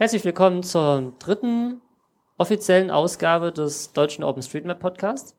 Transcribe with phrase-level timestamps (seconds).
[0.00, 1.80] Herzlich willkommen zur dritten
[2.36, 5.34] offiziellen Ausgabe des deutschen OpenStreetMap Podcasts.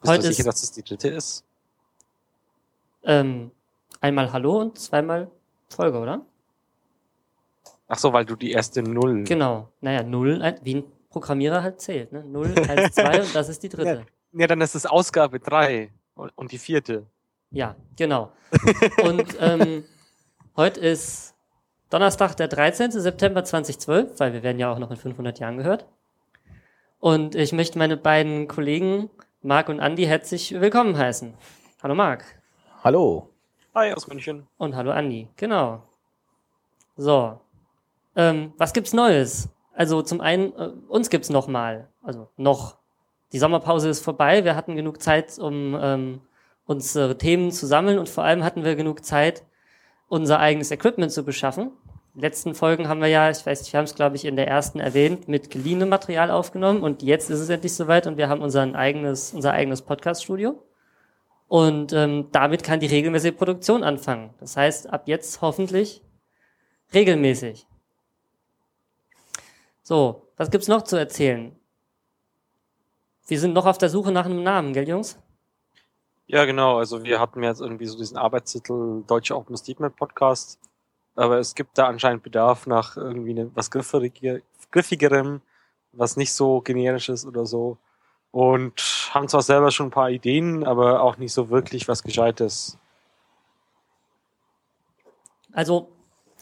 [0.00, 1.44] Bist Heute du sicher, ist, dass es die dritte ist?
[3.02, 3.50] Ähm,
[4.00, 5.28] einmal Hallo und zweimal
[5.70, 6.24] Folge, oder?
[7.88, 9.24] Ach so, weil du die erste Null.
[9.24, 9.68] Genau.
[9.80, 12.12] Naja, Null, wie ein Programmierer halt zählt.
[12.12, 12.22] Ne?
[12.22, 14.06] Null, eins, zwei und das ist die dritte.
[14.34, 17.06] Ja, ja dann ist es Ausgabe drei und die vierte.
[17.50, 18.30] Ja, genau.
[19.02, 19.84] und ähm,
[20.56, 21.33] heute ist
[21.94, 22.90] Donnerstag, der 13.
[22.90, 25.86] September 2012, weil wir werden ja auch noch in 500 Jahren gehört.
[26.98, 29.10] Und ich möchte meine beiden Kollegen
[29.42, 31.34] Marc und Andi herzlich willkommen heißen.
[31.84, 32.24] Hallo Marc.
[32.82, 33.30] Hallo.
[33.76, 34.48] Hi aus München.
[34.58, 35.84] Und hallo Andi, genau.
[36.96, 37.38] So,
[38.16, 39.48] ähm, was gibt's Neues?
[39.72, 42.76] Also zum einen, äh, uns gibt's noch mal, also noch.
[43.30, 46.22] Die Sommerpause ist vorbei, wir hatten genug Zeit, um ähm,
[46.66, 49.44] unsere Themen zu sammeln und vor allem hatten wir genug Zeit,
[50.08, 51.70] unser eigenes Equipment zu beschaffen.
[52.16, 54.46] Letzten Folgen haben wir ja, ich weiß nicht, wir haben es glaube ich in der
[54.46, 58.40] ersten erwähnt, mit geliehenem Material aufgenommen und jetzt ist es endlich soweit und wir haben
[58.40, 60.62] unser eigenes, unser eigenes Podcast-Studio.
[61.48, 64.32] Und ähm, damit kann die regelmäßige Produktion anfangen.
[64.40, 66.02] Das heißt, ab jetzt hoffentlich
[66.92, 67.66] regelmäßig.
[69.82, 71.54] So, was gibt's noch zu erzählen?
[73.26, 75.18] Wir sind noch auf der Suche nach einem Namen, gell, Jungs?
[76.26, 76.78] Ja, genau.
[76.78, 80.58] Also wir hatten jetzt irgendwie so diesen Arbeitstitel Deutsche OpenStreetMap Podcast.
[81.16, 85.40] Aber es gibt da anscheinend Bedarf nach irgendwie ne, was griffigerem,
[85.92, 87.78] was nicht so generisch ist oder so.
[88.30, 92.78] Und haben zwar selber schon ein paar Ideen, aber auch nicht so wirklich was Gescheites.
[95.52, 95.88] Also,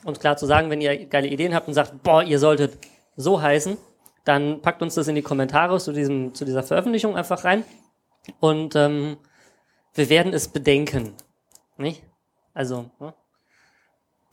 [0.04, 2.78] um es klar zu sagen, wenn ihr geile Ideen habt und sagt, boah, ihr solltet
[3.14, 3.76] so heißen,
[4.24, 7.64] dann packt uns das in die Kommentare zu, diesem, zu dieser Veröffentlichung einfach rein
[8.40, 9.18] und ähm,
[9.94, 11.14] wir werden es bedenken.
[11.76, 12.02] Nicht?
[12.54, 12.90] Also.
[12.98, 13.14] Ne?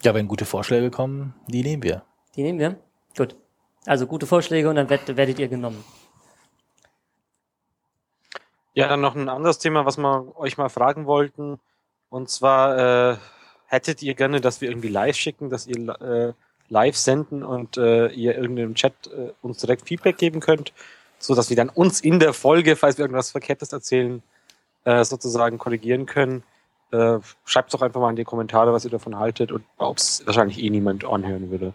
[0.04, 2.04] Ja, wenn gute Vorschläge kommen, die nehmen wir.
[2.36, 2.80] Die nehmen wir?
[3.18, 3.36] Gut.
[3.86, 5.84] Also gute Vorschläge und dann werdet, ihr genommen.
[8.74, 11.60] Ja, dann noch ein anderes Thema, was wir euch mal fragen wollten.
[12.10, 13.18] Und zwar, äh,
[13.70, 16.34] hättet ihr gerne, dass wir irgendwie live schicken, dass ihr äh,
[16.70, 20.74] live senden und äh, ihr irgendeinem Chat äh, uns direkt Feedback geben könnt,
[21.20, 24.24] so dass wir dann uns in der Folge, falls wir irgendwas Verkehrtes erzählen,
[24.86, 26.44] äh, sozusagen korrigieren können.
[26.92, 30.26] Äh, Schreibt doch einfach mal in die Kommentare, was ihr davon haltet und ob es
[30.26, 31.74] wahrscheinlich eh niemand anhören würde.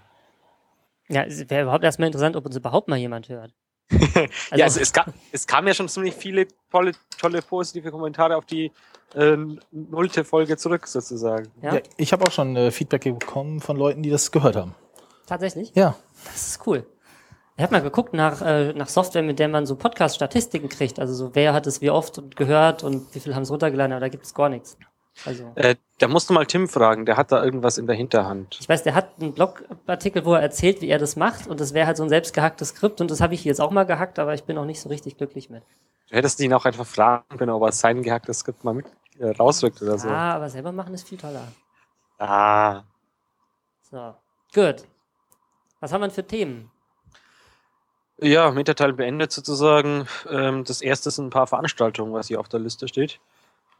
[1.08, 3.52] Ja, es wäre überhaupt erstmal interessant, ob uns überhaupt mal jemand hört.
[3.90, 4.08] also
[4.54, 8.46] ja, also es, kam, es kamen ja schon ziemlich viele tolle, tolle positive Kommentare auf
[8.46, 8.72] die
[9.14, 9.36] äh,
[9.70, 11.50] nullte Folge zurück, sozusagen.
[11.62, 11.74] Ja?
[11.74, 14.74] ja ich habe auch schon äh, Feedback bekommen von Leuten, die das gehört haben.
[15.26, 15.72] Tatsächlich?
[15.74, 15.96] Ja.
[16.24, 16.86] Das ist cool.
[17.56, 20.98] Ich habe mal geguckt nach, äh, nach Software, mit der man so Podcast-Statistiken kriegt.
[20.98, 23.92] Also so wer hat es wie oft und gehört und wie viel haben es runtergeladen,
[23.92, 24.76] aber da gibt es gar nichts.
[25.24, 25.52] Also.
[25.54, 28.58] Äh, da musst du mal Tim fragen, der hat da irgendwas in der Hinterhand.
[28.60, 31.72] Ich weiß, der hat einen Blogartikel, wo er erzählt, wie er das macht und das
[31.72, 34.34] wäre halt so ein selbstgehacktes Skript und das habe ich jetzt auch mal gehackt, aber
[34.34, 35.62] ich bin auch nicht so richtig glücklich mit.
[36.10, 38.86] Du hättest ihn auch einfach fragen können, ob er sein gehacktes Skript mal mit
[39.18, 40.08] äh, rausrückt oder so.
[40.08, 41.46] Ah, aber selber machen ist viel toller.
[42.18, 42.82] Ah.
[43.90, 44.14] So,
[44.52, 44.84] gut.
[45.80, 46.70] Was haben wir denn für Themen?
[48.20, 50.06] Ja, Metateil beendet sozusagen.
[50.30, 53.20] Ähm, das erste sind ein paar Veranstaltungen, was hier auf der Liste steht.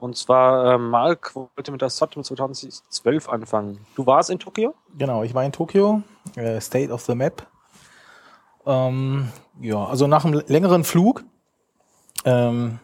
[0.05, 3.87] Und zwar, äh, Mark wollte mit der SOT 2012 anfangen.
[3.95, 4.75] Du warst in Tokio?
[4.99, 6.03] Genau, ich war in Tokio,
[6.37, 7.47] äh, State of the Map.
[8.67, 9.33] Ähm,
[9.63, 11.25] ja, also nach einem längeren Flug
[12.27, 12.81] ähm,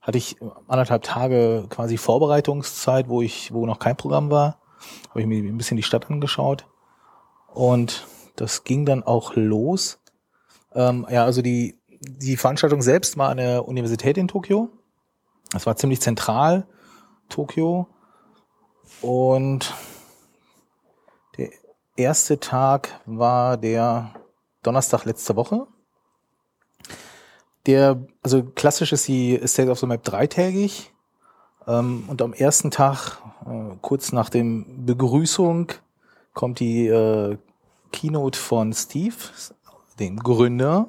[0.00, 0.36] hatte ich
[0.68, 4.60] anderthalb Tage quasi Vorbereitungszeit, wo ich, wo noch kein Programm war.
[5.10, 6.68] Habe ich mir ein bisschen die Stadt angeschaut.
[7.52, 9.98] Und das ging dann auch los.
[10.72, 14.70] Ähm, ja, also die, die Veranstaltung selbst war an der Universität in Tokio.
[15.54, 16.66] Das war ziemlich zentral,
[17.28, 17.86] Tokio.
[19.00, 19.72] Und
[21.38, 21.50] der
[21.96, 24.14] erste Tag war der
[24.64, 25.68] Donnerstag letzte Woche.
[27.66, 30.92] Der, also klassisch ist die State of the Map dreitägig.
[31.68, 35.68] Ähm, und am ersten Tag, äh, kurz nach dem Begrüßung,
[36.32, 37.38] kommt die äh,
[37.92, 39.14] Keynote von Steve,
[40.00, 40.88] dem Gründer.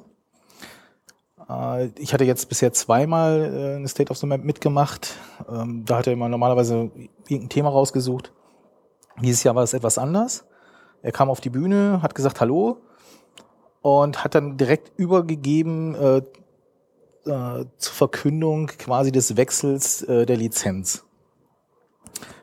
[1.48, 5.16] Äh, ich hatte jetzt bisher zweimal äh, eine State of the Map mitgemacht.
[5.48, 6.90] Ähm, da hat er immer normalerweise
[7.28, 8.32] irgendein Thema rausgesucht.
[9.20, 10.44] Dieses Jahr war es etwas anders.
[11.02, 12.78] Er kam auf die Bühne, hat gesagt Hallo
[13.80, 16.16] und hat dann direkt übergegeben äh,
[17.30, 21.04] äh, zur Verkündung quasi des Wechsels äh, der Lizenz.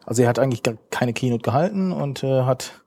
[0.06, 2.84] Also er hat eigentlich gar keine Keynote gehalten und äh, hat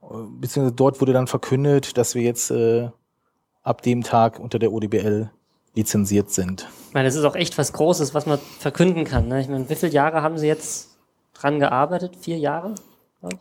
[0.00, 2.52] beziehungsweise dort wurde dann verkündet, dass wir jetzt
[3.64, 5.30] ab dem Tag unter der ODBL
[5.74, 6.68] lizenziert sind.
[6.88, 9.26] Ich meine, das ist auch echt was Großes, was man verkünden kann.
[9.26, 9.40] Ne?
[9.40, 10.96] Ich meine, wie viele Jahre haben Sie jetzt
[11.32, 12.16] dran gearbeitet?
[12.20, 12.76] Vier Jahre?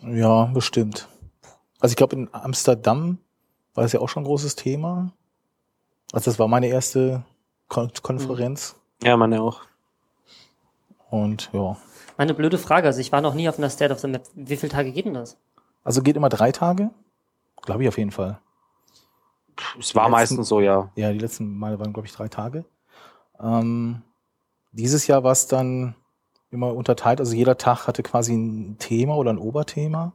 [0.01, 1.07] Ja, bestimmt.
[1.79, 3.19] Also ich glaube, in Amsterdam
[3.75, 5.11] war das ja auch schon ein großes Thema.
[6.11, 7.23] Also das war meine erste
[7.67, 8.75] Kon Konferenz.
[9.03, 9.61] Ja, meine auch.
[11.09, 11.77] Und ja.
[12.17, 14.23] Meine blöde Frage, also ich war noch nie auf einer State of the Map.
[14.33, 15.37] Wie viele Tage geht denn das?
[15.83, 16.91] Also geht immer drei Tage?
[17.61, 18.39] Glaube ich auf jeden Fall.
[19.79, 20.91] Es war Letzten- meistens so, ja.
[20.95, 22.65] Ja, die letzten Male waren, glaube ich, drei Tage.
[23.39, 24.01] Ähm,
[24.71, 25.95] dieses Jahr war es dann
[26.51, 30.13] immer unterteilt, also jeder Tag hatte quasi ein Thema oder ein Oberthema.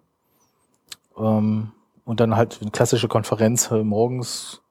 [1.17, 1.73] Ähm,
[2.05, 4.63] und dann halt eine klassische Konferenz äh, morgens,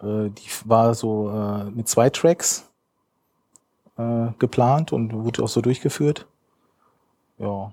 [0.00, 2.68] äh, die war so äh, mit zwei Tracks
[3.98, 6.26] äh, geplant und wurde auch so durchgeführt.
[7.38, 7.72] Ja.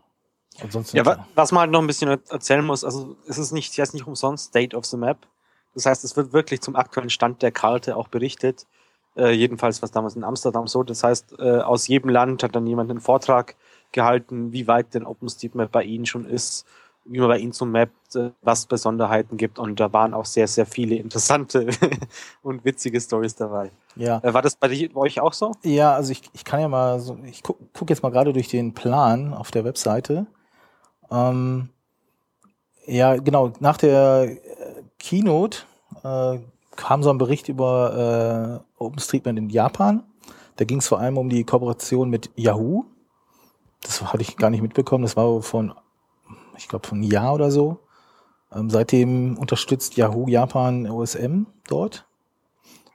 [0.61, 3.51] Ansonsten Ja, wa was man halt noch ein bisschen er- erzählen muss, also es ist
[3.53, 5.25] nicht, heißt nicht umsonst State of the Map.
[5.73, 8.67] Das heißt, es wird wirklich zum aktuellen Stand der Karte auch berichtet.
[9.15, 10.83] Äh, jedenfalls was damals in Amsterdam so.
[10.83, 13.55] Das heißt, äh, aus jedem Land hat dann jemand einen Vortrag
[13.91, 16.65] gehalten, wie weit denn OpenStreetMap bei Ihnen schon ist,
[17.05, 19.59] wie man bei Ihnen so mappt, äh, was es Besonderheiten gibt.
[19.59, 21.67] Und da waren auch sehr, sehr viele interessante
[22.41, 23.71] und witzige Stories dabei.
[23.95, 24.19] ja.
[24.23, 25.51] Äh, war das bei, dir, bei euch auch so?
[25.63, 28.47] Ja, also ich, ich kann ja mal so, ich guck, guck jetzt mal gerade durch
[28.47, 30.25] den Plan auf der Webseite.
[31.11, 31.69] Ähm,
[32.85, 34.37] ja, genau, nach der
[35.03, 35.59] Keynote
[36.03, 36.39] äh,
[36.77, 40.03] kam so ein Bericht über äh, OpenStreetMap in Japan.
[40.55, 42.85] Da ging es vor allem um die Kooperation mit Yahoo.
[43.81, 45.73] Das hatte ich gar nicht mitbekommen, das war von,
[46.57, 47.79] ich glaube, von einem Jahr oder so.
[48.53, 52.05] Ähm, seitdem unterstützt Yahoo Japan OSM dort.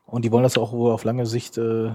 [0.07, 1.93] Und die wollen das auch wohl auf lange Sicht äh,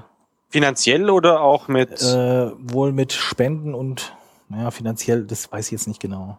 [0.50, 2.04] Finanziell oder auch mit?
[2.04, 4.15] äh, wohl mit Spenden und
[4.48, 6.38] naja, finanziell, das weiß ich jetzt nicht genau.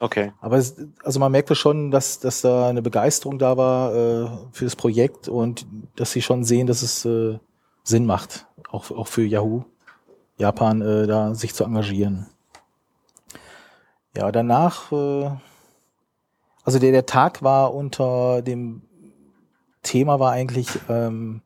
[0.00, 0.32] Okay.
[0.40, 4.64] Aber es, also man merkte schon, dass, dass da eine Begeisterung da war äh, für
[4.64, 5.66] das Projekt und
[5.96, 7.38] dass sie schon sehen, dass es äh,
[7.84, 9.64] Sinn macht, auch, auch für Yahoo,
[10.36, 12.26] Japan, äh, da sich zu engagieren.
[14.16, 15.30] Ja, danach, äh,
[16.64, 18.82] also der, der Tag war unter dem
[19.82, 21.42] Thema war eigentlich ähm,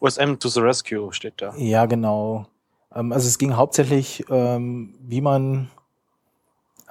[0.00, 1.54] OSM to the Rescue steht da.
[1.56, 2.46] Ja, genau.
[2.94, 5.70] Ähm, also es ging hauptsächlich, ähm, wie man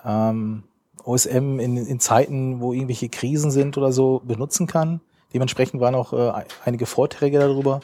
[0.07, 0.63] ähm,
[1.03, 5.01] OSM in, in Zeiten, wo irgendwelche Krisen sind oder so, benutzen kann.
[5.33, 7.81] Dementsprechend waren auch äh, einige Vorträge darüber.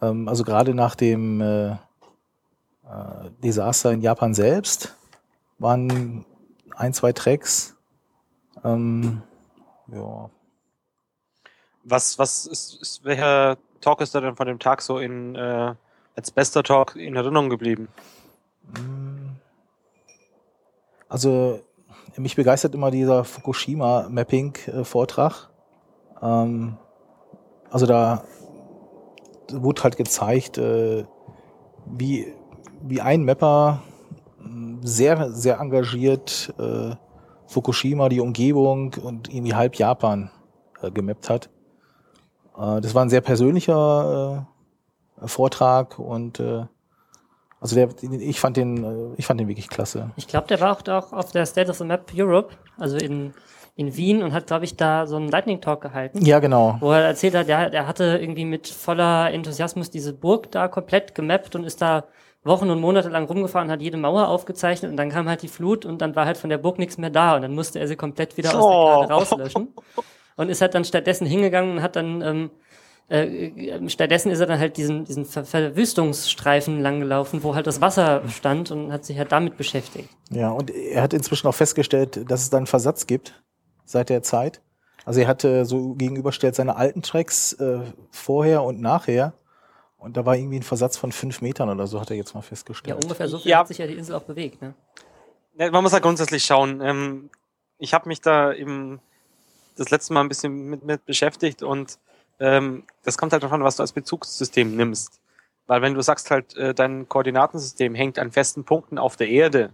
[0.00, 1.76] Ähm, also gerade nach dem äh, äh,
[3.42, 4.96] Desaster in Japan selbst
[5.58, 6.24] waren
[6.76, 7.76] ein, zwei Tracks.
[8.64, 9.22] Ähm,
[9.88, 10.30] ja.
[11.84, 15.74] Was, was ist, ist, welcher Talk ist da denn von dem Tag so in, äh,
[16.14, 17.88] als bester Talk in Erinnerung geblieben?
[21.10, 21.60] Also
[22.16, 25.50] mich begeistert immer dieser Fukushima-Mapping-Vortrag.
[26.22, 26.78] Ähm,
[27.70, 28.24] also da
[29.52, 31.06] wurde halt gezeigt, äh,
[31.86, 32.34] wie,
[32.82, 33.80] wie ein Mapper
[34.38, 36.94] mh, sehr, sehr engagiert äh,
[37.46, 40.30] Fukushima, die Umgebung und irgendwie halb Japan
[40.82, 41.50] äh, gemappt hat.
[42.56, 44.46] Äh, das war ein sehr persönlicher
[45.20, 46.66] äh, Vortrag und äh,
[47.60, 50.10] also der, ich fand den, äh, ich fand den wirklich klasse.
[50.16, 53.34] Ich glaube, der war auch, auch auf der State of the Map Europe, also in,
[53.76, 56.24] in Wien und hat, glaube ich, da so einen Lightning Talk gehalten.
[56.24, 56.76] Ja, genau.
[56.80, 61.14] Wo er erzählt hat, ja, er hatte irgendwie mit voller Enthusiasmus diese Burg da komplett
[61.14, 62.04] gemappt und ist da
[62.42, 65.84] Wochen und Monate lang rumgefahren, hat jede Mauer aufgezeichnet und dann kam halt die Flut
[65.84, 67.96] und dann war halt von der Burg nichts mehr da und dann musste er sie
[67.96, 69.00] komplett wieder aus Oh.
[69.00, 69.68] der Karte rauslöschen
[70.36, 72.50] und ist halt dann stattdessen hingegangen und hat dann ähm,
[73.10, 78.22] äh, stattdessen ist er dann halt diesen, diesen Ver Verwüstungsstreifen langgelaufen, wo halt das Wasser
[78.28, 80.08] stand und hat sich halt damit beschäftigt.
[80.30, 83.42] Ja, und er hat inzwischen auch festgestellt, dass es da einen Versatz gibt
[83.84, 84.60] seit der Zeit.
[85.04, 89.32] Also er hatte so gegenüberstellt seine alten Tracks äh, vorher und nachher.
[89.98, 92.40] Und da war irgendwie ein Versatz von fünf Metern oder so, hat er jetzt mal
[92.40, 93.02] Ja, festgestellt.
[93.04, 93.58] ungefähr so viel Ja.
[93.58, 94.74] hat sich ja die Insel auch bewegt, ne?
[95.58, 96.80] Ja, man muss ja grundsätzlich schauen.
[96.80, 97.28] Ähm,
[97.78, 99.00] ich habe mich da eben
[99.76, 101.98] das letzte Mal ein bisschen mit, mit beschäftigt und
[102.40, 105.20] ähm, das kommt halt davon, was du als Bezugssystem nimmst.
[105.66, 109.70] Weil wenn du sagst halt, äh, dein Koordinatensystem hängt an festen Punkten auf der Erde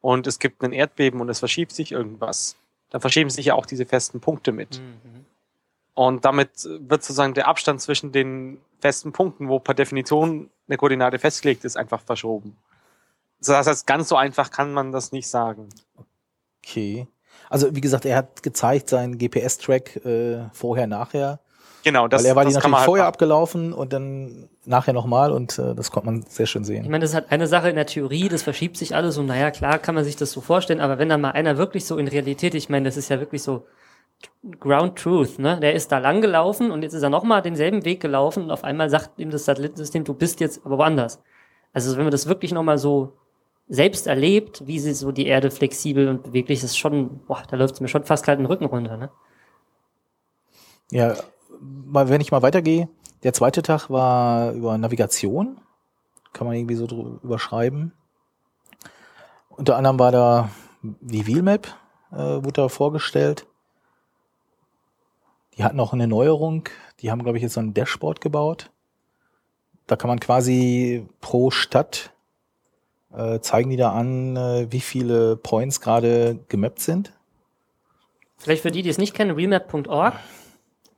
[0.00, 2.56] und es gibt ein Erdbeben und es verschiebt sich irgendwas,
[2.90, 4.80] dann verschieben sich ja auch diese festen Punkte mit.
[4.80, 5.26] Mhm.
[5.94, 11.18] Und damit wird sozusagen der Abstand zwischen den festen Punkten, wo per Definition eine Koordinate
[11.18, 12.56] festgelegt ist, einfach verschoben.
[13.38, 15.68] Das heißt, ganz so einfach kann man das nicht sagen.
[16.62, 17.06] Okay.
[17.48, 21.38] Also wie gesagt, er hat gezeigt seinen GPS-Track äh, vorher, nachher.
[21.84, 23.08] Genau, das, weil er war die das kann natürlich man halt vorher machen.
[23.14, 26.84] abgelaufen und dann nachher nochmal und äh, das konnte man sehr schön Ich sehen.
[26.90, 29.50] meine, das ist halt eine Sache in der Theorie, das verschiebt sich alles und naja,
[29.52, 32.08] klar kann man sich das so vorstellen, aber wenn da mal einer wirklich so in
[32.08, 33.66] Realität, ich meine, das ist ja wirklich so
[34.58, 35.60] Ground Truth, ne?
[35.60, 38.64] Der ist da lang gelaufen und jetzt ist er nochmal denselben Weg gelaufen und auf
[38.64, 41.20] einmal sagt ihm das Satellitensystem, du bist jetzt aber woanders.
[41.72, 43.12] Also wenn man das wirklich nochmal so
[43.68, 47.74] selbst erlebt, wie sie so die Erde flexibel und beweglich ist, schon, boah, da läuft
[47.74, 49.10] es mir schon fast kalt den Rücken runter, ne?
[50.90, 51.14] Ja,
[51.60, 52.88] mal, wenn ich mal weitergehe,
[53.22, 55.58] der zweite Tag war über Navigation,
[56.32, 57.92] kann man irgendwie so drüber überschreiben.
[59.50, 60.50] Unter anderem war da
[60.82, 61.68] die Wheelmap,
[62.12, 63.46] äh, wurde da vorgestellt.
[65.56, 66.68] Die hatten auch eine Neuerung,
[67.00, 68.70] die haben, glaube ich, jetzt so ein Dashboard gebaut.
[69.86, 72.12] Da kann man quasi pro Stadt
[73.16, 77.12] äh, zeigen die da an, äh, wie viele Points gerade gemappt sind.
[78.38, 80.14] Vielleicht für die, die es nicht kennen, remap.org,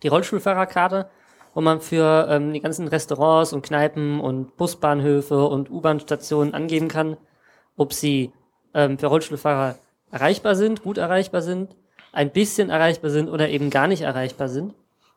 [0.02, 1.08] die Rollstuhlfahrerkarte,
[1.54, 7.16] wo man für ähm, die ganzen Restaurants und Kneipen und Busbahnhöfe und U-Bahn-Stationen angeben kann,
[7.76, 8.32] ob sie
[8.74, 9.76] ähm, für Rollstuhlfahrer
[10.10, 11.74] erreichbar sind, gut erreichbar sind,
[12.12, 14.74] ein bisschen erreichbar sind oder eben gar nicht erreichbar sind.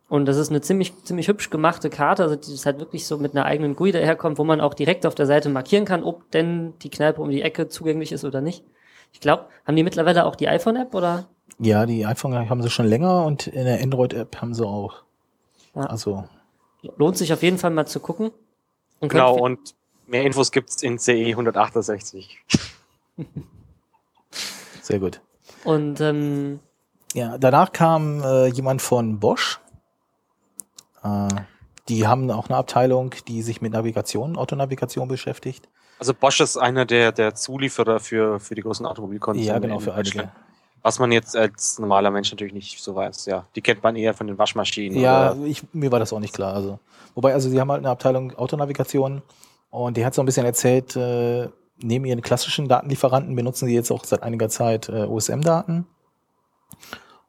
[0.09, 3.17] Und das ist eine ziemlich, ziemlich hübsch gemachte Karte, also die ist halt wirklich so
[3.17, 6.29] mit einer eigenen GUI daherkommt, wo man auch direkt auf der Seite markieren kann, ob
[6.31, 8.65] denn die Kneipe um die Ecke zugänglich ist oder nicht.
[9.13, 11.27] Ich glaube, haben die mittlerweile auch die iPhone-App oder?
[11.59, 15.03] Ja, die iPhone haben sie schon länger und in der Android-App haben sie auch.
[15.75, 15.83] Ja.
[15.83, 16.25] Also,
[16.97, 18.31] Lohnt sich auf jeden Fall mal zu gucken.
[18.99, 19.75] Und Genau, und
[20.07, 22.39] mehr Infos gibt's in CE 168.
[24.81, 25.21] sehr gut.
[25.63, 26.59] und ähm,
[27.13, 29.59] Ja, danach kam äh, jemand von Bosch.
[31.03, 31.27] Äh,
[31.87, 35.67] die haben auch eine Abteilung, die sich mit Navigation, Autonavigation beschäftigt.
[35.99, 39.47] Also Bosch ist einer der, der Zulieferer für, für die großen Automobilkonzerne.
[39.47, 40.29] ja, genau, für Deutschland.
[40.29, 40.50] einige.
[40.83, 43.45] Was man jetzt als normaler Mensch natürlich nicht so weiß, ja.
[43.55, 44.99] Die kennt man eher von den Waschmaschinen.
[44.99, 46.53] Ja, ich, mir war das auch nicht klar.
[46.53, 46.79] Also,
[47.13, 49.21] wobei, also sie haben halt eine Abteilung Autonavigation
[49.69, 53.91] und die hat so ein bisschen erzählt, äh, neben ihren klassischen Datenlieferanten benutzen sie jetzt
[53.91, 55.85] auch seit einiger Zeit äh, OSM-Daten.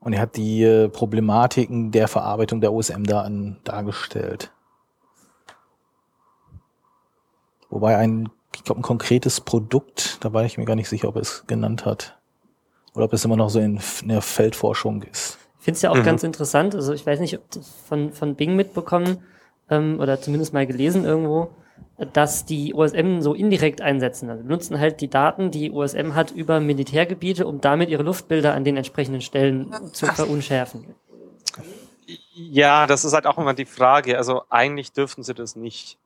[0.01, 4.51] Und er hat die äh, Problematiken der Verarbeitung der OSM-Daten dargestellt.
[7.71, 11.17] Wobei ein, ich glaube, ein konkretes Produkt, da war ich mir gar nicht sicher, ob
[11.17, 12.19] er es genannt hat.
[12.95, 15.39] Oder ob es immer noch so in, in der Feldforschung ist.
[15.59, 16.03] Ich finde es ja auch Mhm.
[16.05, 16.75] ganz interessant.
[16.75, 19.23] Also ich weiß nicht, ob das von, von Bing mitbekommen
[19.71, 21.51] ähm, oder zumindest mal gelesen irgendwo,
[22.13, 24.29] dass die OSM so indirekt einsetzen.
[24.29, 28.65] Also benutzen halt die Daten, die OSM hat, über Militärgebiete, um damit ihre Luftbilder an
[28.65, 30.95] den entsprechenden Stellen zu verunschärfen.
[32.35, 34.19] Ja, das ist halt auch immer die Frage.
[34.19, 35.99] Also eigentlich dürfen sie das nicht.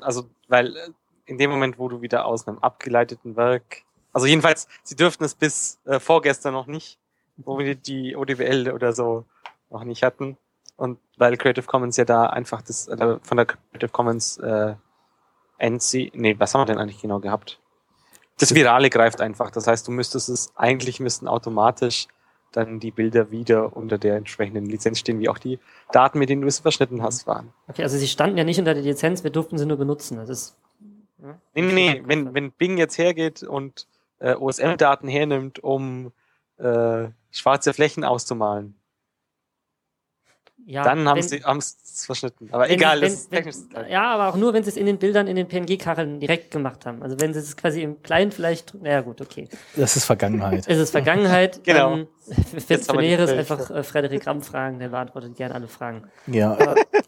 [0.00, 0.90] Also, weil äh,
[1.26, 3.82] in dem Moment, wo du wieder aus einem abgeleiteten Werk,
[4.16, 6.98] also jedenfalls, sie dürften es bis äh, vorgestern noch nicht,
[7.36, 9.26] wo wir die ODWL oder so
[9.68, 10.38] noch nicht hatten.
[10.76, 14.74] Und weil Creative Commons ja da einfach das, äh, von der Creative Commons äh,
[15.58, 17.60] NC, nee, was haben wir denn eigentlich genau gehabt?
[18.38, 19.50] Das Virale greift einfach.
[19.50, 22.08] Das heißt, du müsstest es, eigentlich müssten automatisch
[22.52, 25.58] dann die Bilder wieder unter der entsprechenden Lizenz stehen, wie auch die
[25.92, 27.52] Daten, mit denen du es verschnitten hast, waren.
[27.68, 30.16] Okay, also sie standen ja nicht unter der Lizenz, wir durften sie nur benutzen.
[30.16, 30.56] Das ist
[31.22, 32.02] ja, Nee, nee, nee.
[32.06, 33.86] Wenn, wenn Bing jetzt hergeht und
[34.18, 36.12] äh, OSM-Daten hernimmt, um
[36.58, 38.80] äh, schwarze Flächen auszumalen,
[40.68, 42.48] ja, dann haben wenn- sie es verschnitten.
[42.50, 43.56] Aber wenn egal, sie, das wenn, ist technisch.
[43.84, 46.50] wenn, Ja, aber auch nur, wenn sie es in den Bildern, in den PNG-Karren direkt
[46.50, 47.02] gemacht haben.
[47.04, 49.48] Also wenn sie es quasi im Kleinen vielleicht, naja gut, okay.
[49.76, 50.64] Das ist Vergangenheit.
[50.66, 51.60] Es ist Vergangenheit.
[51.64, 51.92] Genau.
[51.94, 55.68] Ähm, für für Jetzt die Näheres einfach äh, Frederik Ramm fragen, der beantwortet gerne alle
[55.68, 56.08] Fragen.
[56.26, 56.56] ja,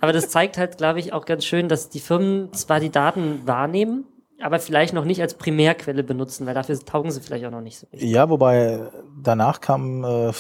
[0.00, 3.45] Aber das zeigt halt, glaube ich, auch ganz schön, dass die Firmen zwar die Daten
[3.47, 4.05] wahrnehmen,
[4.40, 7.78] aber vielleicht noch nicht als Primärquelle benutzen, weil dafür taugen sie vielleicht auch noch nicht
[7.78, 8.11] so richtig.
[8.11, 8.90] Ja, wobei
[9.23, 10.33] danach kam äh,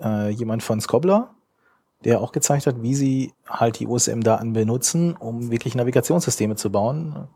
[0.00, 1.34] äh, jemand von Scobler,
[2.04, 7.28] der auch gezeigt hat, wie sie halt die OSM-Daten benutzen, um wirklich Navigationssysteme zu bauen.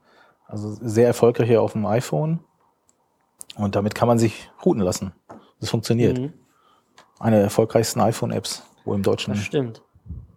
[0.47, 2.41] Also sehr erfolgreich hier auf dem iPhone.
[3.57, 5.13] Und damit kann man sich routen lassen.
[5.61, 6.19] Das funktioniert.
[6.19, 6.33] Mhm,
[7.19, 9.83] Eine der erfolgreichsten iPhone-Apps, wohl im deutschen stimmt.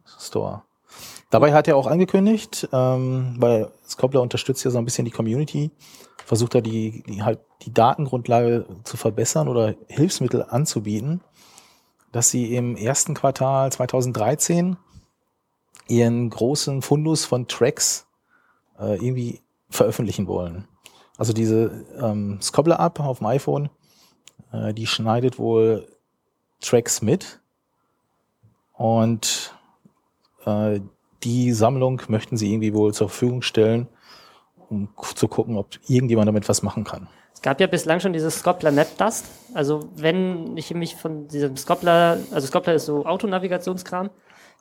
[0.06, 0.64] Store.
[1.30, 5.70] Dabei hat er auch angekündigt, ähm, weil Scopler unterstützt ja so ein bisschen die Community,
[6.26, 11.22] versucht er die, die halt die Datengrundlage zu verbessern oder Hilfsmittel anzubieten,
[12.12, 14.78] dass sie im ersten Quartal 2013
[15.88, 18.08] ihren großen Fundus von Tracks
[18.80, 20.68] äh, irgendwie veröffentlichen wollen.
[21.18, 23.70] Also diese ähm, Scopler App auf dem iPhone,
[24.52, 25.88] äh, die schneidet wohl
[26.62, 27.40] Tracks mit
[28.74, 29.54] und
[30.46, 30.80] äh,
[31.24, 33.88] die Sammlung möchten sie irgendwie wohl zur Verfügung stellen,
[34.70, 37.08] um zu gucken, ob irgendjemand damit was machen kann.
[37.34, 39.26] Es gab ja bislang schon dieses Scopler Map Dust.
[39.54, 44.10] Also wenn ich mich von diesem Scopler, also Scopler ist so Autonavigationskram,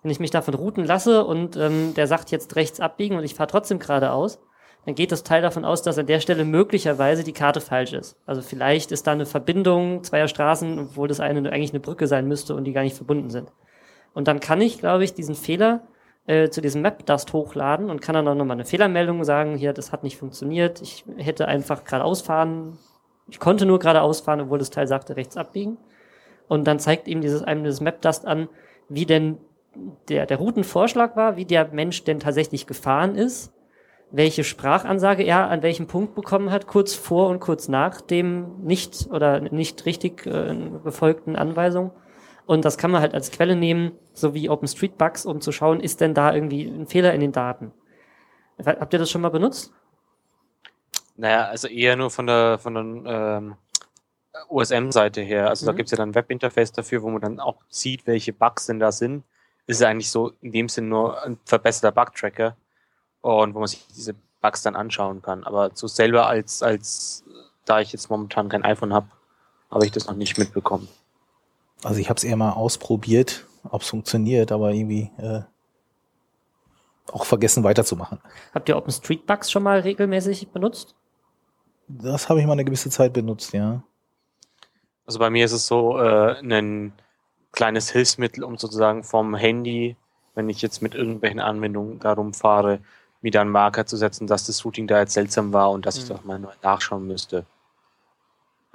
[0.03, 3.35] wenn ich mich davon routen lasse und ähm, der sagt jetzt rechts abbiegen und ich
[3.35, 4.39] fahre trotzdem geradeaus,
[4.85, 8.17] dann geht das Teil davon aus, dass an der Stelle möglicherweise die Karte falsch ist.
[8.27, 12.29] Also vielleicht ist da eine Verbindung zweier Straßen, obwohl das eine eigentlich eine Brücke sein
[12.29, 13.53] müsste und die gar nicht verbunden sind.
[14.15, 15.83] Und dann kann ich, glaube ich, diesen Fehler
[16.29, 19.91] äh, zu diesem Map-Dust hochladen und kann dann auch nochmal eine Fehlermeldung sagen, hier, das
[19.91, 22.79] hat nicht funktioniert, ich hätte einfach geradeaus fahren
[23.29, 25.77] ich konnte nur geradeaus fahren, obwohl das Teil sagte rechts abbiegen.
[26.49, 28.49] Und dann zeigt ihm dieses einem dieses Map-Dust an,
[28.89, 29.37] wie denn
[30.09, 33.53] der, der Routenvorschlag war, wie der Mensch denn tatsächlich gefahren ist,
[34.11, 39.09] welche Sprachansage er an welchem Punkt bekommen hat, kurz vor und kurz nach dem nicht
[39.13, 41.91] oder nicht richtig äh, befolgten Anweisung.
[42.49, 46.01] Und das kann man halt als Quelle nehmen, so wie OpenStreetBugs, um zu schauen, ist
[46.01, 47.73] denn da irgendwie ein Fehler in den Daten.
[48.65, 49.71] Habt ihr das schon mal benutzt?
[51.19, 53.57] Naja, also eher nur von der, von der ähm,
[54.49, 55.51] OSM-Seite her.
[55.51, 55.67] Also mhm.
[55.67, 58.79] da gibt's ja dann ein Webinterface dafür, wo man dann auch sieht, welche Bugs denn
[58.79, 59.25] da sind.
[59.67, 62.57] Ist ja eigentlich so in dem Sinn nur ein verbesserter Bug-Tracker
[63.21, 65.45] und wo man sich diese Bugs dann anschauen kann.
[65.45, 67.25] Aber so selber als, als
[67.67, 69.09] da ich jetzt momentan kein iPhone habe,
[69.71, 70.89] habe ich das noch nicht mitbekommen.
[71.85, 75.43] Also ich habe es eher mal ausprobiert, ob es funktioniert, aber irgendwie äh,
[77.13, 78.19] auch vergessen weiterzumachen.
[78.55, 80.95] Habt ihr OpenStreetBugs schon mal regelmäßig benutzt?
[81.89, 83.83] Das habe ich mal eine gewisse Zeit benutzt, ja.
[85.07, 86.93] Also bei mir ist es so äh, ein
[87.53, 89.97] kleines Hilfsmittel, um sozusagen vom Handy,
[90.35, 92.81] wenn ich jetzt mit irgendwelchen Anwendungen darum fahre,
[93.23, 96.03] wieder einen Marker zu setzen, dass das Routing da jetzt seltsam war und dass mhm.
[96.03, 97.47] ich doch mal nachschauen müsste.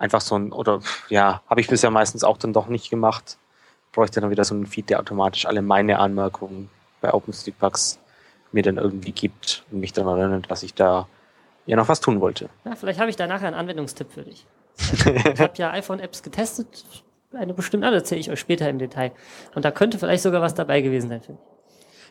[0.03, 3.37] Einfach so ein, oder ja, habe ich bisher meistens auch dann doch nicht gemacht.
[3.93, 6.69] Bräuchte dann wieder so einen Feed, der automatisch alle meine Anmerkungen
[6.99, 7.99] bei OpenStreetBugs
[8.51, 11.07] mir dann irgendwie gibt und mich dann erinnert, dass ich da
[11.65, 12.49] ja noch was tun wollte.
[12.65, 14.45] Ja, vielleicht habe ich da nachher einen Anwendungstipp für dich.
[14.77, 15.05] ich
[15.39, 16.83] habe ja iPhone-Apps getestet,
[17.31, 19.13] eine bestimmte, das erzähle ich euch später im Detail.
[19.55, 21.52] Und da könnte vielleicht sogar was dabei gewesen sein, finde ich.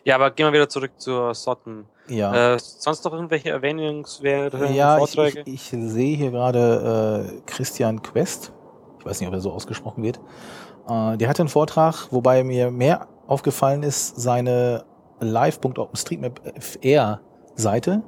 [0.05, 1.87] Ja, aber gehen wir wieder zurück zur Sotten.
[2.09, 2.55] Ja.
[2.55, 5.43] Äh, sonst noch irgendwelche erwähnungswerten ja, Vorträge?
[5.47, 8.53] Ich, ich, ich sehe hier gerade äh, Christian Quest.
[8.99, 10.19] Ich weiß nicht, ob er so ausgesprochen wird.
[10.89, 14.85] Äh, der hatte einen Vortrag, wobei mir mehr aufgefallen ist, seine
[15.21, 18.03] live.openstreetmap.fr-Seite.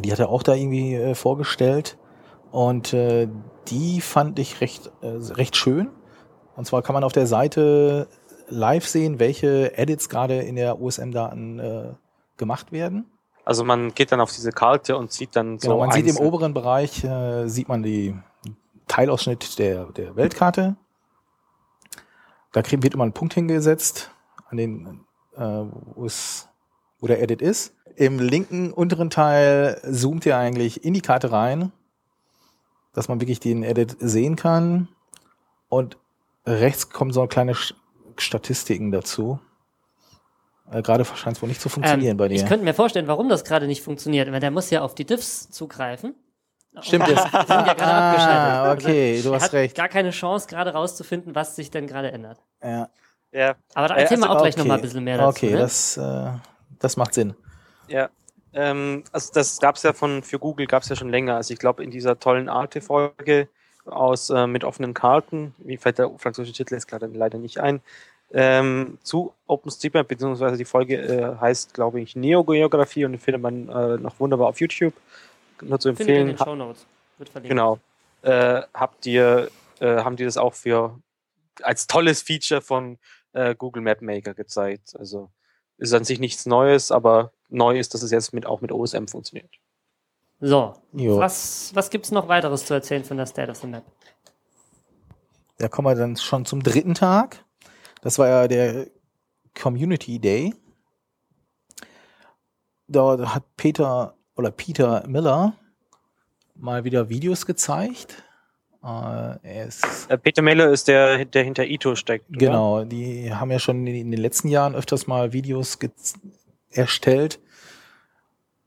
[0.00, 1.98] Die hat er auch da irgendwie äh, vorgestellt.
[2.50, 3.28] Und äh,
[3.68, 5.90] die fand ich recht, äh, recht schön.
[6.54, 8.08] Und zwar kann man auf der Seite
[8.52, 11.92] live sehen, welche Edits gerade in der OSM-Daten äh,
[12.36, 13.06] gemacht werden.
[13.44, 15.78] Also man geht dann auf diese Karte und sieht dann genau, so.
[15.80, 18.14] Man sieht im oberen Bereich äh, sieht man die
[18.86, 20.76] Teilausschnitt der, der Weltkarte.
[22.52, 24.10] Da wird immer ein Punkt hingesetzt,
[24.48, 25.04] an den,
[25.36, 25.42] äh,
[25.94, 26.48] wo es,
[27.00, 27.74] wo der Edit ist.
[27.96, 31.72] Im linken unteren Teil zoomt ihr eigentlich in die Karte rein,
[32.92, 34.88] dass man wirklich den Edit sehen kann.
[35.68, 35.96] Und
[36.46, 37.54] rechts kommen so kleine
[38.20, 39.40] Statistiken dazu.
[40.70, 42.36] Äh, gerade scheint es wohl nicht zu funktionieren ähm, bei dir.
[42.36, 45.04] Ich könnte mir vorstellen, warum das gerade nicht funktioniert, weil der muss ja auf die
[45.04, 46.14] Diffs zugreifen.
[46.80, 47.24] Stimmt jetzt.
[47.26, 48.84] Die sind ja gerade ah, abgeschaltet.
[48.84, 49.76] Okay, also, du hast hat recht.
[49.76, 52.42] Gar keine Chance, gerade rauszufinden, was sich denn gerade ändert.
[52.62, 52.88] Ja.
[53.30, 53.54] ja.
[53.74, 54.60] Aber da erzählen äh, also, wir auch gleich okay.
[54.60, 55.28] nochmal ein bisschen mehr dazu.
[55.28, 55.58] Okay, ne?
[55.58, 56.30] das, äh,
[56.78, 57.34] das macht Sinn.
[57.88, 58.08] Ja.
[58.54, 61.36] Ähm, also das gab es ja von für Google gab es ja schon länger.
[61.36, 63.48] Also ich glaube in dieser tollen Arte-Folge
[63.86, 67.80] aus äh, mit offenen Karten, wie fällt der französische Titel jetzt gerade leider nicht ein,
[68.32, 73.98] ähm, zu OpenStreetMap, beziehungsweise die Folge äh, heißt, glaube ich, Neogeografie und findet man äh,
[73.98, 74.94] noch wunderbar auf YouTube.
[75.60, 76.28] Nur zu empfehlen.
[76.28, 76.86] In den Shownotes.
[77.18, 77.50] Wird verlinkt.
[77.50, 77.78] Genau.
[78.22, 80.98] Äh, habt ihr, äh, haben die das auch für
[81.62, 82.98] als tolles Feature von
[83.32, 84.94] äh, Google Map Maker gezeigt.
[84.98, 85.30] Also
[85.78, 89.06] ist an sich nichts Neues, aber neu ist, dass es jetzt mit, auch mit OSM
[89.06, 89.50] funktioniert.
[90.44, 91.18] So, jo.
[91.18, 93.84] was, was gibt es noch weiteres zu erzählen von der State of the Map?
[95.58, 97.44] Da kommen wir dann schon zum dritten Tag.
[98.00, 98.88] Das war ja der
[99.54, 100.52] Community Day.
[102.88, 105.54] Da hat Peter oder Peter Miller
[106.56, 108.24] mal wieder Videos gezeigt.
[108.84, 112.28] Äh, äh, Peter Miller ist der, der hinter Ito steckt.
[112.30, 112.38] Oder?
[112.38, 115.78] Genau, die haben ja schon in den letzten Jahren öfters mal Videos
[116.68, 117.38] erstellt,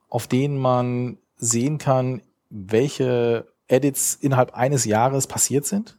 [0.08, 5.98] auf denen man sehen kann, welche Edits innerhalb eines Jahres passiert sind.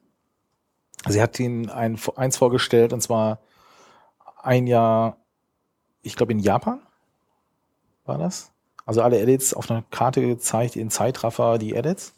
[1.09, 3.41] Sie hat ihnen ein, eins vorgestellt, und zwar
[4.43, 5.19] ein Jahr,
[6.03, 6.81] ich glaube in Japan
[8.05, 8.53] war das.
[8.85, 12.15] Also alle Edits auf einer Karte gezeigt, in Zeitraffer die Edits.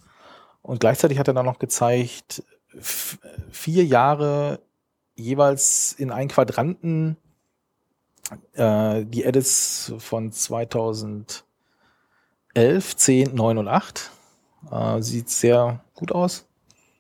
[0.61, 2.43] Und gleichzeitig hat er dann noch gezeigt,
[2.79, 4.61] vier Jahre
[5.15, 7.17] jeweils in einen Quadranten
[8.53, 10.33] äh, die Edits von
[12.59, 14.11] 2011, 10, 9 und 8.
[14.73, 16.47] Äh, sieht sehr gut aus.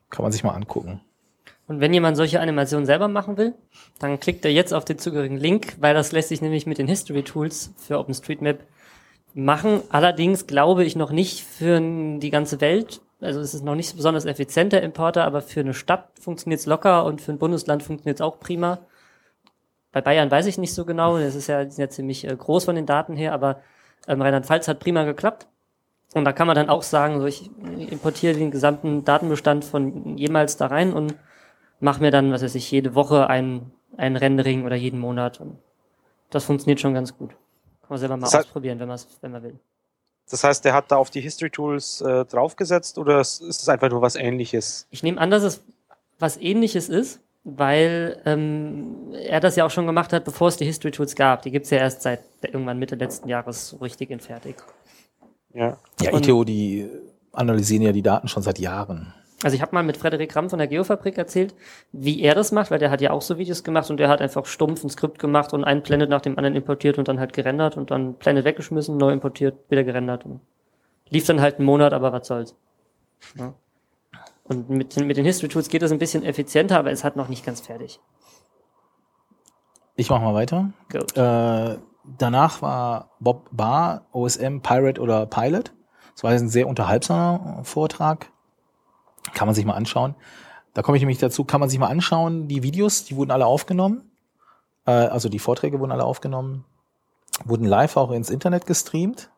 [0.08, 1.00] Kann man sich mal angucken.
[1.66, 3.54] Und wenn jemand solche Animationen selber machen will,
[3.98, 6.86] dann klickt er jetzt auf den zugehörigen Link, weil das lässt sich nämlich mit den
[6.86, 8.60] History Tools für OpenStreetMap
[9.34, 9.82] machen.
[9.90, 13.00] Allerdings glaube ich noch nicht für die ganze Welt.
[13.20, 17.04] Also es ist noch nicht besonders effizienter Importer, aber für eine Stadt funktioniert es locker
[17.04, 18.78] und für ein Bundesland funktioniert es auch prima.
[19.90, 22.64] Bei Bayern weiß ich nicht so genau, das ist ja, die ja ziemlich äh, groß
[22.64, 23.60] von den Daten her, aber
[24.06, 25.46] ähm, Rheinland-Pfalz hat prima geklappt.
[26.14, 27.50] Und da kann man dann auch sagen, so ich
[27.90, 31.14] importiere den gesamten Datenbestand von jemals da rein und
[31.80, 35.38] mache mir dann, was weiß ich, jede Woche ein, ein Rendering oder jeden Monat.
[35.40, 35.58] Und
[36.30, 37.30] das funktioniert schon ganz gut.
[37.30, 38.88] Kann man selber mal Das heißt- ausprobieren, wenn,
[39.20, 39.58] wenn man will.
[40.30, 43.68] Das heißt, der hat da auf die History Tools äh, draufgesetzt oder ist ist es
[43.68, 44.86] einfach nur was ähnliches?
[44.90, 45.64] Ich nehme an, dass es
[46.18, 47.20] was ähnliches ist,
[47.56, 51.42] weil ähm, er das ja auch schon gemacht hat, bevor es die History Tools gab.
[51.42, 54.56] Die gibt's ja erst seit irgendwann Mitte letzten Jahres so richtig in fertig.
[55.54, 55.78] Ja.
[56.00, 56.88] Ja, Und- ITO, die
[57.32, 59.14] analysieren ja die Daten schon seit Jahren.
[59.44, 61.54] Also ich habe mal mit Frederik Ramm von der Geofabrik erzählt,
[61.92, 64.20] wie er das macht, weil der hat ja auch so Videos gemacht und der hat
[64.20, 67.32] einfach stumpf ein Skript gemacht und einen Planet nach dem anderen importiert und dann halt
[67.32, 70.40] gerendert und dann Planet weggeschmissen, neu importiert, wieder gerendert und
[71.08, 72.56] lief dann halt einen Monat, aber was soll's.
[73.36, 73.54] Ja.
[74.48, 77.16] Und mit, den- mit den History Tools geht das ein bisschen effizienter, aber es hat
[77.16, 78.00] noch nicht ganz fertig.
[79.96, 80.70] Ich mache mal weiter.
[81.16, 81.78] Äh,
[82.18, 85.72] danach war Bob Barr, OSM, Pirate oder Pilot.
[86.14, 88.30] Das war ein sehr unterhaltsamer Vortrag.
[89.34, 90.14] Kann man sich mal anschauen.
[90.74, 93.46] Da komme ich nämlich dazu, kann man sich mal anschauen, die Videos, die wurden alle
[93.46, 94.10] aufgenommen.
[94.86, 96.64] Äh, also die Vorträge wurden alle aufgenommen,
[97.44, 99.30] wurden live auch ins Internet gestreamt.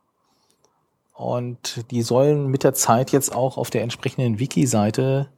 [1.20, 5.28] Und die sollen mit der Zeit jetzt auch auf der entsprechenden Wiki-Seite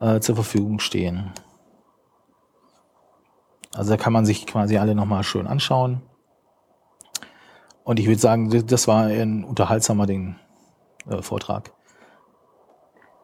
[0.00, 1.32] äh, zur Verfügung stehen.
[3.72, 6.02] Also da kann man sich quasi alle nochmal schön anschauen.
[7.84, 10.34] Und ich würde sagen, das war ein unterhaltsamer Ding,
[11.08, 11.72] äh, Vortrag.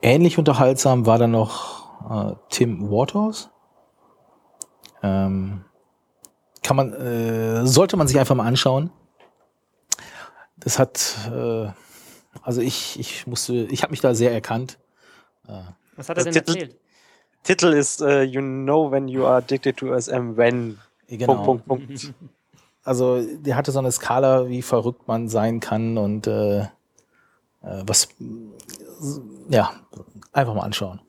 [0.00, 3.50] Ähnlich unterhaltsam war dann noch äh, Tim Waters.
[5.02, 5.64] Ähm,
[6.62, 8.92] kann man, äh, sollte man sich einfach mal anschauen.
[10.60, 11.68] Das hat, äh,
[12.42, 14.78] also ich, ich musste, ich habe mich da sehr erkannt.
[15.96, 16.76] Was hat er Das denn Titel- erzählt?
[17.42, 20.78] Titel ist äh, You know when you are addicted to OSM when.
[21.08, 21.42] Genau.
[21.42, 22.14] Punkt, Punkt, Punkt.
[22.82, 26.66] Also der hatte so eine Skala, wie verrückt man sein kann und äh, äh,
[27.60, 28.08] was
[29.50, 29.70] ja,
[30.32, 31.00] einfach mal anschauen.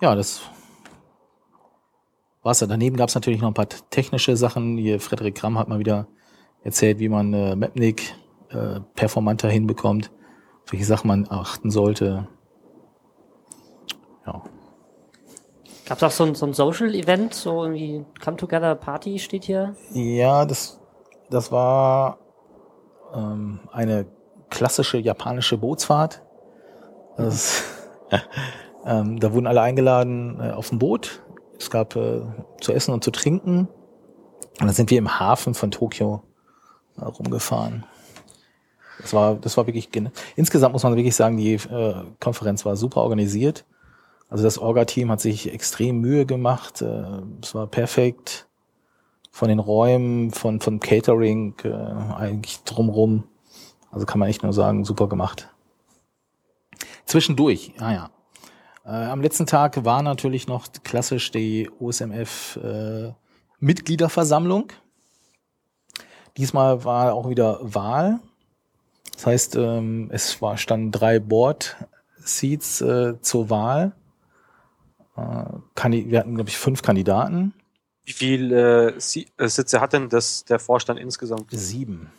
[0.00, 0.40] Ja, das
[2.42, 2.66] war's ja.
[2.66, 4.76] Daneben gab's natürlich noch ein paar technische Sachen.
[4.76, 6.06] Hier Frederik Kramm hat mal wieder
[6.62, 8.14] erzählt, wie man äh, Mapnik
[8.50, 10.10] äh, performanter hinbekommt,
[10.64, 12.28] auf welche Sachen man achten sollte.
[14.26, 14.42] Ja.
[15.86, 19.74] Gab es auch so ein, so ein Social-Event, so irgendwie Come Together Party steht hier?
[19.92, 20.80] Ja, das,
[21.30, 22.18] das war
[23.14, 24.06] ähm, eine
[24.48, 26.22] klassische japanische Bootsfahrt.
[27.16, 27.64] Das,
[28.86, 31.22] ähm, da wurden alle eingeladen äh, auf ein Boot.
[31.58, 32.22] Es gab äh,
[32.60, 33.68] zu essen und zu trinken.
[34.60, 36.22] Und dann sind wir im Hafen von Tokio
[36.98, 37.84] äh, rumgefahren.
[39.00, 39.88] Das war, das war wirklich,
[40.36, 43.64] insgesamt muss man wirklich sagen, die äh, Konferenz war super organisiert.
[44.28, 46.82] Also das Orga-Team hat sich extrem Mühe gemacht.
[46.82, 47.04] Äh,
[47.42, 48.48] es war perfekt
[49.30, 51.72] von den Räumen, von, von Catering, äh,
[52.14, 53.24] eigentlich drumrum.
[53.90, 55.48] Also kann man echt nur sagen, super gemacht.
[57.06, 58.10] Zwischendurch, ah ja.
[58.84, 63.12] Äh, am letzten Tag war natürlich noch klassisch die OSMF äh,
[63.60, 64.72] Mitgliederversammlung.
[66.36, 68.20] Diesmal war auch wieder Wahl.
[69.12, 73.92] Das heißt, ähm, es war, standen drei Board-Seats äh, zur Wahl.
[75.14, 77.52] Wir hatten, glaube ich, fünf Kandidaten.
[78.04, 81.50] Wie viele Sitze hat denn das der Vorstand insgesamt?
[81.50, 82.10] Sieben.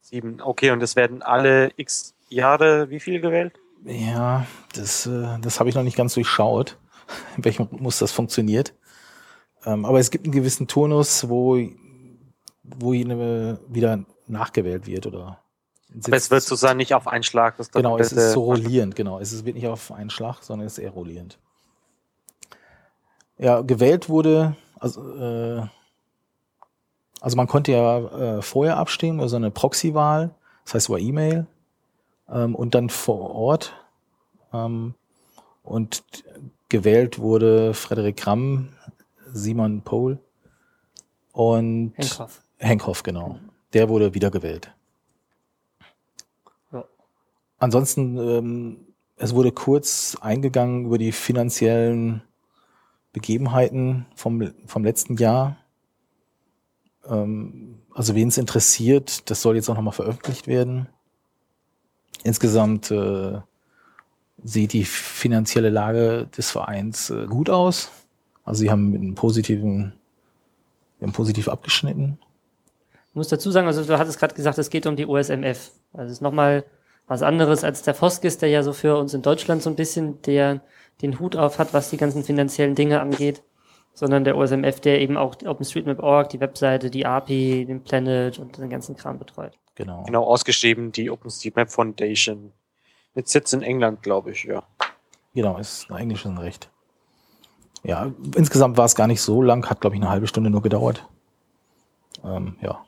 [0.00, 0.40] Sieben.
[0.40, 3.58] Okay, und es werden alle x Jahre wie viel gewählt?
[3.84, 6.78] Ja, das, äh, das habe ich noch nicht ganz durchschaut,
[7.36, 8.74] in welchem Rhythmus das funktioniert.
[9.64, 11.58] Ähm, aber es gibt einen gewissen Turnus, wo,
[12.62, 15.40] wo jene wieder nachgewählt wird oder.
[16.04, 17.56] Aber es wird sozusagen nicht auf einen Schlag.
[17.56, 19.18] Das Genau, es ist so rollierend, genau.
[19.18, 21.38] Es wird nicht auf einen Schlag, sondern es ist eher rollierend.
[23.38, 25.62] Ja, gewählt wurde, also, äh,
[27.20, 27.98] also man konnte ja
[28.38, 31.46] äh, vorher abstimmen, also eine Proxy-Wahl, das heißt über E-Mail,
[32.30, 33.74] ähm, und dann vor Ort.
[34.52, 34.94] Ähm,
[35.62, 36.02] und
[36.68, 38.70] gewählt wurde Frederik Kramm,
[39.32, 40.18] Simon Pohl
[41.32, 42.42] und Henkoff.
[42.58, 43.38] Henkhoff, genau.
[43.72, 44.74] Der wurde wiedergewählt.
[46.72, 46.84] Ja.
[47.58, 52.22] Ansonsten, ähm, es wurde kurz eingegangen über die finanziellen
[53.12, 55.58] Begebenheiten vom, vom letzten Jahr.
[57.06, 60.88] Ähm, also wen es interessiert, das soll jetzt auch nochmal veröffentlicht werden.
[62.22, 63.38] Insgesamt äh,
[64.42, 67.90] sieht die finanzielle Lage des Vereins äh, gut aus.
[68.44, 69.92] Also sie haben mit einem positiven,
[71.00, 72.18] haben positiv abgeschnitten.
[73.08, 75.72] Ich muss dazu sagen, also du hattest gerade gesagt, es geht um die OSMF.
[75.92, 76.64] Also es ist nochmal
[77.06, 80.22] was anderes als der Foskis, der ja so für uns in Deutschland so ein bisschen
[80.22, 80.60] der
[81.02, 83.42] den Hut auf hat, was die ganzen finanziellen Dinge angeht,
[83.94, 88.70] sondern der OSMF, der eben auch OpenStreetMap.org, die Webseite, die API, den Planet und den
[88.70, 89.58] ganzen Kram betreut.
[89.80, 90.02] Genau.
[90.02, 92.52] Genau, ausgeschrieben, die OpenStreetMap Foundation.
[93.14, 94.62] Mit Sitz in England, glaube ich, ja.
[95.34, 96.68] Genau, ist ein englisches Recht.
[97.82, 100.60] Ja, insgesamt war es gar nicht so lang, hat glaube ich eine halbe Stunde nur
[100.60, 101.08] gedauert.
[102.22, 102.84] Ähm, ja,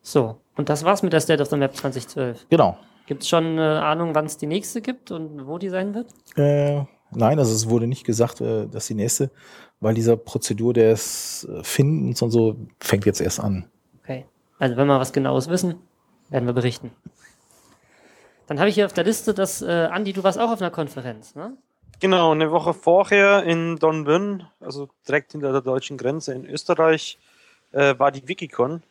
[0.00, 2.46] So, und das war's mit der State of the Map 2012.
[2.48, 2.78] genau.
[3.06, 6.06] Gibt es schon eine Ahnung, wann es die nächste gibt und wo die sein wird?
[6.36, 9.32] Äh, nein, also es wurde nicht gesagt, äh, dass die nächste,
[9.80, 13.68] weil dieser Prozedur des äh, Findens und so fängt jetzt erst an.
[13.98, 14.24] Okay.
[14.60, 15.80] Also wenn wir was Genaues wissen,
[16.32, 16.90] werden wir berichten.
[18.48, 20.70] Dann habe ich hier auf der Liste, dass, äh, Andi, du warst auch auf einer
[20.70, 21.56] Konferenz, ne?
[22.00, 27.16] Genau, eine Woche vorher in Dornbirn, also direkt hinter der deutschen Grenze in Österreich,
[27.70, 28.82] äh, war die Wikicon.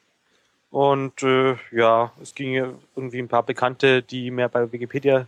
[0.70, 2.54] Und äh, ja, es ging
[2.96, 5.28] irgendwie ein paar Bekannte, die mehr bei Wikipedia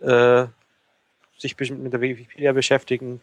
[0.00, 0.46] äh,
[1.38, 3.20] sich mit der Wikipedia beschäftigen,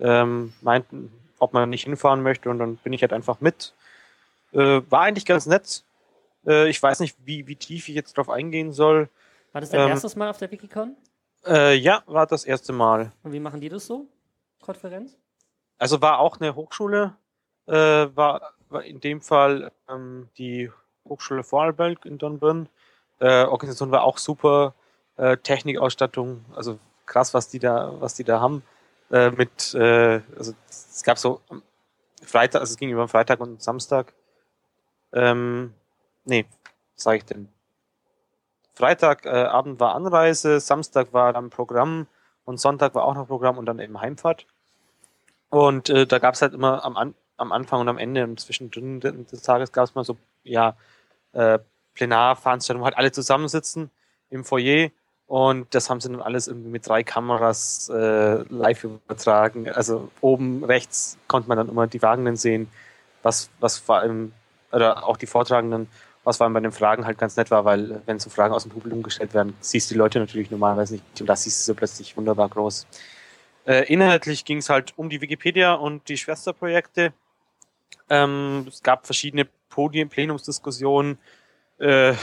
[0.00, 2.50] ähm, meinten, ob man nicht hinfahren möchte.
[2.50, 3.72] Und dann bin ich halt einfach mit.
[4.52, 5.84] Äh, war eigentlich ganz nett.
[6.48, 9.08] Äh, ich weiß nicht, wie, wie tief ich jetzt drauf eingehen soll.
[9.52, 10.96] War das dein Ähm, erstes Mal auf der Wikicon?
[11.46, 13.12] Äh, ja, war das erste Mal.
[13.22, 14.06] Und wie machen die das so?
[14.60, 15.16] Konferenz?
[15.78, 17.14] Also war auch eine Hochschule,
[17.66, 20.70] äh, war, war in dem Fall ähm, die
[21.08, 22.68] Hochschule Vorarlberg in Dornbirn.
[23.20, 24.74] Äh, Organisation war auch super,
[25.16, 28.62] äh, Technikausstattung, also krass, was die da, was die da haben.
[29.10, 31.40] Äh, mit, äh, also es gab so
[32.22, 34.12] Freitag, also es ging über Freitag und Samstag.
[35.12, 35.74] Ähm,
[36.28, 36.46] nee,
[36.94, 37.48] sage ich denn?
[38.74, 39.48] Freitag äh,
[39.80, 42.06] war Anreise, Samstag war dann Programm
[42.44, 44.46] und Sonntag war auch noch Programm und dann eben Heimfahrt.
[45.50, 48.40] Und äh, da gab es halt immer am, An am Anfang und am Ende und
[48.40, 50.76] zwischendrin de- des Tages gab es mal so, ja,
[51.32, 51.58] äh,
[51.94, 53.90] Plenarveranstaltungen, wo halt alle zusammensitzen
[54.30, 54.90] im Foyer
[55.26, 59.68] und das haben sie dann alles irgendwie mit drei Kameras äh, live übertragen.
[59.68, 62.68] Also oben rechts konnte man dann immer die Fragenden sehen,
[63.22, 64.32] was, was vor allem,
[64.72, 65.88] oder auch die Vortragenden,
[66.28, 68.62] was vor allem bei den Fragen halt ganz nett war, weil wenn so Fragen aus
[68.62, 71.72] dem Publikum gestellt werden, siehst du die Leute natürlich normalerweise nicht und da siehst du
[71.72, 72.86] sie plötzlich wunderbar groß.
[73.66, 77.12] Äh, inhaltlich ging es halt um die Wikipedia und die Schwesterprojekte.
[78.10, 81.18] Ähm, es gab verschiedene Podien, Plenumsdiskussionen.
[81.78, 82.14] Äh,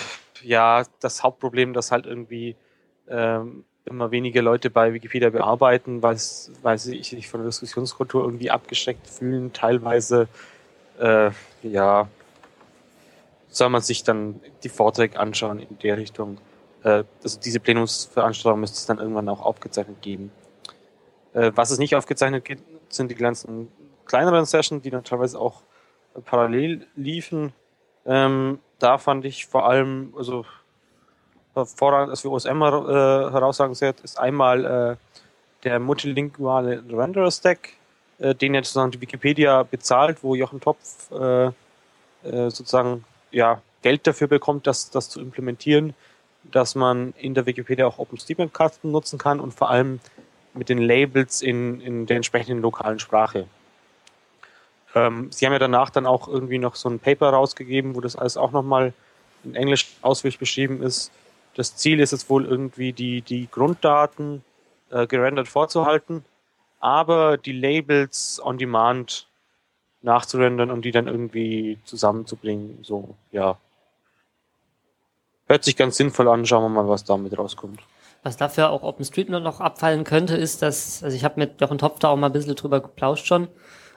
[0.41, 2.55] ja, das Hauptproblem, dass halt irgendwie
[3.09, 9.07] ähm, immer weniger Leute bei Wikipedia bearbeiten, weil sie sich von der Diskussionskultur irgendwie abgeschreckt
[9.07, 10.27] fühlen, teilweise.
[10.99, 12.07] Äh, ja,
[13.55, 16.39] soll man sich dann die Vorträge anschauen in der Richtung.
[16.83, 20.31] Äh, also diese Plenumsveranstaltung müsste es dann irgendwann auch aufgezeichnet geben.
[21.33, 22.63] Äh, was es nicht aufgezeichnet gibt,
[22.93, 23.71] sind die ganzen
[24.05, 25.61] kleineren Sessions, die dann teilweise auch
[26.25, 27.53] parallel liefen.
[28.05, 30.45] Ähm, da fand ich vor allem, also
[31.53, 34.97] hervorragend, was für OSM äh, herausragenswert ist einmal
[35.63, 37.69] der multilinguale Renderer Stack,
[38.19, 41.09] äh, den jetzt sozusagen die Wikipedia bezahlt, wo Jochen Topf
[42.21, 45.93] sozusagen ja, Geld dafür bekommt, das, das zu implementieren,
[46.43, 49.99] dass man in der Wikipedia auch OpenStreetMap-Karten nutzen kann und vor allem
[50.53, 53.47] mit den Labels in, in der entsprechenden lokalen Sprache.
[54.95, 58.15] Ähm, sie haben ja danach dann auch irgendwie noch so ein Paper rausgegeben, wo das
[58.15, 58.93] alles auch nochmal
[59.43, 61.11] in Englisch ausführlich beschrieben ist.
[61.55, 64.45] Das Ziel ist es wohl irgendwie, die, die Grunddaten
[64.91, 66.23] äh, gerendert vorzuhalten,
[66.79, 69.27] aber die Labels on demand
[70.05, 72.79] nachzurendern und die dann irgendwie zusammenzubringen.
[72.83, 73.57] So, ja.
[75.47, 77.81] Hört sich ganz sinnvoll an, schauen wir mal, was damit rauskommt.
[78.23, 81.99] Was dafür auch OpenStreetMap noch abfallen könnte, ist, dass, also ich habe mit Jochen Topf
[81.99, 83.49] da auch mal ein bisschen drüber geplauscht schon.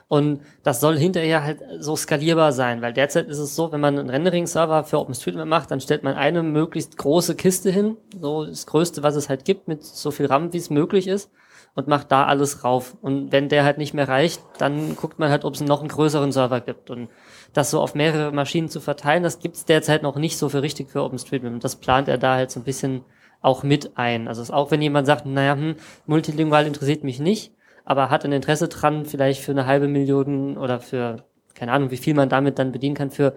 [0.07, 3.97] Und das soll hinterher halt so skalierbar sein, weil derzeit ist es so, wenn man
[3.97, 8.65] einen Rendering-Server für OpenStreetMap macht, dann stellt man eine möglichst große Kiste hin, so das
[8.65, 11.29] Größte, was es halt gibt, mit so viel RAM, wie es möglich ist,
[11.75, 12.95] und macht da alles rauf.
[13.01, 15.89] Und wenn der halt nicht mehr reicht, dann guckt man halt, ob es noch einen
[15.89, 16.89] größeren Server gibt.
[16.89, 17.09] Und
[17.53, 20.89] das so auf mehrere Maschinen zu verteilen, das gibt's derzeit noch nicht so für richtig
[20.89, 21.53] für OpenStreetMap.
[21.53, 23.03] Und das plant er da halt so ein bisschen
[23.41, 24.27] auch mit ein.
[24.27, 27.53] Also auch wenn jemand sagt, naja, hm, multilingual interessiert mich nicht,
[27.85, 31.23] aber hat ein Interesse dran, vielleicht für eine halbe Million oder für,
[31.55, 33.35] keine Ahnung, wie viel man damit dann bedienen kann, für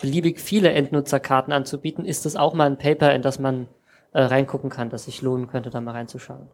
[0.00, 3.68] beliebig viele Endnutzerkarten anzubieten, ist das auch mal ein Paper, in das man
[4.12, 6.48] äh, reingucken kann, das sich lohnen könnte, da mal reinzuschauen.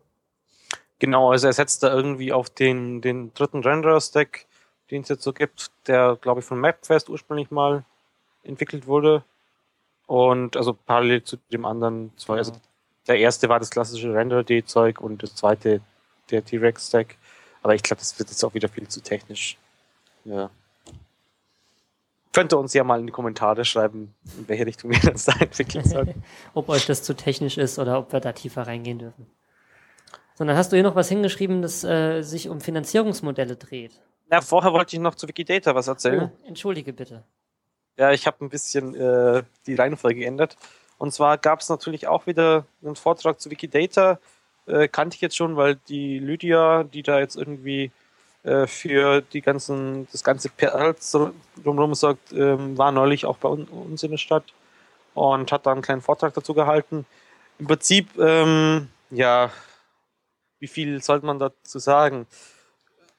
[1.01, 4.45] Genau, also er setzt da irgendwie auf den, den dritten Renderer-Stack,
[4.91, 7.85] den es jetzt so gibt, der, glaube ich, von MapQuest ursprünglich mal
[8.45, 9.25] entwickelt wurde.
[10.07, 12.37] Und also parallel zu dem anderen zwei.
[12.37, 12.53] Also
[13.07, 15.81] der erste war das klassische Render-D-Zeug und das zweite
[16.31, 17.17] der T-Rex-Stack.
[17.63, 19.57] Aber ich glaube, das wird jetzt auch wieder viel zu technisch.
[20.25, 20.51] Ja.
[22.33, 25.33] Könnt ihr uns ja mal in die Kommentare schreiben, in welche Richtung wir das da
[25.41, 26.23] entwickeln sollen.
[26.55, 29.27] ob euch das zu technisch ist oder ob wir da tiefer reingehen dürfen.
[30.40, 34.00] So, dann hast du hier noch was hingeschrieben, das äh, sich um Finanzierungsmodelle dreht.
[34.31, 36.33] Na, vorher wollte ich noch zu Wikidata was erzählen.
[36.33, 37.24] Oh, entschuldige bitte.
[37.98, 40.57] Ja, ich habe ein bisschen äh, die Reihenfolge geändert.
[40.96, 44.18] Und zwar gab es natürlich auch wieder einen Vortrag zu Wikidata.
[44.64, 47.90] Äh, kannte ich jetzt schon, weil die Lydia, die da jetzt irgendwie
[48.42, 51.14] äh, für die ganzen, das ganze Perls
[51.62, 54.44] drumherum sagt, ähm, war neulich auch bei uns in der Stadt
[55.12, 57.05] und hat da einen kleinen Vortrag dazu gehalten.
[57.59, 59.50] Im Prinzip, ähm, ja,
[60.61, 62.27] wie viel sollte man dazu sagen?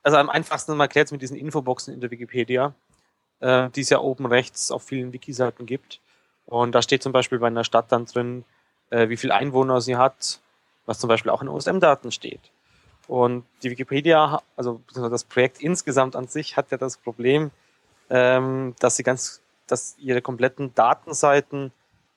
[0.04, 2.74] Also am einfachsten erklärt es mit diesen Infoboxen in der Wikipedia,
[3.40, 6.00] äh, die es ja oben rechts auf vielen Wiki-Seiten gibt.
[6.46, 8.46] Und da steht zum Beispiel bei einer Stadt dann drin,
[8.90, 10.40] äh, wie viel Einwohner sie hat,
[10.86, 12.52] was zum Beispiel auch in OSM-Daten steht.
[13.08, 17.52] Und die Wikipedia, also das Projekt insgesamt an sich, hat ja das Problem,
[18.10, 21.72] ähm, dass sie ganz, dass ihre kompletten Datenseiten,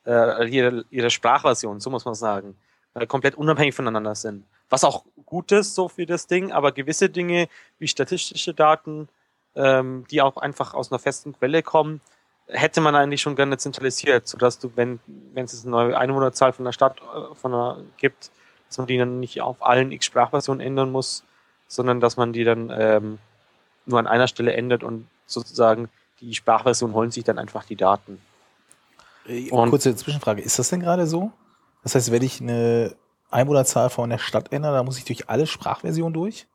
[0.06, 2.56] äh, ihre, ihre Sprachversion, so muss man sagen,
[2.94, 4.44] äh, komplett unabhängig voneinander sind.
[4.68, 9.08] Was auch gut ist, so für das Ding, aber gewisse Dinge wie statistische Daten,
[9.54, 12.00] ähm, die auch einfach aus einer festen Quelle kommen,
[12.46, 15.00] hätte man eigentlich schon gerne zentralisiert, sodass du, wenn,
[15.32, 18.30] wenn es eine neue Einwohnerzahl von der Stadt äh, von einer gibt,
[18.68, 21.24] dass man die dann nicht auf allen X-Sprachversionen ändern muss,
[21.68, 23.18] sondern dass man die dann ähm,
[23.86, 25.88] nur an einer Stelle ändert und sozusagen
[26.20, 28.20] die Sprachversion holen sich dann einfach die Daten.
[29.26, 31.32] Äh, und Kurze Zwischenfrage, ist das denn gerade so?
[31.82, 32.96] Das heißt, wenn ich eine
[33.30, 36.46] Einwohnerzahl von der Stadt ändere, dann muss ich durch alle Sprachversionen durch?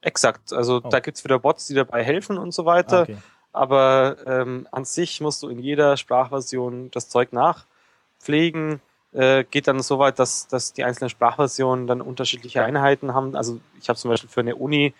[0.00, 0.88] Exakt, also oh.
[0.88, 3.00] da gibt's wieder Bots, die dabei helfen und so weiter.
[3.00, 3.16] Ah, okay.
[3.52, 8.80] Aber ähm, an sich musst du in jeder Sprachversion das Zeug nachpflegen
[9.12, 13.34] äh, geht dann so weit, dass, dass die einzelnen Sprachversionen dann unterschiedliche Einheiten haben.
[13.34, 14.94] Also ich habe zum Beispiel für eine Uni,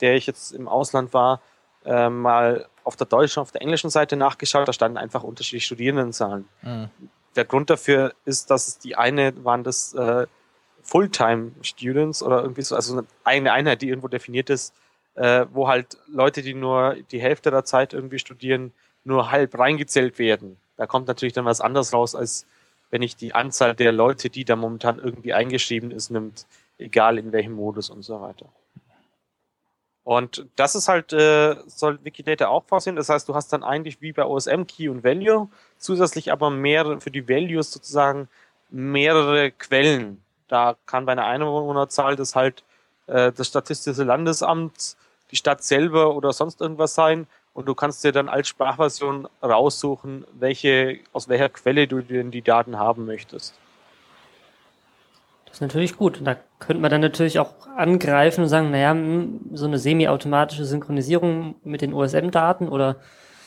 [0.00, 1.40] der ich jetzt im Ausland war,
[1.84, 6.48] äh, mal auf der deutschen, auf der englischen Seite nachgeschaut, da standen einfach unterschiedliche Studierendenzahlen.
[6.62, 6.90] Mhm.
[7.36, 10.26] Der Grund dafür ist, dass die eine waren das äh,
[10.82, 14.74] Fulltime-Students oder irgendwie so, also eine Einheit, die irgendwo definiert ist,
[15.14, 18.72] äh, wo halt Leute, die nur die Hälfte der Zeit irgendwie studieren,
[19.04, 20.56] nur halb reingezählt werden.
[20.76, 22.46] Da kommt natürlich dann was anderes raus, als
[22.90, 26.46] wenn ich die Anzahl der Leute, die da momentan irgendwie eingeschrieben ist, nimmt,
[26.78, 28.46] egal in welchem Modus und so weiter.
[30.06, 32.94] Und das ist halt, äh, soll Wikidata auch vorsehen.
[32.94, 37.00] Das heißt, du hast dann eigentlich wie bei OSM Key und Value, zusätzlich aber mehr
[37.00, 38.28] für die Values sozusagen
[38.70, 40.22] mehrere Quellen.
[40.46, 42.62] Da kann bei einer Einwohnerzahl das halt
[43.08, 44.96] äh, das Statistische Landesamt,
[45.32, 50.24] die Stadt selber oder sonst irgendwas sein und du kannst dir dann als Sprachversion raussuchen,
[50.38, 53.54] welche, aus welcher Quelle du denn die Daten haben möchtest.
[55.56, 56.18] Ist natürlich gut.
[56.18, 60.66] Und da könnte man dann natürlich auch angreifen und sagen, naja, hm, so eine semi-automatische
[60.66, 62.96] Synchronisierung mit den OSM-Daten oder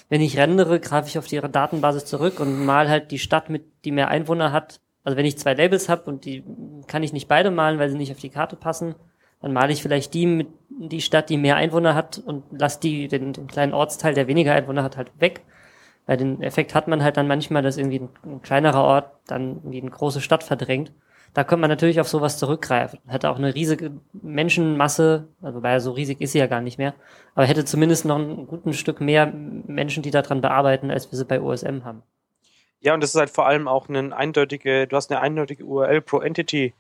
[0.09, 3.85] wenn ich rendere, greife ich auf die Datenbasis zurück und mal halt die Stadt mit,
[3.85, 4.81] die mehr Einwohner hat.
[5.03, 6.43] Also wenn ich zwei Labels habe und die
[6.87, 8.95] kann ich nicht beide malen, weil sie nicht auf die Karte passen,
[9.39, 13.07] dann male ich vielleicht die mit die Stadt, die mehr Einwohner hat und lass die
[13.07, 15.41] den, den kleinen Ortsteil, der weniger Einwohner hat, halt weg.
[16.07, 19.57] Weil den Effekt hat man halt dann manchmal, dass irgendwie ein, ein kleinerer Ort dann
[19.57, 20.91] irgendwie eine große Stadt verdrängt.
[21.33, 22.99] Da könnte man natürlich auf sowas zurückgreifen.
[23.07, 26.95] Hätte auch eine riesige Menschenmasse, also so riesig ist sie ja gar nicht mehr,
[27.35, 31.25] aber hätte zumindest noch ein gutes Stück mehr Menschen, die daran bearbeiten, als wir sie
[31.25, 32.03] bei OSM haben.
[32.81, 36.01] Ja, und das ist halt vor allem auch eine eindeutige, du hast eine eindeutige URL
[36.01, 36.73] pro Entity,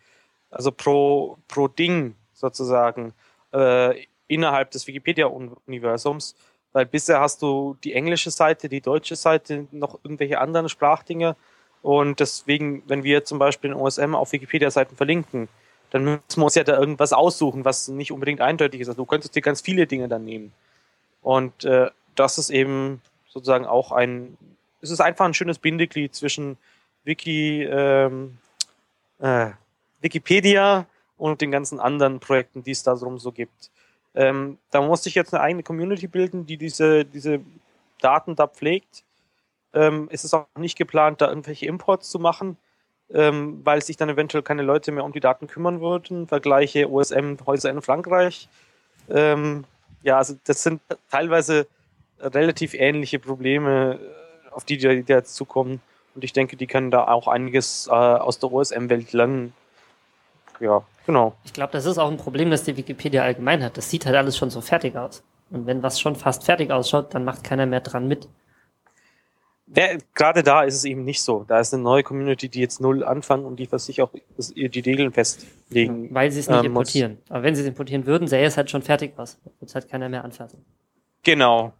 [0.49, 3.13] also pro, pro Ding sozusagen
[3.53, 6.35] äh, innerhalb des Wikipedia-Universums,
[6.71, 11.35] weil bisher hast du die englische Seite, die deutsche Seite, noch irgendwelche anderen Sprachdinge
[11.81, 15.47] und deswegen, wenn wir zum Beispiel in OSM auf Wikipedia-Seiten verlinken,
[15.91, 18.89] dann müssen wir uns ja da irgendwas aussuchen, was nicht unbedingt eindeutig ist.
[18.89, 20.53] Also du könntest dir ganz viele Dinge dann nehmen.
[21.21, 24.37] Und äh, das ist eben sozusagen auch ein,
[24.81, 26.57] es ist einfach ein schönes Bindeglied zwischen
[27.03, 28.37] Wiki, ähm,
[29.19, 29.51] äh,
[30.01, 30.85] Wikipedia
[31.17, 33.71] und den ganzen anderen Projekten, die es da so gibt.
[34.15, 37.39] Ähm, da musste ich jetzt eine eigene Community bilden, die diese, diese
[38.01, 39.03] Daten da pflegt.
[39.73, 42.57] Ähm, es ist auch nicht geplant, da irgendwelche Imports zu machen,
[43.11, 46.27] ähm, weil sich dann eventuell keine Leute mehr um die Daten kümmern würden.
[46.27, 48.49] Vergleiche OSM-Häuser in Frankreich.
[49.09, 49.65] Ähm,
[50.03, 51.67] ja, also das sind teilweise
[52.19, 55.81] relativ ähnliche Probleme, äh, auf die die jetzt zukommen.
[56.15, 59.53] Und ich denke, die können da auch einiges äh, aus der OSM-Welt lernen.
[60.59, 61.33] Ja, Genau.
[61.43, 63.77] Ich glaube, das ist auch ein Problem, das die Wikipedia allgemein hat.
[63.77, 65.23] Das sieht halt alles schon so fertig aus.
[65.49, 68.27] Und wenn was schon fast fertig ausschaut, dann macht keiner mehr dran mit.
[69.75, 71.45] Ja, gerade da ist es eben nicht so.
[71.47, 74.79] Da ist eine neue Community, die jetzt null anfangen und die für sich auch die
[74.79, 76.13] Regeln festlegen.
[76.13, 77.17] Weil sie es nicht ähm, importieren.
[77.29, 79.17] Aber wenn sie es importieren würden, sähe es halt schon fertig.
[79.17, 80.65] Wird es halt keiner mehr anfassen.
[81.23, 81.73] Genau.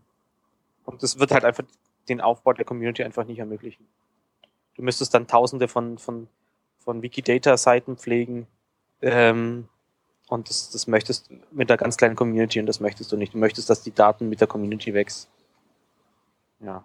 [0.85, 1.63] Und das wird halt einfach
[2.07, 3.85] den Aufbau der Community einfach nicht ermöglichen.
[4.75, 6.27] Du müsstest dann tausende von, von,
[6.77, 8.47] von Wikidata-Seiten pflegen,
[9.01, 9.67] ähm,
[10.27, 13.33] und das, das möchtest mit einer ganz kleinen Community und das möchtest du nicht.
[13.33, 15.27] Du möchtest, dass die Daten mit der Community wächst.
[16.59, 16.83] Ja.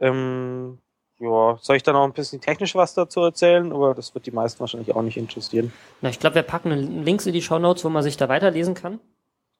[0.00, 0.78] Ähm,
[1.20, 3.72] Ja, soll ich da noch ein bisschen technisch was dazu erzählen?
[3.72, 5.72] Aber das wird die meisten wahrscheinlich auch nicht interessieren.
[6.00, 6.70] Na, ich glaube, wir packen
[7.04, 9.00] Links in die Show Notes, wo man sich da weiterlesen kann.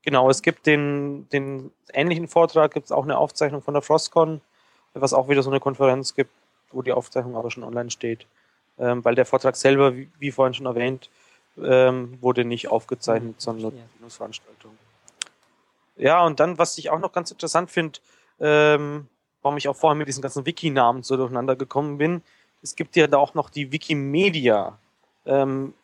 [0.02, 4.40] Genau, es gibt den, den ähnlichen Vortrag, gibt es auch eine Aufzeichnung von der Frostcon,
[4.94, 6.30] was auch wieder so eine Konferenz gibt,
[6.70, 8.26] wo die Aufzeichnung aber schon online steht.
[8.78, 11.10] Ähm, weil der Vortrag selber, wie, wie vorhin schon erwähnt,
[11.60, 14.08] ähm, wurde nicht aufgezeichnet, mhm, sondern ja.
[14.08, 14.78] Veranstaltung.
[15.96, 17.98] Ja, und dann, was ich auch noch ganz interessant finde,
[18.38, 19.08] ähm,
[19.42, 22.22] warum ich auch vorher mit diesen ganzen Wiki-Namen so durcheinander gekommen bin,
[22.62, 24.78] es gibt ja da auch noch die Wikimedia,
[25.26, 25.74] ähm,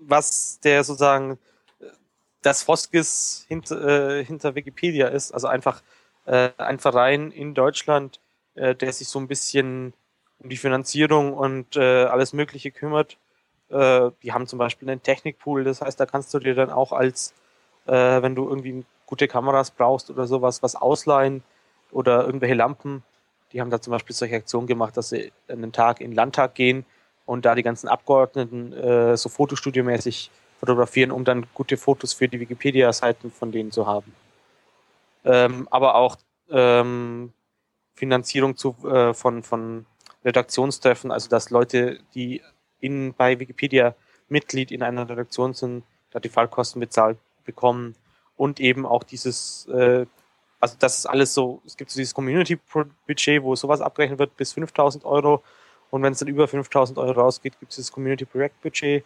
[0.00, 1.38] was der sozusagen
[2.42, 5.82] das Foskis hinter, äh, hinter Wikipedia ist, also einfach
[6.26, 8.20] äh, ein Verein in Deutschland,
[8.54, 9.94] äh, der sich so ein bisschen
[10.40, 13.16] um die Finanzierung und äh, alles Mögliche kümmert.
[13.70, 16.92] Äh, die haben zum Beispiel einen Technikpool, das heißt, da kannst du dir dann auch
[16.92, 17.32] als,
[17.86, 17.92] äh,
[18.22, 21.42] wenn du irgendwie gute Kameras brauchst oder sowas, was ausleihen
[21.94, 23.02] oder irgendwelche Lampen.
[23.52, 26.54] Die haben da zum Beispiel solche Aktionen gemacht, dass sie einen Tag in den Landtag
[26.54, 26.84] gehen
[27.24, 32.40] und da die ganzen Abgeordneten äh, so fotostudiomäßig fotografieren, um dann gute Fotos für die
[32.40, 34.12] Wikipedia-Seiten von denen zu haben.
[35.24, 36.16] Ähm, aber auch
[36.50, 37.32] ähm,
[37.94, 39.86] Finanzierung zu, äh, von, von
[40.24, 42.42] Redaktionstreffen, also dass Leute, die
[42.80, 43.94] in, bei Wikipedia
[44.28, 47.94] Mitglied in einer Redaktion sind, da die Fallkosten bezahlt bekommen
[48.36, 50.06] und eben auch dieses, äh,
[50.60, 54.52] also das ist alles so, es gibt so dieses Community-Budget, wo sowas abgerechnet wird bis
[54.52, 55.42] 5000 Euro
[55.94, 59.04] und wenn es dann über 5000 Euro rausgeht, gibt es das Community-Projekt-Budget,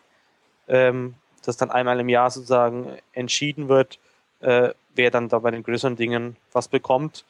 [0.69, 3.99] ähm, das dann einmal im Jahr sozusagen entschieden wird,
[4.41, 7.27] äh, wer dann da bei den größeren Dingen was bekommt.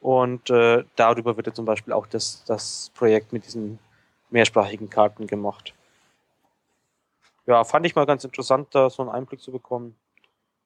[0.00, 3.78] Und äh, darüber wird ja zum Beispiel auch das, das Projekt mit diesen
[4.30, 5.72] mehrsprachigen Karten gemacht.
[7.46, 9.94] Ja, fand ich mal ganz interessant, da so einen Einblick zu bekommen.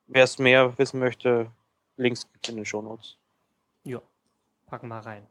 [0.06, 1.50] Wer es mehr wissen möchte,
[2.00, 3.16] Links gibt in den Shownotes.
[3.84, 4.00] Ja,
[4.66, 5.26] packen wir rein.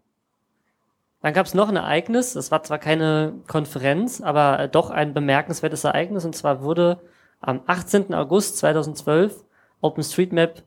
[1.22, 5.84] Dann gab es noch ein Ereignis, das war zwar keine Konferenz, aber doch ein bemerkenswertes
[5.84, 7.02] Ereignis, und zwar wurde
[7.42, 8.14] am 18.
[8.14, 9.44] August 2012
[9.82, 10.64] OpenStreetMap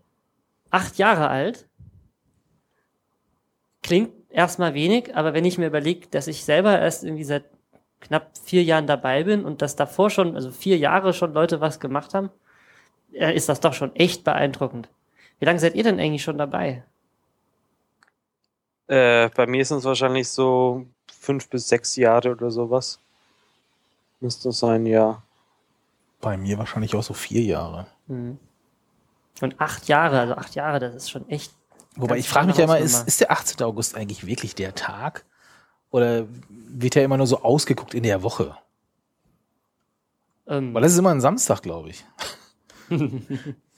[0.71, 1.67] acht Jahre alt.
[3.83, 7.45] Klingt erstmal wenig, aber wenn ich mir überlege, dass ich selber erst irgendwie seit
[8.01, 11.81] knapp vier Jahren dabei bin und dass davor schon, also vier Jahre schon Leute was
[11.81, 12.31] gemacht haben,
[13.13, 14.89] äh, ist das doch schon echt beeindruckend.
[15.43, 16.85] Wie lange seid ihr denn eigentlich schon dabei?
[18.87, 23.01] Äh, bei mir sind es wahrscheinlich so fünf bis sechs Jahre oder sowas.
[24.21, 25.21] Müsste sein, ja.
[26.21, 27.89] Bei mir wahrscheinlich auch so vier Jahre.
[28.07, 28.39] Mhm.
[29.41, 31.53] Und acht Jahre, also acht Jahre, das ist schon echt.
[31.97, 33.67] Wobei ich frage mich ja immer, ist, ist der 18.
[33.67, 35.25] August eigentlich wirklich der Tag?
[35.91, 38.57] Oder wird er immer nur so ausgeguckt in der Woche?
[40.47, 42.05] Ähm, Weil das ist immer ein Samstag, glaube ich.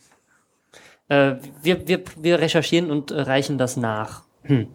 [1.08, 4.22] äh, wir, wir, wir recherchieren und äh, reichen das nach.
[4.42, 4.68] Hm.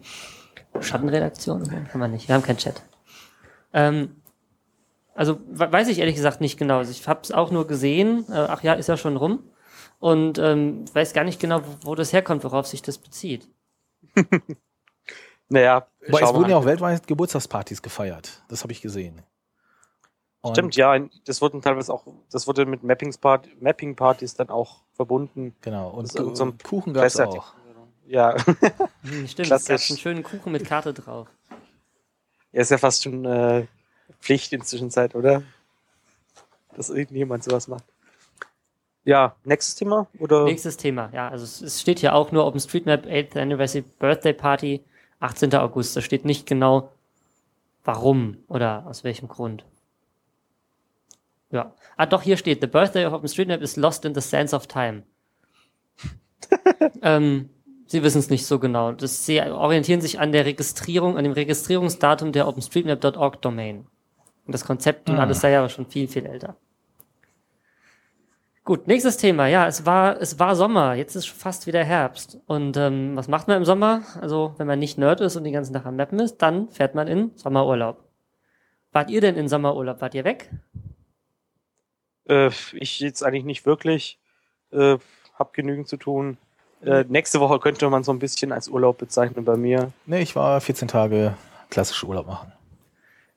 [0.80, 1.68] Schattenredaktion?
[1.90, 2.28] Kann man nicht.
[2.28, 2.82] Wir haben keinen Chat.
[3.72, 4.16] Ähm,
[5.14, 6.78] also weiß ich ehrlich gesagt nicht genau.
[6.78, 8.24] Also ich habe es auch nur gesehen.
[8.30, 9.42] Äh, ach ja, ist ja schon rum.
[9.98, 13.48] Und ähm, weiß gar nicht genau, wo, wo das herkommt, worauf sich das bezieht.
[15.48, 18.42] naja, aber es wurden ja auch weltweit Geburtstagspartys gefeiert.
[18.48, 19.22] Das habe ich gesehen.
[20.42, 23.96] Und Stimmt, ja, das wurden teilweise auch, das wurde mit Mapping-Partys Mapping
[24.38, 25.54] dann auch verbunden.
[25.60, 27.54] Genau, und so Kuchen gab es auch.
[28.06, 28.34] Ja.
[29.02, 29.74] Hm, stimmt, Klassisch.
[29.74, 31.28] es gab einen schönen Kuchen mit Karte drauf.
[32.52, 33.66] Ja, ist ja fast schon äh,
[34.20, 35.42] Pflicht inzwischen Zeit, oder?
[36.74, 37.84] Dass irgendjemand sowas macht.
[39.04, 40.06] Ja, nächstes Thema?
[40.18, 40.44] Oder?
[40.44, 41.28] Nächstes Thema, ja.
[41.28, 44.84] Also es steht hier auch nur OpenStreetMap 8th Anniversary Birthday Party,
[45.20, 45.54] 18.
[45.54, 45.96] August.
[45.96, 46.90] Da steht nicht genau,
[47.84, 49.64] warum oder aus welchem Grund.
[51.50, 51.74] Ja.
[51.96, 55.02] Ah, doch, hier steht, The birthday of OpenStreetMap is lost in the sands of time.
[57.02, 57.50] ähm,
[57.90, 58.92] Sie wissen es nicht so genau.
[58.92, 63.84] Das, sie orientieren sich an der Registrierung, an dem Registrierungsdatum der OpenStreetMap.org Domain.
[64.46, 65.22] Und das Konzept und ah.
[65.22, 66.54] alles sei aber schon viel, viel älter.
[68.62, 69.48] Gut, nächstes Thema.
[69.48, 70.94] Ja, es war, es war Sommer.
[70.94, 72.38] Jetzt ist fast wieder Herbst.
[72.46, 74.02] Und ähm, was macht man im Sommer?
[74.20, 76.94] Also, wenn man nicht Nerd ist und den ganzen Tag am Mappen ist, dann fährt
[76.94, 78.04] man in Sommerurlaub.
[78.92, 80.00] Wart ihr denn in Sommerurlaub?
[80.00, 80.48] Wart ihr weg?
[82.30, 84.18] Äh, ich jetzt eigentlich nicht wirklich.
[84.72, 84.98] Äh,
[85.34, 86.36] hab genügend zu tun.
[86.82, 89.92] Äh, nächste Woche könnte man so ein bisschen als Urlaub bezeichnen bei mir.
[90.06, 91.36] Nee, ich war 14 Tage
[91.70, 92.52] klassisch Urlaub machen.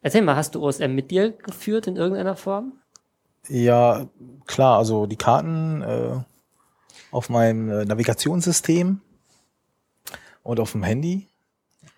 [0.02, 2.74] Erzähl mal, hast du OSM mit dir geführt in irgendeiner Form?
[3.48, 4.06] Ja,
[4.46, 6.18] klar, also die Karten äh,
[7.12, 9.02] auf meinem äh, Navigationssystem
[10.44, 11.28] und auf dem Handy.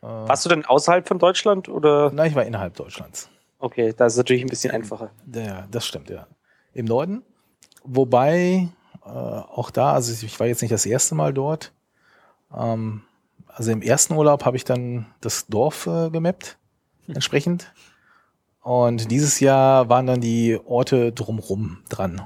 [0.02, 2.12] Äh, Warst du denn außerhalb von Deutschland oder?
[2.12, 3.30] Nein, ich war innerhalb Deutschlands.
[3.60, 5.12] Okay, da ist es natürlich ein bisschen einfacher.
[5.32, 6.28] Ja, das stimmt, ja.
[6.76, 7.24] Im Norden.
[7.84, 8.70] Wobei
[9.04, 11.72] äh, auch da, also ich war jetzt nicht das erste Mal dort.
[12.56, 13.02] Ähm,
[13.48, 16.58] also im ersten Urlaub habe ich dann das Dorf äh, gemappt.
[17.08, 17.74] entsprechend.
[18.62, 22.22] Und dieses Jahr waren dann die Orte drumrum dran.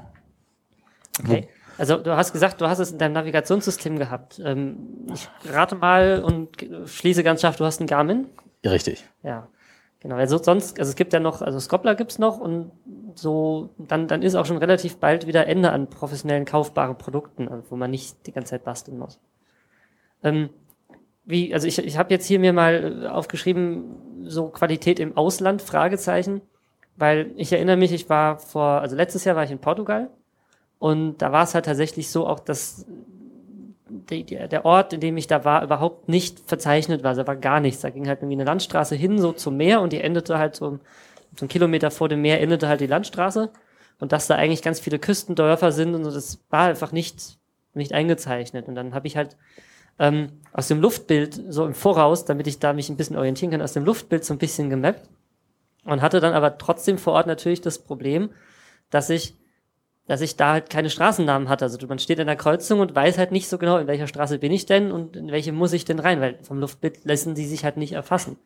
[1.22, 1.48] Okay.
[1.78, 4.40] Also du hast gesagt, du hast es in deinem Navigationssystem gehabt.
[4.44, 6.48] Ähm, ich rate mal und
[6.86, 8.26] schließe ganz scharf, du hast einen Garmin.
[8.64, 9.04] Richtig.
[9.22, 9.48] Ja.
[10.00, 12.72] Genau, also sonst, also es gibt ja noch, also Scopler gibt's noch und
[13.14, 17.76] so, dann, dann ist auch schon relativ bald wieder Ende an professionellen kaufbaren Produkten, wo
[17.76, 19.20] man nicht die ganze Zeit basteln muss.
[20.22, 20.48] Ähm,
[21.24, 26.40] wie, also ich, ich habe jetzt hier mir mal aufgeschrieben, so Qualität im Ausland, Fragezeichen,
[26.96, 30.08] weil ich erinnere mich, ich war vor, also letztes Jahr war ich in Portugal
[30.78, 32.86] und da war es halt tatsächlich so auch, dass
[33.90, 37.14] die, der Ort, in dem ich da war, überhaupt nicht verzeichnet war.
[37.14, 37.80] Da war gar nichts.
[37.80, 40.78] Da ging halt irgendwie eine Landstraße hin, so zum Meer und die endete halt so,
[41.36, 43.50] so einen Kilometer vor dem Meer endete halt die Landstraße.
[43.98, 47.38] Und dass da eigentlich ganz viele Küstendörfer sind und so, das war einfach nicht,
[47.74, 48.68] nicht eingezeichnet.
[48.68, 49.36] Und dann habe ich halt
[49.98, 53.62] ähm, aus dem Luftbild so im Voraus, damit ich da mich ein bisschen orientieren kann,
[53.62, 55.08] aus dem Luftbild so ein bisschen gemappt
[55.84, 58.30] und hatte dann aber trotzdem vor Ort natürlich das Problem,
[58.88, 59.36] dass ich
[60.06, 61.64] dass ich da halt keine Straßennamen hatte.
[61.64, 64.38] Also man steht in der Kreuzung und weiß halt nicht so genau, in welcher Straße
[64.38, 67.46] bin ich denn und in welche muss ich denn rein, weil vom Luftbild lassen die
[67.46, 68.36] sich halt nicht erfassen.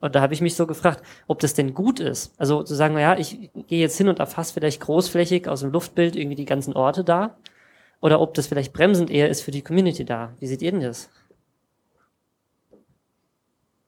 [0.00, 2.32] Und da habe ich mich so gefragt, ob das denn gut ist.
[2.38, 6.16] Also zu sagen, naja, ich gehe jetzt hin und erfasse vielleicht großflächig aus dem Luftbild
[6.16, 7.36] irgendwie die ganzen Orte da.
[8.00, 10.34] Oder ob das vielleicht bremsend eher ist für die Community da.
[10.38, 11.08] Wie seht ihr denn das?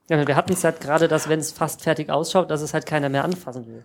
[0.08, 2.86] Ja, wir hatten es halt gerade, dass wenn es fast fertig ausschaut, dass es halt
[2.86, 3.84] keiner mehr anfassen will.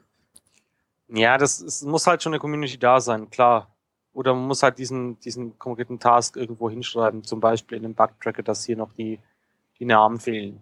[1.16, 3.68] Ja, das es muss halt schon eine Community da sein, klar.
[4.14, 8.44] Oder man muss halt diesen, diesen konkreten Task irgendwo hinschreiben, zum Beispiel in dem Bug-Tracker,
[8.44, 9.20] dass hier noch die,
[9.80, 10.62] die Namen fehlen.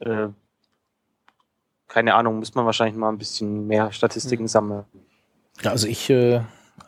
[0.00, 0.28] Äh,
[1.88, 4.48] keine Ahnung, muss man wahrscheinlich mal ein bisschen mehr Statistiken mhm.
[4.48, 4.84] sammeln.
[5.62, 6.42] Ja, also ich, äh,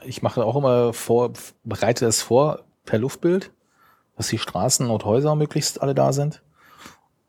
[0.04, 1.32] ich mache auch immer vor,
[1.64, 3.52] bereite das vor per Luftbild,
[4.16, 6.42] dass die Straßen und Häuser möglichst alle da sind.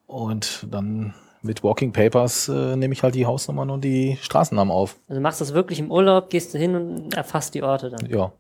[0.07, 1.14] Und dann
[1.44, 4.98] mit Walking Papers äh, nehme ich halt die Hausnummern und die Straßennamen auf.
[5.08, 8.10] Also machst du das wirklich im Urlaub, gehst du hin und erfasst die Orte dann?
[8.10, 8.32] Ja.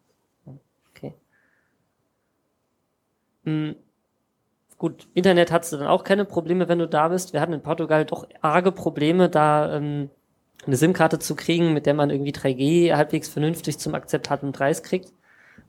[0.95, 1.13] Okay.
[3.43, 3.75] Hm.
[4.77, 7.33] Gut, Internet hattest du dann auch keine Probleme, wenn du da bist.
[7.33, 10.09] Wir hatten in Portugal doch arge Probleme, da ähm,
[10.65, 15.13] eine SIM-Karte zu kriegen, mit der man irgendwie 3G halbwegs vernünftig zum akzeptablen Preis kriegt.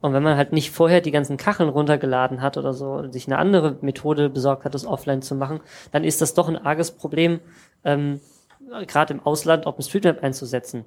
[0.04, 3.26] Und wenn man halt nicht vorher die ganzen Kacheln runtergeladen hat oder so, und sich
[3.26, 5.60] eine andere Methode besorgt hat, das offline zu machen,
[5.92, 7.40] dann ist das doch ein arges Problem,
[7.84, 8.20] ähm,
[8.86, 10.84] gerade im Ausland OpenStreetMap einzusetzen.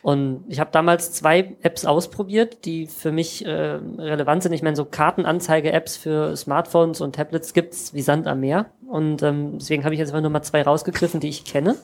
[0.00, 4.54] Und ich habe damals zwei Apps ausprobiert, die für mich äh, relevant sind.
[4.54, 8.70] Ich meine, so Kartenanzeige-Apps für Smartphones und Tablets gibt's wie Sand am Meer.
[8.88, 11.76] Und ähm, deswegen habe ich jetzt einfach nur mal zwei rausgegriffen, die ich kenne.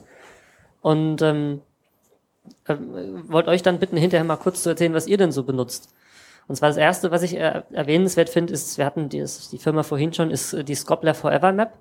[0.80, 1.60] Und ähm,
[2.66, 2.76] äh,
[3.28, 5.94] wollte euch dann bitten, hinterher mal kurz zu erzählen, was ihr denn so benutzt.
[6.48, 9.82] Und zwar das erste, was ich äh, erwähnenswert finde, ist, wir hatten die, die Firma
[9.82, 11.74] vorhin schon, ist äh, die Scopler Forever Map.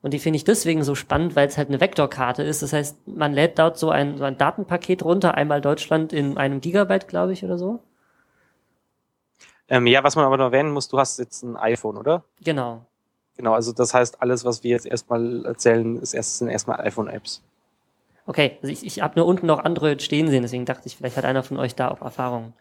[0.00, 2.62] Und die finde ich deswegen so spannend, weil es halt eine Vektorkarte ist.
[2.62, 6.60] Das heißt, man lädt dort so ein, so ein Datenpaket runter, einmal Deutschland in einem
[6.60, 7.80] Gigabyte, glaube ich, oder so.
[9.68, 12.24] Ähm, ja, was man aber noch erwähnen muss, du hast jetzt ein iPhone, oder?
[12.42, 12.84] Genau.
[13.36, 17.42] Genau, also das heißt, alles, was wir jetzt erstmal erzählen, ist erst, sind erstmal iPhone-Apps.
[18.26, 21.16] Okay, also ich, ich habe nur unten noch Android stehen sehen, deswegen dachte ich, vielleicht
[21.16, 22.54] hat einer von euch da auch Erfahrungen.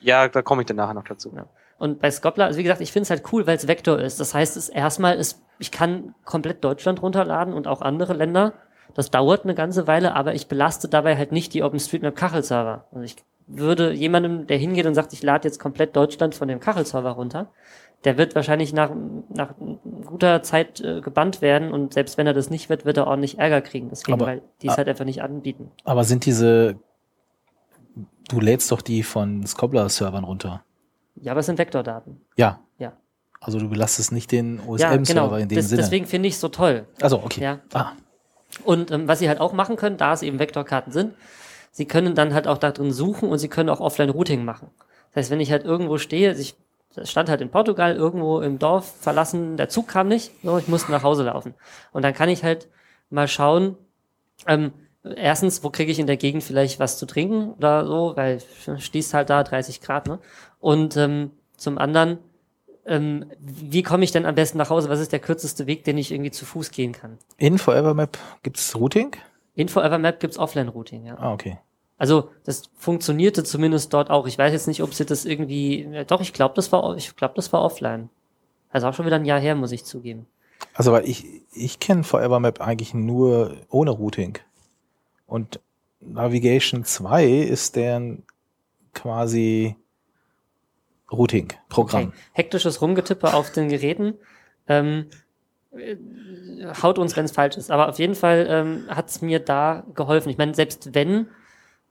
[0.00, 1.32] Ja, da komme ich dann nachher noch dazu.
[1.34, 1.46] Ja.
[1.78, 4.20] Und bei Scopler, also wie gesagt, ich finde es halt cool, weil es Vektor ist.
[4.20, 8.54] Das heißt, es erstmal ist, ich kann komplett Deutschland runterladen und auch andere Länder.
[8.94, 12.84] Das dauert eine ganze Weile, aber ich belaste dabei halt nicht die OpenStreetMap Kachelserver.
[12.92, 16.60] Also ich würde jemandem, der hingeht und sagt, ich lade jetzt komplett Deutschland von dem
[16.60, 17.50] Kachelserver runter,
[18.04, 18.90] der wird wahrscheinlich nach,
[19.28, 19.54] nach
[20.04, 23.38] guter Zeit äh, gebannt werden und selbst wenn er das nicht wird, wird er ordentlich
[23.38, 23.88] Ärger kriegen.
[23.88, 25.70] Deswegen, aber, weil die es halt einfach nicht anbieten.
[25.84, 26.76] Aber sind diese
[28.28, 30.64] Du lädst doch die von Scobler-Servern runter.
[31.16, 32.20] Ja, aber es sind Vektordaten.
[32.36, 32.60] Ja.
[32.78, 32.94] Ja.
[33.40, 35.34] Also du belastest nicht den OSM-Server ja, genau.
[35.36, 35.82] in dem das, Sinne.
[35.82, 36.86] Deswegen finde ich es so toll.
[37.00, 37.42] Also okay.
[37.42, 37.60] Ja.
[37.72, 37.92] Ah.
[38.64, 41.14] Und ähm, was sie halt auch machen können, da es eben Vektorkarten sind,
[41.70, 44.70] sie können dann halt auch da drin suchen und sie können auch Offline-Routing machen.
[45.12, 46.56] Das heißt, wenn ich halt irgendwo stehe, ich
[47.02, 50.92] stand halt in Portugal irgendwo im Dorf verlassen, der Zug kam nicht, so, ich musste
[50.92, 51.54] nach Hause laufen.
[51.92, 52.68] Und dann kann ich halt
[53.10, 53.76] mal schauen,
[54.46, 54.72] ähm,
[55.02, 58.40] erstens, wo kriege ich in der Gegend vielleicht was zu trinken oder so, weil
[58.78, 60.18] schließt halt da 30 Grad, ne?
[60.60, 62.18] Und ähm, zum anderen,
[62.86, 64.88] ähm, wie komme ich denn am besten nach Hause?
[64.88, 67.18] Was ist der kürzeste Weg, den ich irgendwie zu Fuß gehen kann?
[67.36, 69.16] In Forevermap gibt's Routing?
[69.54, 71.16] In Forevermap gibt's Offline-Routing, ja.
[71.18, 71.58] Ah, okay.
[71.96, 74.26] Also das funktionierte zumindest dort auch.
[74.26, 76.04] Ich weiß jetzt nicht, ob sie das irgendwie.
[76.06, 78.10] Doch, ich glaube, das war, ich glaube, das war offline.
[78.70, 80.26] Also auch schon wieder ein Jahr her, muss ich zugeben.
[80.74, 84.38] Also weil ich ich kenne Forevermap eigentlich nur ohne Routing.
[85.26, 85.60] Und
[86.00, 88.24] Navigation 2 ist deren
[88.92, 89.76] quasi
[91.10, 92.08] Routing-Programm.
[92.08, 92.16] Okay.
[92.32, 94.14] Hektisches Rumgetippe auf den Geräten.
[94.68, 95.06] Ähm,
[95.72, 95.96] äh,
[96.82, 97.70] haut uns, wenn es falsch ist.
[97.70, 100.30] Aber auf jeden Fall ähm, hat es mir da geholfen.
[100.30, 101.28] Ich meine, selbst wenn,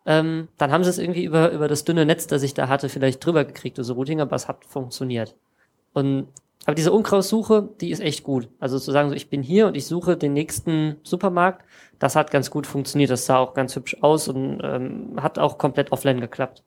[0.05, 2.89] ähm, dann haben sie es irgendwie über, über das dünne Netz, das ich da hatte,
[2.89, 5.35] vielleicht drüber gekriegt, also Routing, aber es hat funktioniert.
[5.93, 6.27] Und
[6.65, 8.47] aber diese Umkraussuche, die ist echt gut.
[8.59, 11.65] Also zu sagen, so ich bin hier und ich suche den nächsten Supermarkt,
[11.99, 13.11] das hat ganz gut funktioniert.
[13.11, 16.63] Das sah auch ganz hübsch aus und ähm, hat auch komplett offline geklappt.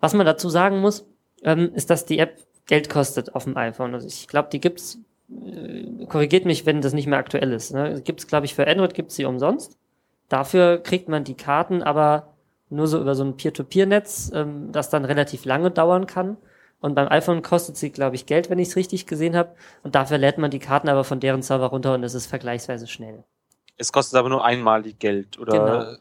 [0.00, 1.06] Was man dazu sagen muss,
[1.42, 3.92] ähm, ist, dass die App Geld kostet auf dem iPhone.
[3.92, 4.98] Also ich glaube, die gibt's
[5.30, 7.74] äh, korrigiert mich, wenn das nicht mehr aktuell ist.
[7.74, 8.00] Ne?
[8.02, 9.76] Gibt's, glaube ich, für Android gibt's sie umsonst.
[10.28, 12.31] Dafür kriegt man die Karten aber
[12.72, 16.36] nur so über so ein Peer-to-Peer-Netz, ähm, das dann relativ lange dauern kann.
[16.80, 19.54] Und beim iPhone kostet sie, glaube ich, Geld, wenn ich es richtig gesehen habe.
[19.84, 22.88] Und dafür lädt man die Karten aber von deren Server runter und es ist vergleichsweise
[22.88, 23.22] schnell.
[23.76, 25.96] Es kostet aber nur einmalig Geld oder Genau.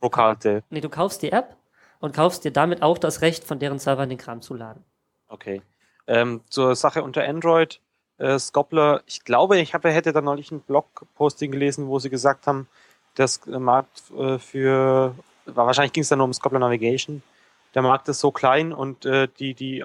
[0.00, 0.62] pro Karte.
[0.70, 1.56] Nee, du kaufst die App
[2.00, 4.82] und kaufst dir damit auch das Recht, von deren Servern den Kram zu laden.
[5.28, 5.62] Okay.
[6.06, 7.80] Ähm, zur Sache unter Android,
[8.18, 12.46] äh, Scopler, ich glaube, ich habe, hätte da neulich ein Blog-Posting gelesen, wo sie gesagt
[12.46, 12.68] haben,
[13.14, 15.14] das äh, Markt äh, für,
[15.46, 17.22] wahrscheinlich ging es dann nur um Scopler Navigation,
[17.74, 19.84] der Markt ist so klein und äh, die, die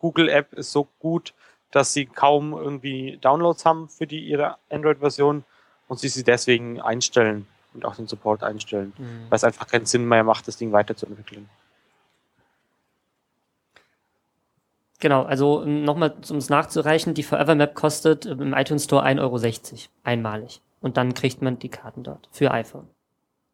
[0.00, 1.34] Google-App ist so gut,
[1.70, 5.44] dass sie kaum irgendwie Downloads haben für die ihre Android-Version
[5.88, 8.92] und sie sie deswegen einstellen und auch den Support einstellen,
[9.28, 11.48] weil es einfach keinen Sinn mehr macht, das Ding weiterzuentwickeln.
[14.98, 19.80] Genau, also nochmal, um es nachzureichen, die Forever Map kostet im iTunes Store 1,60 Euro
[20.04, 20.60] einmalig.
[20.82, 22.88] Und dann kriegt man die Karten dort für iPhone.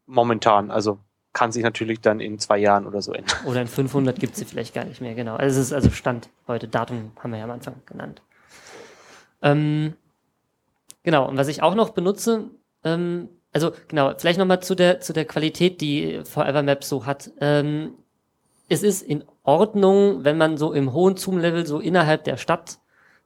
[0.06, 0.98] Momentan, also
[1.36, 3.36] kann sich natürlich dann in zwei Jahren oder so ändern.
[3.44, 5.36] Oder in 500 gibt sie vielleicht gar nicht mehr, genau.
[5.36, 8.22] Also es ist also Stand heute, Datum haben wir ja am Anfang genannt.
[9.42, 9.92] Ähm,
[11.02, 12.44] genau, und was ich auch noch benutze,
[12.84, 17.30] ähm, also genau, vielleicht nochmal zu der, zu der Qualität, die Forever Map so hat.
[17.38, 17.92] Ähm,
[18.70, 22.78] es ist in Ordnung, wenn man so im hohen Zoom-Level so innerhalb der Stadt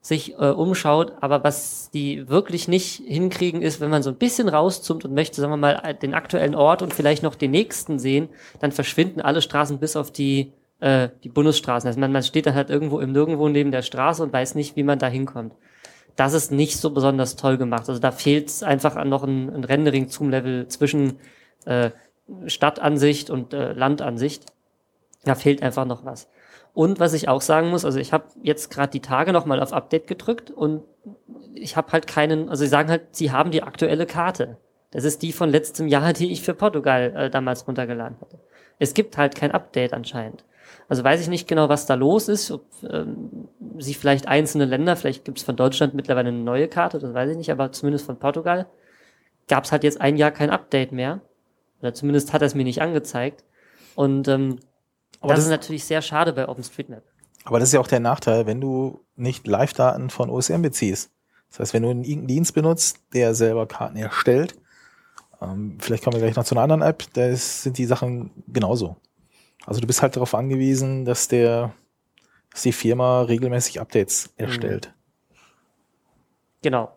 [0.02, 4.48] sich äh, umschaut, aber was die wirklich nicht hinkriegen, ist, wenn man so ein bisschen
[4.48, 8.30] rauszoomt und möchte, sagen wir mal, den aktuellen Ort und vielleicht noch den nächsten sehen,
[8.60, 11.86] dann verschwinden alle Straßen bis auf die, äh, die Bundesstraßen.
[11.86, 14.74] Also man, man steht dann halt irgendwo im Nirgendwo neben der Straße und weiß nicht,
[14.74, 15.54] wie man da hinkommt.
[16.16, 17.88] Das ist nicht so besonders toll gemacht.
[17.88, 21.18] Also da fehlt einfach noch ein, ein Rendering-Zoom-Level zwischen
[21.66, 21.90] äh,
[22.46, 24.46] Stadtansicht und äh, Landansicht.
[25.24, 26.28] Da fehlt einfach noch was.
[26.72, 29.72] Und was ich auch sagen muss, also ich habe jetzt gerade die Tage nochmal auf
[29.72, 30.82] Update gedrückt und
[31.54, 34.58] ich habe halt keinen, also sie sagen halt, sie haben die aktuelle Karte.
[34.92, 38.38] Das ist die von letztem Jahr, die ich für Portugal äh, damals runtergeladen hatte.
[38.78, 40.44] Es gibt halt kein Update anscheinend.
[40.88, 43.48] Also weiß ich nicht genau, was da los ist, ob ähm,
[43.78, 47.30] sie vielleicht einzelne Länder, vielleicht gibt es von Deutschland mittlerweile eine neue Karte, das weiß
[47.30, 48.66] ich nicht, aber zumindest von Portugal
[49.48, 51.20] gab es halt jetzt ein Jahr kein Update mehr.
[51.80, 53.44] Oder zumindest hat er es mir nicht angezeigt.
[53.94, 54.58] Und ähm,
[55.20, 57.02] Aber das, das- ist natürlich sehr schade bei OpenStreetMap.
[57.44, 61.10] Aber das ist ja auch der Nachteil, wenn du nicht Live-Daten von OSM beziehst.
[61.50, 64.56] Das heißt, wenn du einen Dienst benutzt, der selber Karten erstellt,
[65.40, 68.96] ähm, vielleicht kommen wir gleich noch zu einer anderen App, da sind die Sachen genauso.
[69.66, 71.72] Also du bist halt darauf angewiesen, dass der,
[72.50, 74.92] dass die Firma regelmäßig Updates erstellt.
[76.62, 76.92] Genau.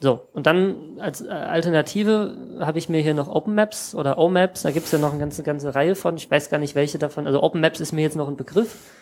[0.00, 4.70] So, und dann als äh, Alternative habe ich mir hier noch OpenMaps oder OMaps, da
[4.70, 7.42] gibt's ja noch eine ganze, ganze Reihe von, ich weiß gar nicht welche davon, also
[7.42, 8.92] OpenMaps ist mir jetzt noch ein Begriff.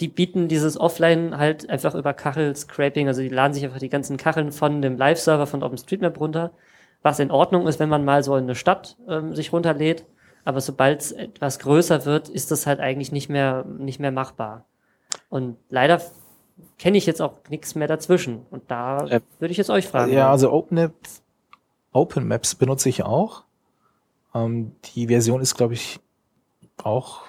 [0.00, 4.16] Die bieten dieses Offline halt einfach über Kachel-Scraping, also die laden sich einfach die ganzen
[4.16, 6.50] Kacheln von dem Live-Server von OpenStreetMap runter,
[7.00, 10.04] was in Ordnung ist, wenn man mal so in eine Stadt ähm, sich runterlädt,
[10.44, 14.66] aber sobald es etwas größer wird, ist das halt eigentlich nicht mehr, nicht mehr machbar.
[15.30, 16.02] Und leider
[16.78, 18.46] kenne ich jetzt auch nichts mehr dazwischen.
[18.50, 20.12] Und da Äh, würde ich jetzt euch fragen.
[20.12, 21.22] Ja, also OpenMaps,
[21.92, 23.44] Open Maps benutze ich auch.
[24.34, 26.00] Ähm, die Version ist, glaube ich,
[26.82, 27.22] auch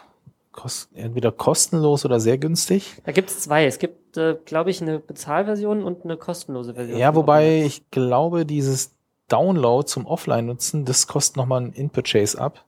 [0.51, 3.01] kost entweder kostenlos oder sehr günstig.
[3.03, 3.65] Da gibt es zwei.
[3.65, 6.97] Es gibt, äh, glaube ich, eine Bezahlversion und eine kostenlose Version.
[6.97, 8.95] Ja, wobei ich glaube, dieses
[9.27, 12.63] Download zum Offline-Nutzen, das kostet nochmal ein In-Purchase ab.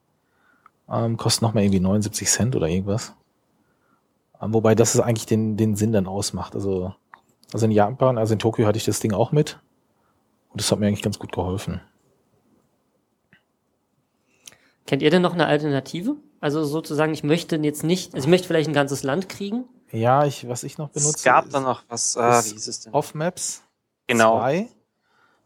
[0.89, 3.13] Ähm, kostet nochmal irgendwie 79 Cent oder irgendwas.
[4.41, 6.55] Ähm, wobei das ist eigentlich den, den Sinn dann ausmacht.
[6.55, 6.93] Also,
[7.53, 9.59] also in Japan, also in Tokio hatte ich das Ding auch mit.
[10.49, 11.81] Und das hat mir eigentlich ganz gut geholfen.
[14.85, 16.15] Kennt ihr denn noch eine Alternative?
[16.39, 19.65] Also sozusagen, ich möchte jetzt nicht, also ich möchte vielleicht ein ganzes Land kriegen.
[19.91, 21.17] Ja, ich, was ich noch benutze.
[21.17, 22.93] es gab ist dann noch was, ist wie hieß es denn?
[22.93, 23.63] Off-Maps
[24.07, 24.39] Genau.
[24.39, 24.69] 2.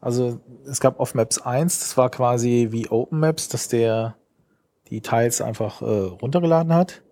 [0.00, 4.16] Also es gab Off-Maps 1, das war quasi wie Open-Maps, dass der
[4.88, 7.02] die Teils einfach äh, runtergeladen hat.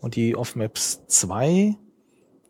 [0.00, 1.76] Und die Off-Maps 2,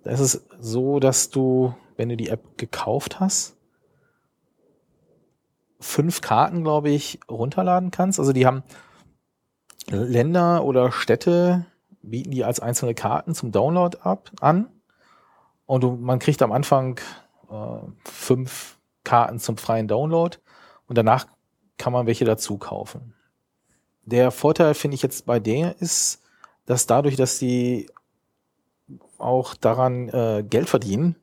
[0.05, 3.57] da ist es so, dass du, wenn du die App gekauft hast,
[5.81, 8.19] fünf Karten, glaube ich, runterladen kannst.
[8.19, 8.63] Also die haben
[9.89, 11.67] Länder oder Städte
[12.03, 14.69] bieten die als einzelne Karten zum Download ab an.
[15.67, 17.01] Und du, man kriegt am Anfang
[17.51, 20.37] äh, fünf Karten zum freien Download
[20.87, 21.27] und danach
[21.79, 23.15] kann man welche dazu kaufen.
[24.03, 26.23] Der Vorteil finde ich jetzt bei der ist,
[26.67, 27.89] dass dadurch, dass die
[29.19, 31.17] auch daran äh, Geld verdienen,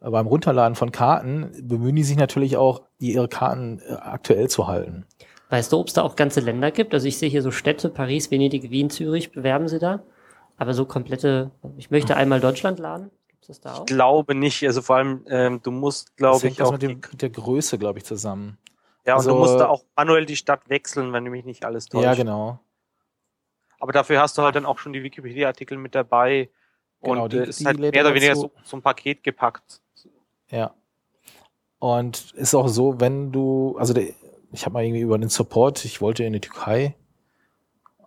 [0.00, 4.66] äh, beim Runterladen von Karten, bemühen die sich natürlich auch, ihre Karten äh, aktuell zu
[4.66, 5.06] halten.
[5.50, 6.94] Weißt du, ob es da auch ganze Länder gibt?
[6.94, 10.02] Also ich sehe hier so Städte, Paris, Venedig, Wien, Zürich, bewerben sie da.
[10.56, 13.10] Aber so komplette, ich möchte einmal Deutschland laden.
[13.28, 13.80] Gibt's das da auch?
[13.80, 14.64] Ich glaube nicht.
[14.64, 17.78] Also vor allem, ähm, du musst, glaube ich, das auch mit, dem, mit der Größe,
[17.78, 18.56] glaube ich, zusammen.
[19.04, 21.64] Ja, und Also- du musst da auch manuell die Stadt wechseln, wenn du mich nicht
[21.64, 22.04] alles täuscht.
[22.04, 22.60] Ja, genau.
[23.82, 26.50] Aber dafür hast du halt dann auch schon die Wikipedia-Artikel mit dabei.
[27.02, 29.24] Genau, und die- äh, ist die halt mehr oder er weniger so, so ein Paket
[29.24, 29.80] gepackt.
[30.50, 30.72] Ja.
[31.80, 34.04] Und ist auch so, wenn du, also der,
[34.52, 36.94] ich habe mal irgendwie über den Support, ich wollte in die Türkei,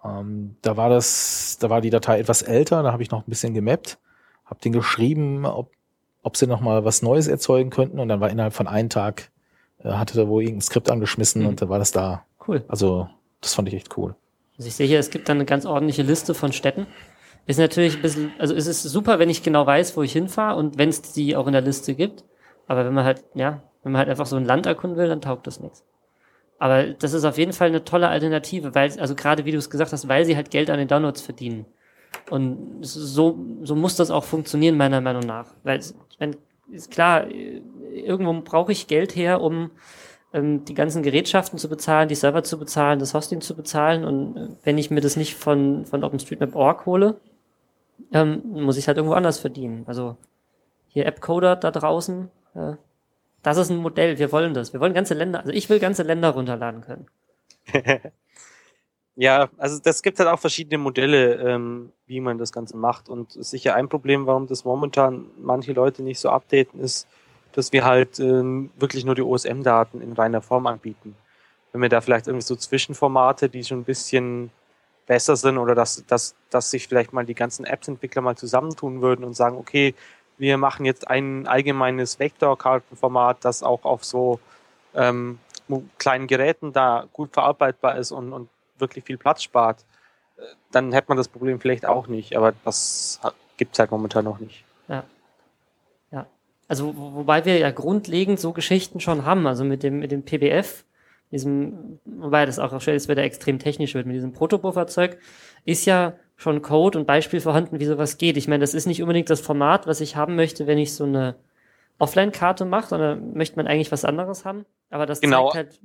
[0.05, 3.30] ähm, da war das, da war die Datei etwas älter, da habe ich noch ein
[3.30, 3.97] bisschen gemappt,
[4.45, 5.71] habe den geschrieben, ob,
[6.23, 9.30] ob sie noch mal was Neues erzeugen könnten und dann war innerhalb von einem Tag,
[9.80, 11.47] äh, hatte da wohl irgendein Skript angeschmissen Mhm.
[11.49, 12.23] und dann war das da.
[12.47, 12.63] Cool.
[12.69, 13.09] Also
[13.41, 14.15] das fand ich echt cool.
[14.58, 16.88] Also ich sehe hier, es gibt dann eine ganz ordentliche Liste von Städten.
[17.47, 20.58] Ist natürlich ein bisschen, also es ist super, wenn ich genau weiß, wo ich hinfahre
[20.58, 22.24] und wenn es die auch in der Liste gibt.
[22.68, 25.22] Aber wenn man halt, ja, wenn man halt einfach so ein Land erkunden will, dann
[25.22, 25.84] taugt das nichts.
[26.58, 29.70] Aber das ist auf jeden Fall eine tolle Alternative, weil, also gerade wie du es
[29.70, 31.66] gesagt hast, weil sie halt Geld an den Downloads verdienen.
[32.30, 35.53] Und so, so muss das auch funktionieren, meiner Meinung nach.
[35.64, 35.82] Weil,
[36.18, 36.38] mein,
[36.72, 39.72] ist klar, irgendwo brauche ich Geld her, um
[40.42, 44.04] die ganzen Gerätschaften zu bezahlen, die Server zu bezahlen, das Hosting zu bezahlen.
[44.04, 47.20] Und äh, wenn ich mir das nicht von, von OpenStreetMap.org hole,
[48.12, 49.84] ähm, muss ich halt irgendwo anders verdienen.
[49.88, 50.18] Also
[50.88, 52.74] hier AppCoder da draußen, äh,
[53.44, 54.74] das ist ein Modell, wir wollen das.
[54.74, 57.08] Wir wollen ganze Länder, also ich will ganze Länder runterladen können.
[59.18, 63.08] Ja, also das gibt halt auch verschiedene Modelle, ähm, wie man das Ganze macht.
[63.08, 67.08] Und sicher ein Problem, warum das momentan manche Leute nicht so updaten, ist,
[67.56, 71.16] dass wir halt ähm, wirklich nur die OSM-Daten in reiner Form anbieten.
[71.72, 74.51] Wenn wir da vielleicht irgendwie so Zwischenformate, die schon ein bisschen
[75.08, 79.24] besser sind oder dass, dass, dass sich vielleicht mal die ganzen Apps-Entwickler mal zusammentun würden
[79.24, 79.95] und sagen, okay,
[80.38, 84.41] wir machen jetzt ein allgemeines Vektorkartenformat, das auch auf so
[84.93, 85.39] ähm,
[85.97, 89.86] kleinen Geräten da gut verarbeitbar ist und, und wirklich viel Platz spart,
[90.38, 90.41] äh,
[90.72, 92.36] dann hätte man das Problem vielleicht auch nicht.
[92.36, 93.22] Aber das
[93.56, 94.66] gibt es halt momentan noch nicht.
[96.68, 100.24] Also wo- wobei wir ja grundlegend so Geschichten schon haben, also mit dem, mit dem
[100.24, 100.84] PBF,
[101.32, 105.18] diesem, wobei das auch schon jetzt wieder extrem technisch wird, mit diesem Protobufferzeug,
[105.66, 108.38] ist ja schon Code und Beispiel vorhanden, wie sowas geht.
[108.38, 111.03] Ich meine, das ist nicht unbedingt das Format, was ich haben möchte, wenn ich so
[111.05, 111.36] eine
[111.97, 114.66] Offline-Karte mache, sondern möchte man eigentlich was anderes haben.
[114.89, 115.49] Aber das Genau.
[115.51, 115.80] zeigt halt,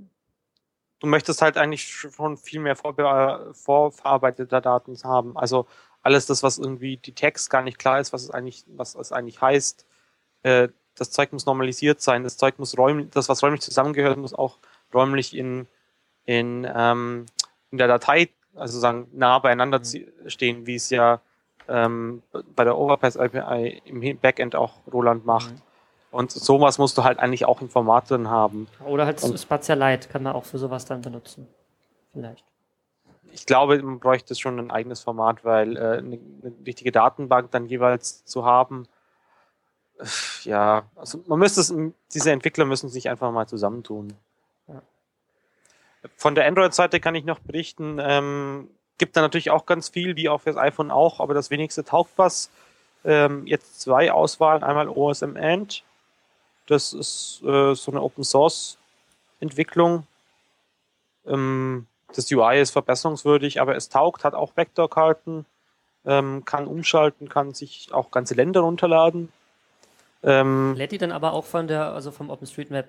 [1.02, 5.34] Du möchtest halt eigentlich schon viel mehr vorbe vorverarbeitete Daten haben.
[5.34, 5.66] Also
[6.02, 9.10] alles das, was irgendwie die Text gar nicht klar ist, was es eigentlich, was es
[9.10, 9.86] eigentlich heißt.
[10.42, 12.24] Äh, das Zeug muss normalisiert sein.
[12.24, 14.58] Das Zeug muss räumlich, das, was räumlich zusammengehört, muss auch
[14.92, 15.66] räumlich in,
[16.26, 17.26] in, ähm,
[17.70, 20.28] in der Datei, also sagen, nah beieinander Mhm.
[20.28, 21.20] stehen, wie es ja
[21.68, 22.22] ähm,
[22.56, 25.52] bei der Overpass API im Backend auch Roland macht.
[25.52, 25.62] Mhm.
[26.10, 28.66] Und sowas musst du halt eigentlich auch im Format drin haben.
[28.84, 31.46] oder halt Und- Spazia Lite kann man auch für sowas dann benutzen.
[32.12, 32.44] Vielleicht.
[33.32, 37.66] ich glaube, man bräuchte schon ein eigenes Format, weil äh, eine, eine richtige Datenbank dann
[37.66, 38.88] jeweils zu haben,
[40.44, 41.74] ja, also man müsste es,
[42.14, 44.14] diese Entwickler müssen sich einfach mal zusammentun.
[44.68, 44.82] Ja.
[46.16, 50.28] Von der Android-Seite kann ich noch berichten, ähm, gibt da natürlich auch ganz viel, wie
[50.28, 52.50] auch fürs iPhone auch, aber das wenigste taugt was.
[53.04, 55.84] Ähm, jetzt zwei Auswahlen, einmal OSM End,
[56.66, 58.78] das ist äh, so eine Open Source
[59.40, 60.06] Entwicklung.
[61.26, 65.46] Ähm, das UI ist verbesserungswürdig, aber es taugt, hat auch Vektorkarten,
[66.04, 69.32] ähm, kann umschalten, kann sich auch ganze Länder runterladen.
[70.22, 72.86] Ähm, Lädt die dann aber auch von der, also vom OpenStreetMap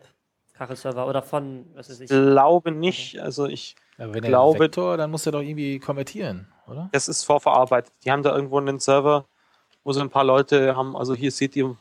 [0.53, 2.09] Kachelserver oder von, was weiß ich.
[2.09, 6.89] glaube nicht, also ich, Ja, wenn Glaube- Vektor, dann muss er doch irgendwie konvertieren, oder?
[6.91, 7.91] das ist vorverarbeitet.
[8.03, 9.25] Die haben da irgendwo einen Server,
[9.83, 11.75] wo so ein paar Leute haben, also hier seht ihr,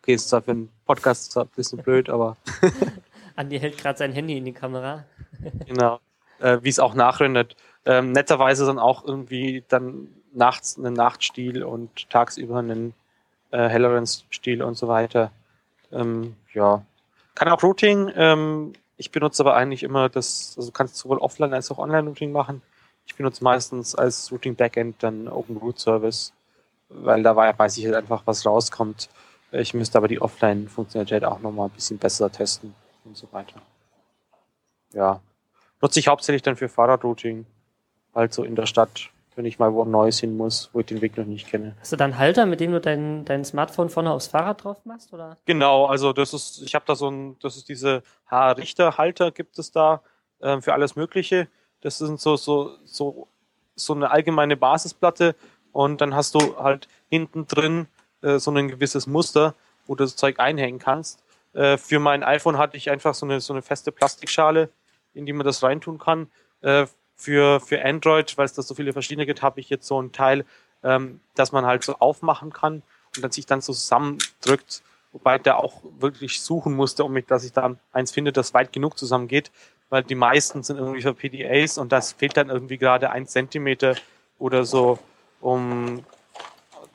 [0.00, 2.36] okay, ist zwar für einen Podcast ein bisschen blöd, aber
[3.36, 5.04] Andi hält gerade sein Handy in die Kamera.
[5.66, 5.98] genau,
[6.38, 7.56] äh, wie es auch nachrendert.
[7.86, 12.94] Ähm, netterweise dann auch irgendwie dann nachts einen Nachtstil und tagsüber einen
[13.52, 15.30] äh, helleren Stil und so weiter.
[15.92, 16.84] Ähm, ja,
[17.34, 18.10] kann auch Routing.
[18.16, 22.08] Ähm, ich benutze aber eigentlich immer das, also du kannst sowohl offline als auch online
[22.08, 22.62] Routing machen.
[23.06, 26.32] Ich benutze meistens als Routing Backend dann Open Root Service,
[26.88, 29.08] weil da wei- weiß ich halt einfach, was rauskommt.
[29.50, 32.74] Ich müsste aber die Offline-Funktionalität auch nochmal ein bisschen besser testen
[33.04, 33.60] und so weiter.
[34.92, 35.20] Ja.
[35.80, 37.44] Nutze ich hauptsächlich dann für Fahrradrouting,
[38.14, 41.00] halt so in der Stadt wenn ich mal wo Neues hin muss, wo ich den
[41.00, 41.74] Weg noch nicht kenne.
[41.80, 44.84] Hast du da einen Halter, mit dem du dein, dein Smartphone vorne aufs Fahrrad drauf
[44.84, 45.12] machst?
[45.12, 45.36] Oder?
[45.44, 49.70] Genau, also das ist, ich habe da so ein, das ist diese H-Richter-Halter gibt es
[49.70, 50.02] da
[50.40, 51.48] äh, für alles Mögliche.
[51.80, 53.28] Das sind so, so, so,
[53.74, 55.34] so eine allgemeine Basisplatte
[55.72, 57.88] und dann hast du halt hinten drin
[58.22, 59.54] äh, so ein gewisses Muster,
[59.86, 61.22] wo du das Zeug einhängen kannst.
[61.54, 64.68] Äh, für mein iPhone hatte ich einfach so eine, so eine feste Plastikschale,
[65.14, 66.30] in die man das reintun kann.
[67.22, 70.10] Für, für Android, weil es da so viele verschiedene gibt, habe ich jetzt so ein
[70.10, 70.44] Teil,
[70.82, 72.82] ähm, dass man halt so aufmachen kann
[73.14, 77.44] und dann sich dann so zusammendrückt, wobei der auch wirklich suchen musste, um mich, dass
[77.44, 79.52] ich da eins finde, das weit genug zusammengeht,
[79.88, 83.94] weil die meisten sind irgendwie für PDAs und das fehlt dann irgendwie gerade ein Zentimeter
[84.40, 84.98] oder so,
[85.40, 86.04] um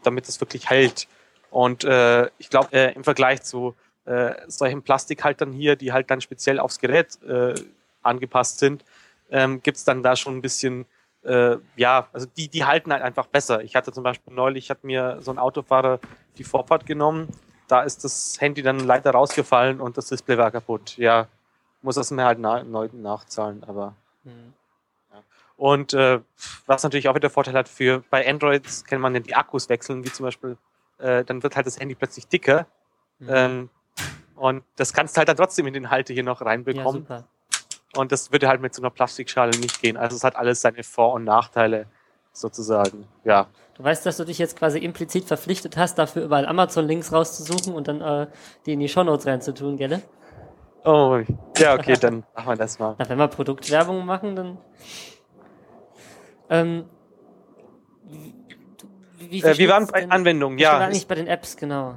[0.03, 1.07] damit es wirklich hält.
[1.51, 6.19] Und äh, ich glaube, äh, im Vergleich zu äh, solchen Plastikhaltern hier, die halt dann
[6.19, 7.55] speziell aufs Gerät äh,
[8.03, 8.83] angepasst sind,
[9.29, 10.85] ähm, gibt es dann da schon ein bisschen,
[11.23, 13.63] äh, ja, also die, die halten halt einfach besser.
[13.63, 15.99] Ich hatte zum Beispiel neulich, hat mir so ein Autofahrer
[16.37, 17.27] die Vorfahrt genommen,
[17.67, 20.97] da ist das Handy dann leider rausgefallen und das Display war kaputt.
[20.97, 21.27] Ja,
[21.81, 23.95] muss das mir halt na, neu nachzahlen, aber.
[24.23, 24.53] Mhm.
[25.11, 25.23] Ja.
[25.57, 26.19] Und äh,
[26.65, 30.05] was natürlich auch wieder Vorteil hat für bei Androids kann man ja die Akkus wechseln,
[30.05, 30.57] wie zum Beispiel,
[30.99, 32.67] äh, dann wird halt das Handy plötzlich dicker.
[33.19, 33.27] Mhm.
[33.29, 33.69] Ähm,
[34.35, 37.05] und das kannst du halt dann trotzdem in den Halte hier noch reinbekommen.
[37.09, 37.23] Ja,
[37.97, 39.97] und das würde halt mit so einer Plastikschale nicht gehen.
[39.97, 41.87] Also es hat alles seine Vor- und Nachteile
[42.31, 43.07] sozusagen.
[43.23, 43.47] Ja.
[43.75, 47.87] Du weißt, dass du dich jetzt quasi implizit verpflichtet hast, dafür überall Amazon-Links rauszusuchen und
[47.87, 48.27] dann äh,
[48.65, 50.01] die in die Shownotes reinzutun, gell?
[50.83, 51.19] Oh,
[51.57, 52.95] ja, okay, dann machen wir das mal.
[52.97, 54.57] Na, wenn wir Produktwerbung machen, dann.
[56.49, 56.85] Ähm,
[59.17, 60.73] wie, äh, wir waren bei Anwendungen, ja.
[60.73, 61.95] Wir waren nicht bei den Apps, genau.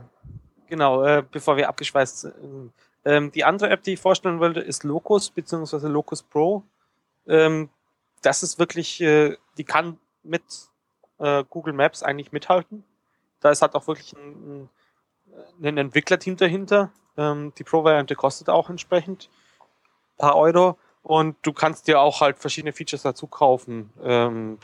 [0.68, 2.72] Genau, äh, bevor wir abgeschweißt sind.
[3.04, 5.88] Ähm, die andere App, die ich vorstellen wollte, ist Locus bzw.
[5.88, 6.62] Locus Pro.
[7.26, 7.70] Ähm,
[8.22, 10.42] das ist wirklich, äh, die kann mit
[11.18, 12.84] äh, Google Maps eigentlich mithalten.
[13.40, 14.68] Da ist halt auch wirklich ein,
[15.62, 16.90] ein Entwicklerteam dahinter.
[17.16, 20.76] Ähm, die Pro-Variante kostet auch entsprechend ein paar Euro.
[21.02, 23.90] Und du kannst dir auch halt verschiedene Features dazu kaufen.
[24.02, 24.58] Ähm,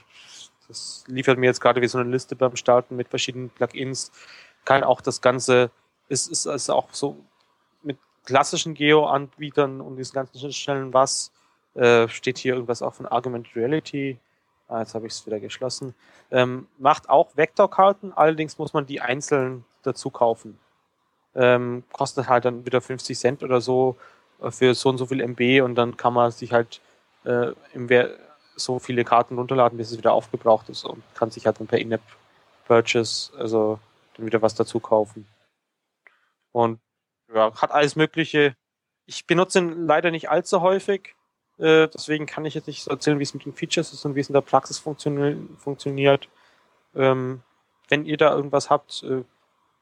[0.68, 4.12] das liefert mir jetzt gerade wie so eine Liste beim Starten mit verschiedenen Plugins.
[4.66, 5.70] Kann auch das Ganze,
[6.09, 7.24] ist, ist, ist auch so
[8.27, 11.33] klassischen Geo-Anbietern und diesen ganzen Schnittstellen was.
[11.74, 14.18] Äh, steht hier irgendwas auch von Argument Reality.
[14.68, 15.95] Ah, jetzt habe ich es wieder geschlossen.
[16.31, 20.59] Ähm, macht auch Vektorkarten, allerdings muss man die einzeln dazu kaufen.
[21.35, 23.97] Ähm, kostet halt dann wieder 50 Cent oder so
[24.41, 26.81] äh, für so und so viel MB und dann kann man sich halt
[27.24, 27.89] äh, im
[28.57, 31.79] so viele Karten runterladen, bis es wieder aufgebraucht ist und kann sich halt dann per
[31.79, 33.79] In-App-Purchase also
[34.16, 35.27] dann wieder was dazu kaufen.
[36.53, 36.81] Und
[37.35, 38.57] ja, hat alles Mögliche.
[39.07, 41.14] Ich benutze ihn leider nicht allzu häufig.
[41.59, 44.14] Äh, deswegen kann ich jetzt nicht so erzählen, wie es mit den Features ist und
[44.14, 46.29] wie es in der Praxis funktio funktioniert.
[46.95, 47.43] Ähm,
[47.89, 49.22] wenn ihr da irgendwas habt, äh,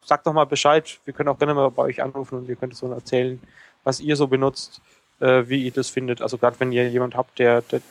[0.03, 0.99] sagt doch mal Bescheid.
[1.05, 3.41] Wir können auch gerne mal bei euch anrufen und ihr könnt so erzählen,
[3.83, 4.81] was ihr so benutzt,
[5.19, 6.21] äh, wie ihr das findet.
[6.21, 7.81] Also gerade wenn ihr jemand habt, der, der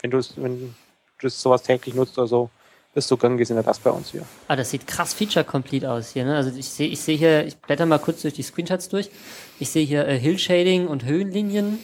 [0.00, 0.74] wenn du es, wenn
[1.18, 2.50] du sowas täglich nutzt oder so,
[2.94, 4.22] ist so gern gesehen das bei uns hier.
[4.48, 6.24] Ah, das sieht krass feature-complete aus hier.
[6.24, 6.36] Ne?
[6.36, 9.10] Also ich sehe ich sehe hier, ich blätter mal kurz durch die Screenshots durch.
[9.58, 11.78] Ich sehe hier äh, Hill-Shading und Höhenlinien,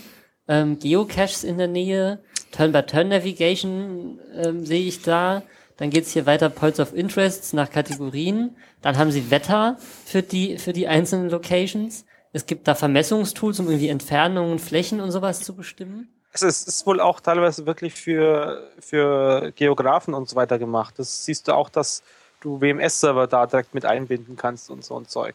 [0.49, 5.43] ähm, Geocaches in der Nähe, Turn-by-Turn-Navigation ähm, sehe ich da.
[5.77, 8.57] Dann geht's hier weiter Points of Interests nach Kategorien.
[8.81, 9.77] Dann haben sie Wetter
[10.07, 12.07] für die, für die einzelnen Locations.
[12.33, 16.16] Es gibt da Vermessungstools, um irgendwie Entfernungen, Flächen und sowas zu bestimmen.
[16.37, 20.99] Also es ist wohl auch teilweise wirklich für, für Geografen und so weiter gemacht.
[20.99, 22.03] Das siehst du auch, dass
[22.41, 25.35] du WMS-Server da direkt mit einbinden kannst und so ein Zeug.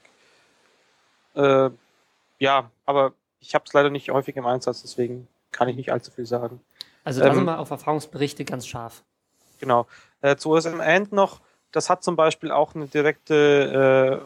[1.33, 1.71] Äh,
[2.37, 6.11] ja, aber ich habe es leider nicht häufig im Einsatz, deswegen kann ich nicht allzu
[6.11, 6.61] viel sagen.
[7.03, 9.01] Also da ähm, sind wir auf Erfahrungsberichte ganz scharf.
[9.59, 9.87] Genau.
[10.21, 11.41] Äh, zu OSM End noch,
[11.71, 14.25] das hat zum Beispiel auch eine direkte, äh,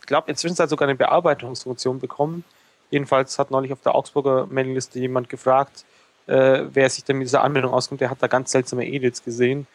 [0.00, 2.44] ich glaube inzwischen hat sogar eine Bearbeitungsfunktion bekommen.
[2.90, 5.84] Jedenfalls hat neulich auf der Augsburger Mailingliste jemand gefragt,
[6.26, 8.00] äh, wer sich denn mit dieser Anmeldung auskommt.
[8.00, 9.66] Der hat da ganz seltsame Edits gesehen.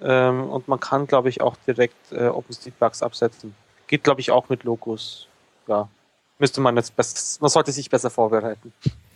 [0.00, 3.54] Ähm, und man kann, glaube ich, auch direkt äh, OpenStreetBugs absetzen.
[3.86, 5.26] Geht, glaube ich, auch mit Logos.
[5.66, 5.88] Ja.
[6.38, 8.72] Müsste man jetzt besser, man sollte sich besser vorbereiten.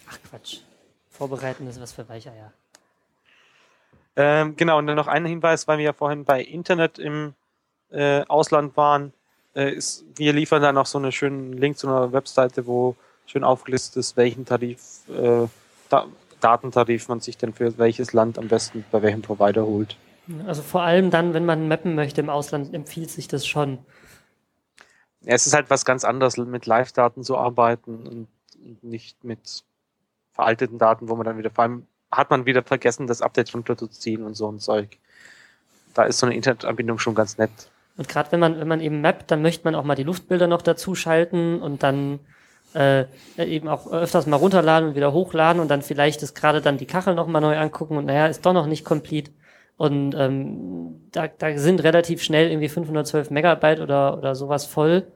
[0.09, 0.59] Ach Quatsch.
[1.11, 2.53] Vorbereiten ist was für Weicheier.
[4.17, 7.35] Ähm, genau, und dann noch ein Hinweis, weil wir ja vorhin bei Internet im
[7.91, 9.13] äh, Ausland waren.
[9.55, 12.97] Äh, ist, wir liefern da noch so einen schönen Link zu einer Webseite, wo
[13.27, 15.47] schön aufgelistet ist, welchen Tarif, äh,
[15.89, 16.07] da,
[16.41, 19.97] Datentarif man sich denn für welches Land am besten bei welchem Provider holt.
[20.47, 23.79] Also vor allem dann, wenn man mappen möchte im Ausland, empfiehlt sich das schon.
[25.22, 28.29] Ja, es ist halt was ganz anderes, mit Live-Daten zu arbeiten und
[28.83, 29.64] nicht mit
[30.33, 34.22] veralteten Daten, wo man dann wieder, vor allem hat man wieder vergessen, das Update runterzuziehen
[34.22, 34.99] und so ein Zeug.
[35.95, 37.51] da ist so eine Internetanbindung schon ganz nett.
[37.97, 40.47] Und gerade wenn man, wenn man eben mappt, dann möchte man auch mal die Luftbilder
[40.47, 42.18] noch dazu schalten und dann
[42.75, 43.07] äh,
[43.39, 46.87] eben auch öfters mal runterladen und wieder hochladen und dann vielleicht ist gerade dann die
[46.87, 49.31] Kachel nochmal neu angucken und naja, ist doch noch nicht complete.
[49.77, 55.07] Und ähm, da, da sind relativ schnell irgendwie 512 Megabyte oder, oder sowas voll.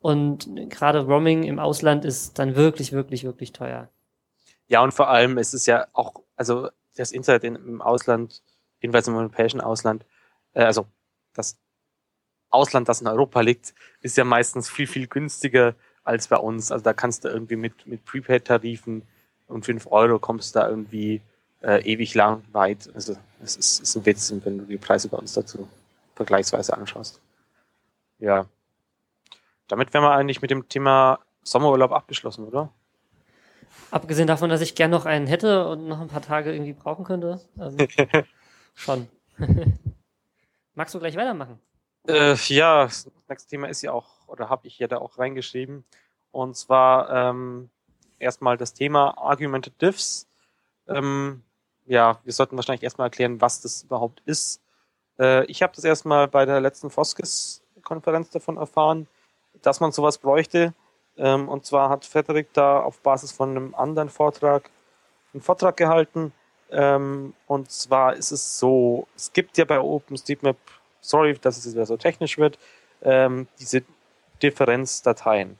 [0.00, 3.88] Und gerade Roaming im Ausland ist dann wirklich, wirklich, wirklich teuer.
[4.66, 8.42] Ja, und vor allem ist es ja auch, also das Internet in, im Ausland,
[8.80, 10.04] jedenfalls im europäischen Ausland,
[10.54, 10.86] äh, also
[11.34, 11.58] das
[12.50, 15.74] Ausland, das in Europa liegt, ist ja meistens viel, viel günstiger
[16.10, 16.72] als bei uns.
[16.72, 19.02] Also da kannst du irgendwie mit, mit Prepaid-Tarifen
[19.46, 21.22] und 5 Euro kommst du da irgendwie
[21.62, 22.90] äh, ewig lang weit.
[22.94, 25.68] Also es ist, ist ein Witz, wenn du die Preise bei uns dazu
[26.16, 27.20] vergleichsweise anschaust.
[28.18, 28.46] Ja.
[29.68, 32.70] Damit wären wir eigentlich mit dem Thema Sommerurlaub abgeschlossen, oder?
[33.92, 37.04] Abgesehen davon, dass ich gern noch einen hätte und noch ein paar Tage irgendwie brauchen
[37.04, 37.40] könnte.
[37.58, 37.76] Ähm,
[38.74, 39.08] schon.
[40.74, 41.60] Magst du gleich weitermachen?
[42.08, 45.84] Äh, ja, das nächste Thema ist ja auch, oder habe ich ja da auch reingeschrieben.
[46.32, 47.70] Und zwar ähm,
[48.18, 50.28] erstmal das Thema Argumented Diffs.
[50.88, 51.42] Ähm,
[51.86, 54.62] ja, wir sollten wahrscheinlich erstmal erklären, was das überhaupt ist.
[55.18, 59.08] Äh, ich habe das erstmal bei der letzten Foskes-Konferenz davon erfahren,
[59.62, 60.74] dass man sowas bräuchte.
[61.16, 64.70] Ähm, und zwar hat Frederik da auf Basis von einem anderen Vortrag
[65.34, 66.32] einen Vortrag gehalten.
[66.70, 70.56] Ähm, und zwar ist es so, es gibt ja bei OpenStreetMap,
[71.00, 72.58] sorry, dass es wieder so technisch wird,
[73.02, 73.82] ähm, diese
[74.42, 75.58] Differenzdateien.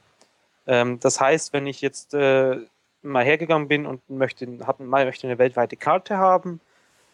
[0.67, 2.57] Ähm, das heißt, wenn ich jetzt äh,
[3.01, 6.61] mal hergegangen bin und möchte, hab, mal möchte eine weltweite Karte haben,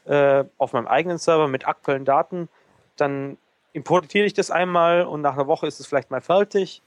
[0.05, 2.49] äh, auf meinem eigenen Server mit aktuellen Daten,
[2.95, 3.37] dann
[3.73, 6.81] importiere ich das einmal und nach einer Woche ist es vielleicht mal fertig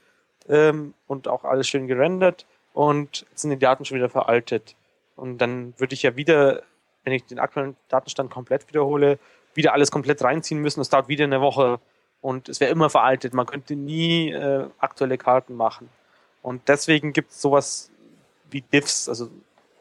[0.49, 4.75] ähm, und auch alles schön gerendert und sind die Daten schon wieder veraltet.
[5.15, 6.63] Und dann würde ich ja wieder,
[7.03, 9.19] wenn ich den aktuellen Datenstand komplett wiederhole,
[9.53, 10.79] wieder alles komplett reinziehen müssen.
[10.79, 11.79] Das dauert wieder eine Woche
[12.21, 13.33] und es wäre immer veraltet.
[13.33, 15.89] Man könnte nie äh, aktuelle Karten machen.
[16.41, 17.91] Und deswegen gibt es sowas
[18.49, 19.29] wie Diffs, also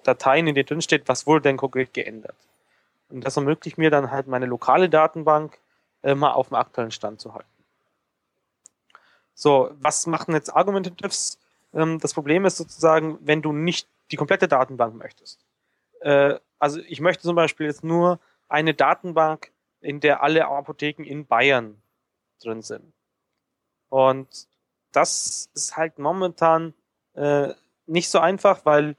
[0.02, 2.36] Dateien, in denen drin steht, was wurde denn konkret geändert.
[3.10, 5.58] Und das ermöglicht mir dann halt meine lokale Datenbank
[6.02, 7.48] äh, mal auf dem aktuellen Stand zu halten.
[9.34, 11.38] So, was machen jetzt Argumentatives?
[11.74, 15.44] Ähm, das Problem ist sozusagen, wenn du nicht die komplette Datenbank möchtest.
[16.00, 18.18] Äh, also ich möchte zum Beispiel jetzt nur
[18.48, 21.80] eine Datenbank, in der alle Apotheken in Bayern
[22.40, 22.92] drin sind.
[23.88, 24.48] Und
[24.92, 26.74] das ist halt momentan
[27.14, 27.54] äh,
[27.86, 28.96] nicht so einfach, weil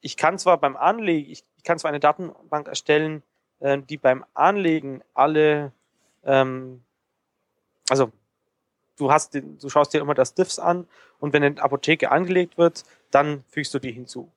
[0.00, 3.22] ich kann zwar beim Anlegen, ich, ich kann zwar eine Datenbank erstellen,
[3.60, 5.72] äh, die beim Anlegen alle,
[6.24, 6.82] ähm,
[7.88, 8.10] also
[8.96, 10.86] du hast, den, du schaust dir immer das Diffs an
[11.18, 14.30] und wenn eine Apotheke angelegt wird, dann fügst du die hinzu.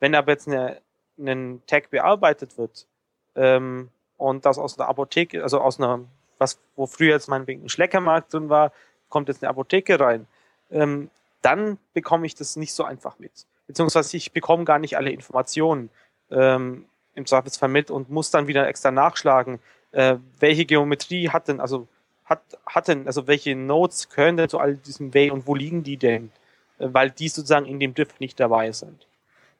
[0.00, 2.86] Wenn aber jetzt ein Tag bearbeitet wird
[3.34, 6.04] ähm, und das aus einer Apotheke, also aus einer,
[6.38, 8.72] was wo früher jetzt meinetwegen ein Schleckermarkt drin war,
[9.08, 10.26] kommt jetzt eine Apotheke rein,
[10.70, 11.10] ähm,
[11.42, 13.32] dann bekomme ich das nicht so einfach mit.
[13.66, 15.90] Beziehungsweise ich bekomme gar nicht alle Informationen
[16.30, 19.60] ähm, im Zweifelsfall mit und muss dann wieder extra nachschlagen,
[19.92, 21.86] äh, welche Geometrie hat denn, also
[22.24, 25.82] hat, hat denn, also welche Nodes können denn zu all diesem Way und wo liegen
[25.82, 26.30] die denn?
[26.78, 29.06] Äh, weil die sozusagen in dem Diff nicht dabei sind.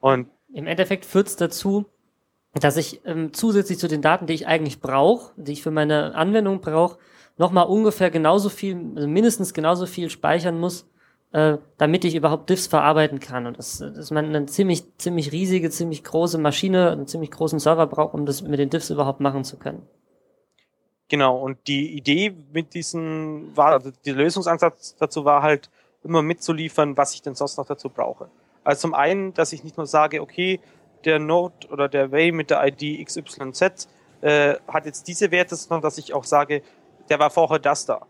[0.00, 1.86] Und im Endeffekt führt es dazu,
[2.54, 6.14] dass ich ähm, zusätzlich zu den Daten, die ich eigentlich brauche, die ich für meine
[6.14, 6.98] Anwendung brauche,
[7.36, 10.88] nochmal ungefähr genauso viel, also mindestens genauso viel speichern muss,
[11.32, 13.46] äh, damit ich überhaupt Diffs verarbeiten kann.
[13.46, 17.86] Und das, dass man eine ziemlich, ziemlich riesige, ziemlich große Maschine, einen ziemlich großen Server
[17.86, 19.82] braucht, um das mit den Diffs überhaupt machen zu können.
[21.08, 25.70] Genau, und die Idee mit diesen, war, also der Lösungsansatz dazu war halt,
[26.04, 28.30] immer mitzuliefern, was ich denn sonst noch dazu brauche.
[28.64, 30.60] Also zum einen, dass ich nicht nur sage, okay,
[31.04, 33.88] der Node oder der Way mit der ID XYZ
[34.20, 36.62] äh, hat jetzt diese Werte, sondern dass ich auch sage,
[37.08, 38.06] der war vorher das da.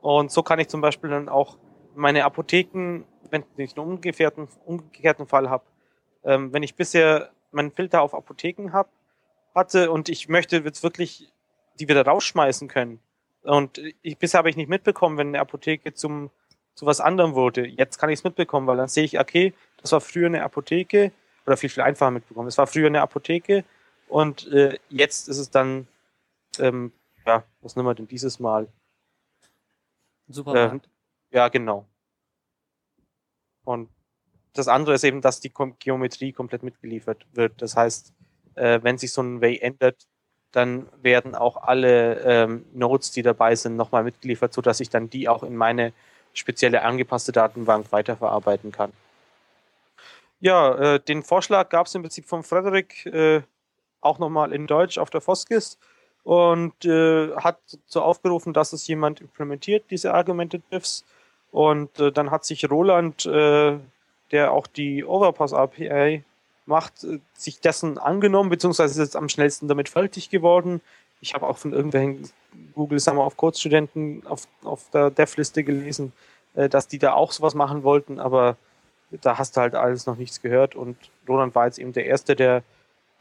[0.00, 1.56] Und so kann ich zum Beispiel dann auch
[1.94, 5.64] meine Apotheken, wenn ich einen umgekehrten, umgekehrten Fall habe,
[6.24, 8.88] ähm, wenn ich bisher meinen Filter auf Apotheken hab,
[9.54, 11.32] hatte und ich möchte jetzt wirklich
[11.78, 13.00] die wieder rausschmeißen können.
[13.42, 16.30] Und ich, bisher habe ich nicht mitbekommen, wenn eine Apotheke zum,
[16.74, 17.66] zu was anderem wurde.
[17.66, 21.12] Jetzt kann ich es mitbekommen, weil dann sehe ich, okay, das war früher eine Apotheke,
[21.46, 22.48] oder viel, viel einfacher mitbekommen.
[22.48, 23.64] Es war früher eine Apotheke
[24.08, 25.86] und äh, jetzt ist es dann,
[26.58, 26.92] ähm,
[27.24, 28.68] ja, was nehmen wir denn dieses Mal?
[30.28, 30.86] Supermarkt.
[31.30, 31.86] Äh, ja, genau.
[33.64, 33.88] Und
[34.52, 37.60] das andere ist eben, dass die Geometrie komplett mitgeliefert wird.
[37.60, 38.12] Das heißt,
[38.54, 40.06] äh, wenn sich so ein Way ändert,
[40.52, 45.28] dann werden auch alle ähm, Nodes, die dabei sind, nochmal mitgeliefert, sodass ich dann die
[45.28, 45.92] auch in meine
[46.32, 48.92] spezielle angepasste Datenbank weiterverarbeiten kann.
[50.40, 53.42] Ja, äh, den Vorschlag gab es im Prinzip von Frederik äh,
[54.00, 55.78] auch nochmal in Deutsch auf der Foskis.
[56.24, 61.04] und äh, hat so aufgerufen, dass es jemand implementiert, diese Argumented Diffs.
[61.52, 63.78] Und äh, dann hat sich Roland, äh,
[64.32, 66.24] der auch die Overpass API
[66.66, 70.80] macht, äh, sich dessen angenommen, beziehungsweise ist jetzt am schnellsten damit fertig geworden.
[71.20, 72.28] Ich habe auch von irgendwelchen
[72.74, 76.12] Google Summer of Code Studenten auf, auf der Dev-Liste gelesen,
[76.54, 78.56] äh, dass die da auch sowas machen wollten, aber
[79.10, 80.96] da hast du halt alles noch nichts gehört und
[81.28, 82.62] Roland war jetzt eben der Erste, der,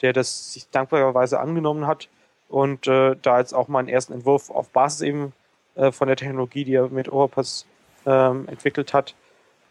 [0.02, 2.10] der das sich dankbarerweise angenommen hat
[2.50, 5.34] und äh, da jetzt auch mal einen ersten Entwurf auf Basis eben
[5.76, 7.66] äh, von der Technologie, die er mit Overpass
[8.06, 9.16] ähm, entwickelt hat,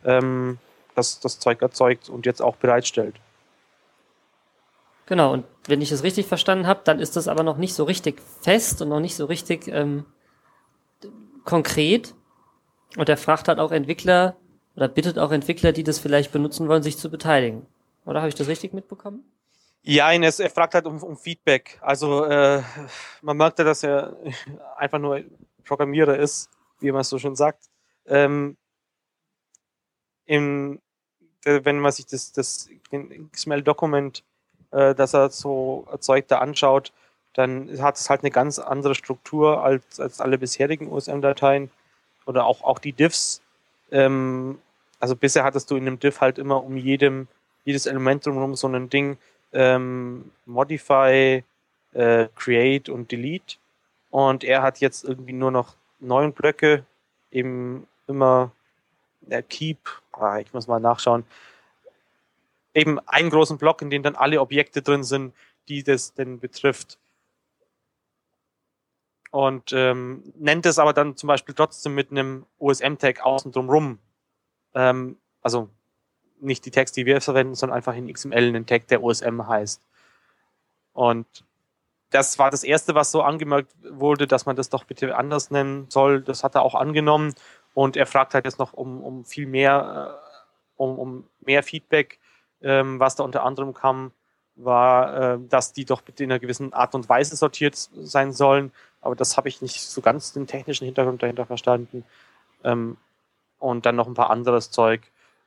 [0.05, 0.59] ähm,
[0.95, 3.17] das, das Zeug erzeugt und jetzt auch bereitstellt.
[5.07, 7.85] Genau, und wenn ich es richtig verstanden habe, dann ist das aber noch nicht so
[7.85, 10.07] richtig fest und noch nicht so richtig ähm,
[11.45, 12.15] konkret.
[12.97, 14.37] Und er fragt halt auch Entwickler
[14.77, 17.67] oder bittet auch Entwickler, die das vielleicht benutzen wollen, sich zu beteiligen.
[18.05, 19.25] Oder habe ich das richtig mitbekommen?
[19.83, 21.79] Ja, Ines, er fragt halt um, um Feedback.
[21.81, 22.63] Also äh,
[23.23, 24.17] man merkt ja, dass er
[24.77, 25.23] einfach nur
[25.65, 26.51] Programmierer ist,
[26.81, 27.65] wie man es so schon sagt.
[28.07, 28.57] Ähm,
[30.27, 30.81] im,
[31.45, 32.69] wenn man sich das, das
[33.33, 34.25] XML-Dokument
[34.75, 36.93] äh, das er so erzeugt, da anschaut,
[37.33, 41.71] dann hat es halt eine ganz andere Struktur als, als alle bisherigen OSM-Dateien
[42.27, 43.41] oder auch, auch die Diffs.
[43.91, 44.59] Ähm,
[45.05, 47.29] also bisher hattest du in einem Diff halt immer um jedem,
[47.67, 49.19] jedes Element drumherum so ein Ding,
[49.53, 51.45] ähm, Modify,
[51.93, 53.57] äh, Create und Delete.
[54.09, 56.87] Und er hat jetzt irgendwie nur noch neun Blöcke,
[57.31, 58.53] eben immer
[59.21, 59.77] der Keep,
[60.13, 61.27] ah, ich muss mal nachschauen,
[62.73, 65.35] eben einen großen Block, in dem dann alle Objekte drin sind,
[65.69, 66.97] die das denn betrifft.
[69.31, 73.99] Und ähm, nennt es aber dann zum Beispiel trotzdem mit einem OSM-Tag außen drumrum.
[74.75, 75.69] Ähm, also
[76.41, 79.81] nicht die Tags, die wir verwenden, sondern einfach in XML einen Tag, der OSM heißt.
[80.93, 81.27] Und
[82.11, 85.87] das war das erste, was so angemerkt wurde, dass man das doch bitte anders nennen
[85.89, 86.23] soll.
[86.23, 87.35] Das hat er auch angenommen.
[87.73, 92.19] Und er fragt halt jetzt noch um, um viel mehr, äh, um, um mehr Feedback
[92.65, 94.11] ähm, was da unter anderem kam,
[94.57, 98.73] war, äh, dass die doch bitte in einer gewissen Art und Weise sortiert sein sollen.
[99.01, 102.05] Aber das habe ich nicht so ganz den technischen Hintergrund dahinter verstanden.
[102.65, 102.97] Ähm,
[103.65, 105.03] und dann noch ein paar anderes Zeug.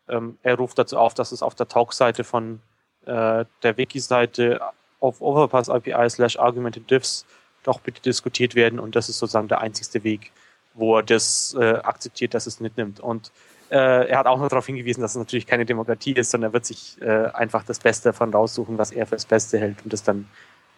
[0.09, 2.61] Ähm, er ruft dazu auf, dass es auf der Talk-Seite von
[3.05, 4.59] äh, der Wiki-Seite
[4.99, 7.25] auf Overpass API slash Argumented Diffs
[7.63, 8.79] doch bitte diskutiert werden.
[8.79, 10.31] Und das ist sozusagen der einzigste Weg,
[10.73, 12.99] wo er das äh, akzeptiert, dass es mitnimmt.
[12.99, 13.31] Und
[13.69, 16.53] äh, er hat auch noch darauf hingewiesen, dass es natürlich keine Demokratie ist, sondern er
[16.53, 19.93] wird sich äh, einfach das Beste davon raussuchen, was er für das Beste hält und
[19.93, 20.27] das dann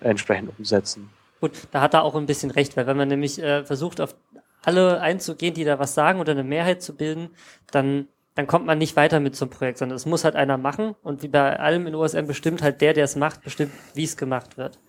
[0.02, 1.10] entsprechend umsetzen.
[1.40, 4.16] Gut, da hat er auch ein bisschen recht, weil wenn man nämlich äh, versucht, auf
[4.64, 7.30] alle einzugehen, die da was sagen oder eine Mehrheit zu bilden,
[7.72, 8.08] dann
[8.40, 10.96] dann kommt man nicht weiter mit so einem Projekt, sondern es muss halt einer machen
[11.04, 14.16] und wie bei allem in OSM bestimmt halt der, der es macht, bestimmt, wie es
[14.16, 14.80] gemacht wird.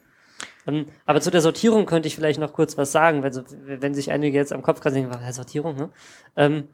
[0.66, 4.12] Um, aber zu der Sortierung könnte ich vielleicht noch kurz was sagen, wenn, wenn sich
[4.12, 5.90] einige jetzt am Kopf gerade denken, Sortierung, ne?
[6.36, 6.68] Ähm,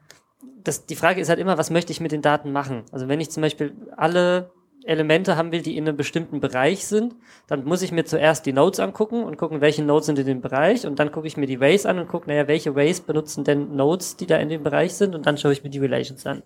[0.63, 2.83] das, die Frage ist halt immer, was möchte ich mit den Daten machen?
[2.91, 4.51] Also wenn ich zum Beispiel alle
[4.87, 7.15] Elemente haben will, die in einem bestimmten Bereich sind,
[7.47, 10.41] dann muss ich mir zuerst die Nodes angucken und gucken, welche Nodes sind in dem
[10.41, 13.43] Bereich und dann gucke ich mir die Ways an und gucke, naja, welche Ways benutzen
[13.43, 16.25] denn Nodes, die da in dem Bereich sind und dann schaue ich mir die Relations
[16.25, 16.43] an.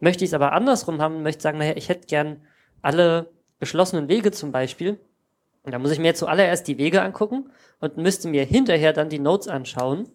[0.00, 2.42] Möchte ich es aber andersrum haben, möchte sagen, naja, ich hätte gern
[2.82, 4.98] alle geschlossenen Wege zum Beispiel,
[5.62, 7.50] und da muss ich mir zuallererst die Wege angucken
[7.80, 10.08] und müsste mir hinterher dann die Nodes anschauen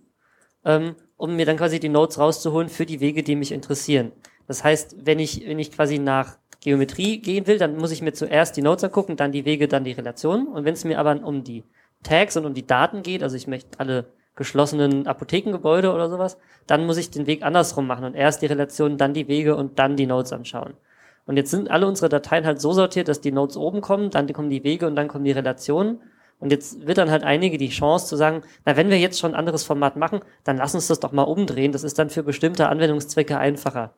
[0.65, 4.11] ähm, um mir dann quasi die Nodes rauszuholen für die Wege, die mich interessieren.
[4.47, 8.13] Das heißt, wenn ich, wenn ich quasi nach Geometrie gehen will, dann muss ich mir
[8.13, 10.47] zuerst die Nodes angucken, dann die Wege, dann die Relationen.
[10.47, 11.63] Und wenn es mir aber um die
[12.03, 14.05] Tags und um die Daten geht, also ich möchte alle
[14.35, 18.97] geschlossenen Apothekengebäude oder sowas, dann muss ich den Weg andersrum machen und erst die Relationen,
[18.97, 20.73] dann die Wege und dann die Nodes anschauen.
[21.25, 24.31] Und jetzt sind alle unsere Dateien halt so sortiert, dass die Nodes oben kommen, dann
[24.31, 26.01] kommen die Wege und dann kommen die Relationen.
[26.39, 29.31] Und jetzt wird dann halt einige die Chance zu sagen, na, wenn wir jetzt schon
[29.31, 31.71] ein anderes Format machen, dann lass uns das doch mal umdrehen.
[31.71, 33.93] Das ist dann für bestimmte Anwendungszwecke einfacher.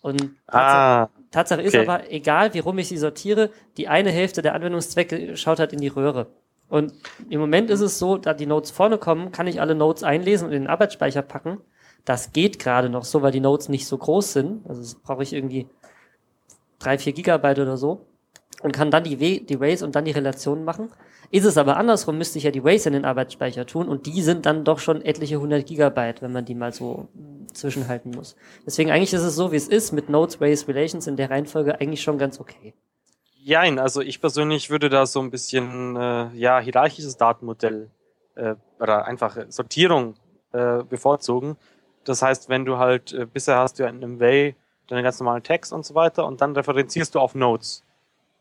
[0.00, 1.86] Und Tatsache, ah, Tatsache ist okay.
[1.86, 5.80] aber, egal wie rum ich sie sortiere, die eine Hälfte der Anwendungszwecke schaut halt in
[5.80, 6.28] die Röhre.
[6.68, 6.92] Und
[7.28, 10.46] im Moment ist es so, da die Nodes vorne kommen, kann ich alle Nodes einlesen
[10.46, 11.58] und in den Arbeitsspeicher packen.
[12.04, 14.66] Das geht gerade noch so, weil die Nodes nicht so groß sind.
[14.68, 15.66] Also brauche ich irgendwie
[16.78, 18.06] drei, vier Gigabyte oder so.
[18.62, 20.90] Und kann dann die, w die Ways und dann die Relationen machen.
[21.32, 24.20] Ist es aber andersrum, müsste ich ja die Ways in den Arbeitsspeicher tun und die
[24.20, 27.06] sind dann doch schon etliche hundert Gigabyte, wenn man die mal so
[27.52, 28.34] zwischenhalten muss.
[28.66, 31.80] Deswegen eigentlich ist es so, wie es ist, mit Nodes, Ways, Relations in der Reihenfolge
[31.80, 32.74] eigentlich schon ganz okay.
[33.42, 37.90] Jein, also ich persönlich würde da so ein bisschen, äh, ja, hierarchisches Datenmodell
[38.34, 40.14] äh, oder einfach Sortierung
[40.52, 41.56] äh, bevorzugen.
[42.04, 44.56] Das heißt, wenn du halt, äh, bisher hast du ja in einem Way
[44.88, 47.84] deine ganz normalen Tags und so weiter und dann referenzierst du auf Nodes.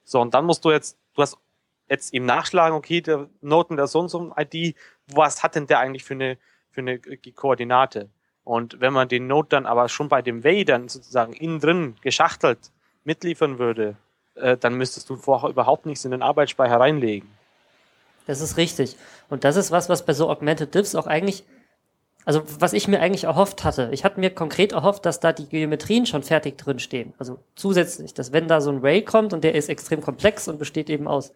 [0.04, 1.38] So, und dann musst du jetzt, du hast
[1.90, 4.76] jetzt eben nachschlagen, okay, der Noten der so und so ID
[5.14, 6.38] was hat denn der eigentlich für eine,
[6.72, 8.10] für eine Koordinate?
[8.44, 11.96] Und wenn man den Node dann aber schon bei dem Way dann sozusagen innen drin
[12.02, 12.72] geschachtelt
[13.04, 13.96] mitliefern würde,
[14.36, 17.30] äh, dann müsstest du vorher überhaupt nichts in den Arbeitsspeicher reinlegen.
[18.26, 18.96] Das ist richtig.
[19.30, 21.44] Und das ist was, was bei so Augmented Diffs auch eigentlich,
[22.26, 23.90] also was ich mir eigentlich erhofft hatte.
[23.92, 27.14] Ich hatte mir konkret erhofft, dass da die Geometrien schon fertig drin stehen.
[27.18, 30.60] Also zusätzlich, dass wenn da so ein Ray kommt und der ist extrem komplex und
[30.60, 31.34] besteht eben aus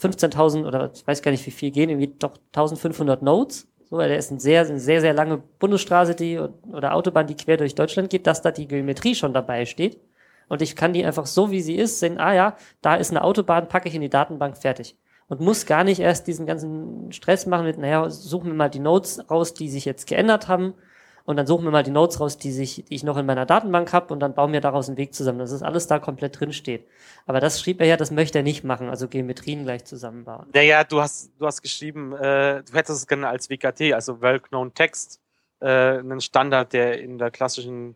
[0.00, 3.68] 15.000 oder ich weiß gar nicht wie viel gehen, irgendwie doch 1500 Nodes.
[3.88, 7.36] So, weil der ist eine sehr, eine sehr, sehr lange Bundesstraße, die oder Autobahn, die
[7.36, 10.00] quer durch Deutschland geht, dass da die Geometrie schon dabei steht.
[10.48, 13.24] Und ich kann die einfach so, wie sie ist, sehen, ah ja, da ist eine
[13.24, 14.96] Autobahn, packe ich in die Datenbank fertig.
[15.28, 18.78] Und muss gar nicht erst diesen ganzen Stress machen mit, naja, suchen wir mal die
[18.78, 20.74] Nodes raus, die sich jetzt geändert haben
[21.24, 23.46] und dann suchen wir mal die Nodes raus, die, sich, die ich noch in meiner
[23.46, 26.38] Datenbank habe und dann bauen wir daraus einen Weg zusammen, dass das alles da komplett
[26.38, 26.86] drin steht.
[27.26, 30.46] Aber das schrieb er ja, das möchte er nicht machen, also Geometrien gleich zusammenbauen.
[30.52, 34.74] Naja, du hast, du hast geschrieben, äh, du hättest es gerne als WKT, also Well-Known
[34.74, 35.20] Text,
[35.60, 37.94] äh, einen Standard, der in der klassischen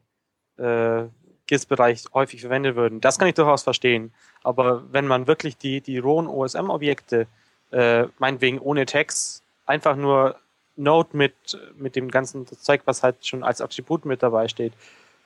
[0.57, 1.05] äh,
[1.47, 3.01] GIS-Bereich häufig verwendet würden.
[3.01, 4.13] Das kann ich durchaus verstehen.
[4.43, 7.27] Aber wenn man wirklich die, die rohen OSM-Objekte,
[7.73, 10.37] äh, meinetwegen ohne Text, einfach nur
[10.79, 11.35] Node mit,
[11.77, 14.73] mit dem ganzen Zeug, was halt schon als Attribut mit dabei steht,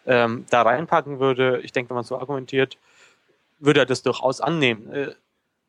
[0.06, 2.76] ähm, da reinpacken würde, ich denke, wenn man so argumentiert,
[3.58, 4.92] würde er das durchaus annehmen.
[4.92, 5.14] Äh,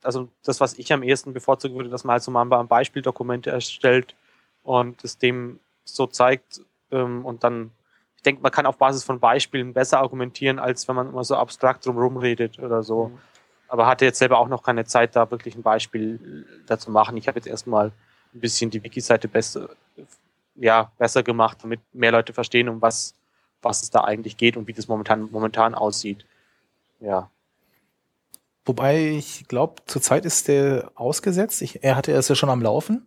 [0.02, 3.52] also das, was ich am ehesten bevorzugen würde, dass man halt so mal ein Beispieldokumente
[3.52, 4.16] erstellt
[4.64, 6.62] und es dem so zeigt
[6.92, 7.72] ähm, und dann,
[8.18, 11.36] ich denke, man kann auf Basis von Beispielen besser argumentieren, als wenn man immer so
[11.36, 13.10] abstrakt drumherum redet oder so.
[13.10, 13.18] Mhm.
[13.68, 17.18] Aber hatte jetzt selber auch noch keine Zeit, da wirklich ein Beispiel dazu machen.
[17.18, 17.92] Ich habe jetzt erstmal
[18.34, 19.70] ein bisschen die Wiki-Seite besser,
[20.56, 23.14] ja, besser gemacht, damit mehr Leute verstehen, um was,
[23.62, 26.26] was es da eigentlich geht und wie das momentan, momentan aussieht.
[27.00, 27.30] Ja.
[28.66, 31.62] Wobei ich glaube, zurzeit ist der ausgesetzt.
[31.62, 33.06] Ich, er hatte es ja schon am Laufen.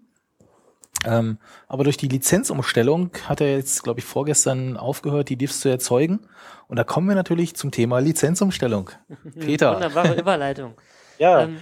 [1.04, 1.38] Ähm,
[1.68, 6.20] aber durch die Lizenzumstellung hat er jetzt, glaube ich, vorgestern aufgehört, die Diffs zu erzeugen.
[6.68, 8.90] Und da kommen wir natürlich zum Thema Lizenzumstellung.
[9.38, 9.74] Peter.
[9.74, 10.74] Wunderbare Überleitung.
[11.18, 11.42] ja.
[11.42, 11.58] Ähm,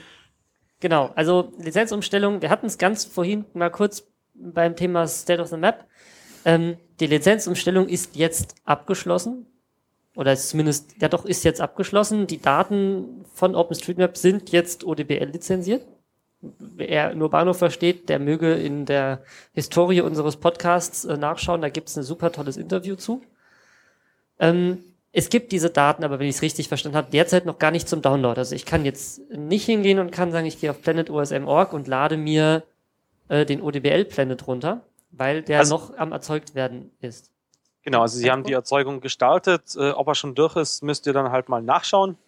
[0.85, 5.57] Genau, also Lizenzumstellung, wir hatten es ganz vorhin mal kurz beim Thema State of the
[5.57, 5.87] Map.
[6.45, 9.47] Ähm, die Lizenzumstellung ist jetzt abgeschlossen.
[10.15, 12.27] Oder zumindest, ja doch, ist jetzt abgeschlossen.
[12.27, 15.87] Die Daten von OpenStreetMap sind jetzt ODBL lizenziert.
[16.43, 19.23] Wer nur Bahnhof versteht, der möge in der
[19.55, 21.63] Historie unseres Podcasts äh, nachschauen.
[21.63, 23.23] Da gibt's ein super tolles Interview zu.
[24.39, 24.85] Ähm,
[25.17, 27.89] es gibt diese Daten, aber wenn ich es richtig verstanden habe, derzeit noch gar nicht
[27.89, 28.37] zum Download.
[28.37, 32.17] Also ich kann jetzt nicht hingehen und kann sagen, ich gehe auf planetosm.org und lade
[32.17, 32.65] mir
[33.29, 34.81] äh, den ODBL Planet runter,
[35.13, 37.31] weil der also, noch am erzeugt werden ist.
[37.85, 39.77] Genau, also Sie haben die Erzeugung gestartet.
[39.77, 42.19] Äh, ob er schon durch ist, müsst ihr dann halt mal nachschauen.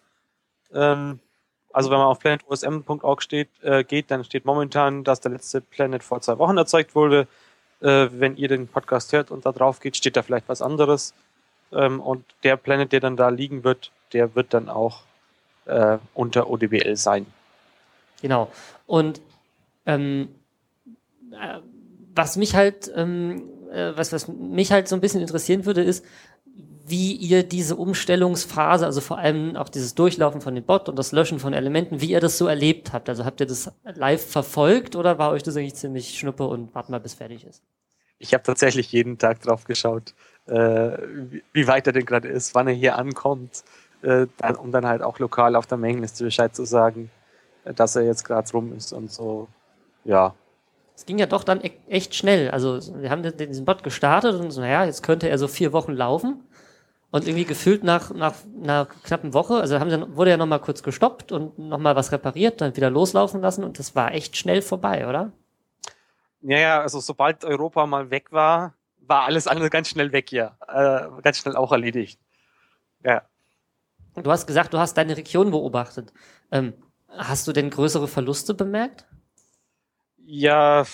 [0.73, 1.19] Ähm,
[1.73, 6.03] also wenn man auf planetosm.org steht, äh, geht, dann steht momentan, dass der letzte Planet
[6.03, 7.27] vor zwei Wochen erzeugt wurde.
[7.81, 11.13] Äh, wenn ihr den Podcast hört und da drauf geht, steht da vielleicht was anderes.
[11.71, 15.03] Ähm, und der Planet, der dann da liegen wird, der wird dann auch
[15.65, 17.25] äh, unter ODBL sein.
[18.21, 18.51] Genau.
[18.85, 19.21] Und
[19.85, 20.29] ähm,
[21.31, 21.59] äh,
[22.15, 26.03] was mich halt, ähm, äh, was, was mich halt so ein bisschen interessieren würde, ist,
[26.89, 31.11] wie ihr diese Umstellungsphase, also vor allem auch dieses Durchlaufen von dem Bot und das
[31.11, 33.09] Löschen von Elementen, wie ihr das so erlebt habt.
[33.09, 36.93] Also habt ihr das live verfolgt oder war euch das eigentlich ziemlich schnuppe und warten
[36.93, 37.61] mal, bis fertig ist?
[38.19, 40.13] Ich habe tatsächlich jeden Tag drauf geschaut
[40.47, 43.63] wie weit er denn gerade ist, wann er hier ankommt,
[44.01, 47.09] äh, dann, um dann halt auch lokal auf der Mengenliste Bescheid zu sagen,
[47.65, 49.47] äh, dass er jetzt gerade rum ist und so.
[50.03, 50.35] Ja.
[50.95, 52.49] Es ging ja doch dann e echt schnell.
[52.51, 55.93] Also wir haben diesen Bot gestartet und so, naja, jetzt könnte er so vier Wochen
[55.93, 56.43] laufen.
[57.09, 60.83] Und irgendwie gefühlt nach, nach einer knappen Woche, also haben sie, wurde ja nochmal kurz
[60.83, 65.07] gestoppt und nochmal was repariert, dann wieder loslaufen lassen und das war echt schnell vorbei,
[65.07, 65.31] oder?
[66.41, 68.73] Ja, ja, also sobald Europa mal weg war,
[69.07, 70.57] war alles andere ganz schnell weg hier.
[70.67, 72.19] Äh, ganz schnell auch erledigt.
[73.03, 73.23] Ja.
[74.15, 76.11] Du hast gesagt, du hast deine Region beobachtet.
[76.51, 76.73] Ähm,
[77.07, 79.05] hast du denn größere Verluste bemerkt?
[80.17, 80.85] Ja,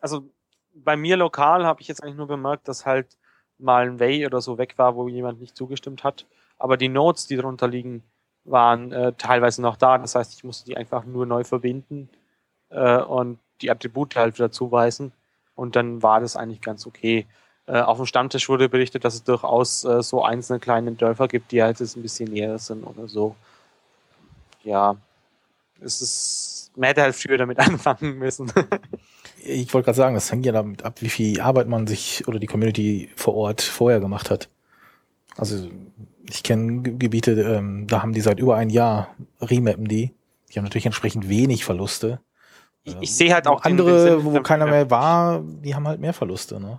[0.00, 0.30] also
[0.74, 3.18] bei mir lokal habe ich jetzt eigentlich nur bemerkt, dass halt
[3.58, 6.26] mal ein Way oder so weg war, wo jemand nicht zugestimmt hat.
[6.58, 8.02] Aber die Nodes, die darunter liegen,
[8.44, 9.98] waren äh, teilweise noch da.
[9.98, 12.08] Das heißt, ich musste die einfach nur neu verbinden
[12.70, 15.12] äh, und die Attribute halt wieder zuweisen.
[15.56, 17.26] Und dann war das eigentlich ganz okay.
[17.66, 21.50] Äh, auf dem Stammtisch wurde berichtet, dass es durchaus äh, so einzelne kleine Dörfer gibt,
[21.50, 23.34] die halt jetzt ein bisschen näher sind oder so.
[24.62, 24.96] Ja,
[25.80, 28.52] es ist, man hätte halt früher damit anfangen müssen.
[29.38, 32.38] ich wollte gerade sagen, das hängt ja damit ab, wie viel Arbeit man sich oder
[32.38, 34.48] die Community vor Ort vorher gemacht hat.
[35.36, 35.68] Also
[36.28, 40.12] ich kenne Gebiete, ähm, da haben die seit über ein Jahr remappen die.
[40.50, 42.20] Die haben natürlich entsprechend wenig Verluste.
[42.86, 46.12] Ich, ich sehe halt auch andere, den wo keiner mehr war, die haben halt mehr
[46.12, 46.60] Verluste.
[46.60, 46.78] Ne?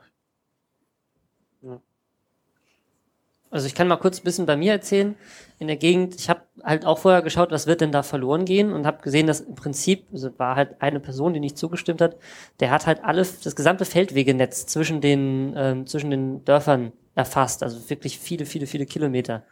[3.49, 5.15] Also ich kann mal kurz ein bisschen bei mir erzählen.
[5.59, 8.71] In der Gegend, ich habe halt auch vorher geschaut, was wird denn da verloren gehen
[8.71, 12.17] und habe gesehen, dass im Prinzip, also war halt eine Person, die nicht zugestimmt hat,
[12.59, 17.63] der hat halt alle, das gesamte Feldwegenetz zwischen den, ähm, zwischen den Dörfern erfasst.
[17.63, 19.43] Also wirklich viele, viele, viele Kilometer.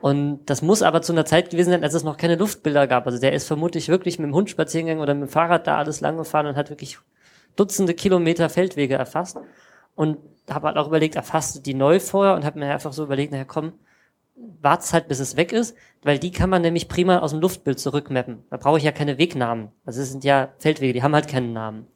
[0.00, 3.06] Und das muss aber zu einer Zeit gewesen sein, als es noch keine Luftbilder gab.
[3.06, 5.78] Also der ist vermutlich wirklich mit dem Hund spazieren gegangen oder mit dem Fahrrad da
[5.78, 6.98] alles lang gefahren und hat wirklich
[7.56, 9.38] Dutzende Kilometer Feldwege erfasst.
[9.94, 10.18] Und
[10.50, 13.44] habe halt auch überlegt, erfasst die neu vorher und habe mir einfach so überlegt, naja
[13.44, 13.72] komm,
[14.60, 17.78] wart's halt, bis es weg ist, weil die kann man nämlich prima aus dem Luftbild
[17.78, 18.44] zurückmappen.
[18.50, 19.70] Da brauche ich ja keine Wegnamen.
[19.86, 21.86] Also es sind ja Feldwege, die haben halt keinen Namen.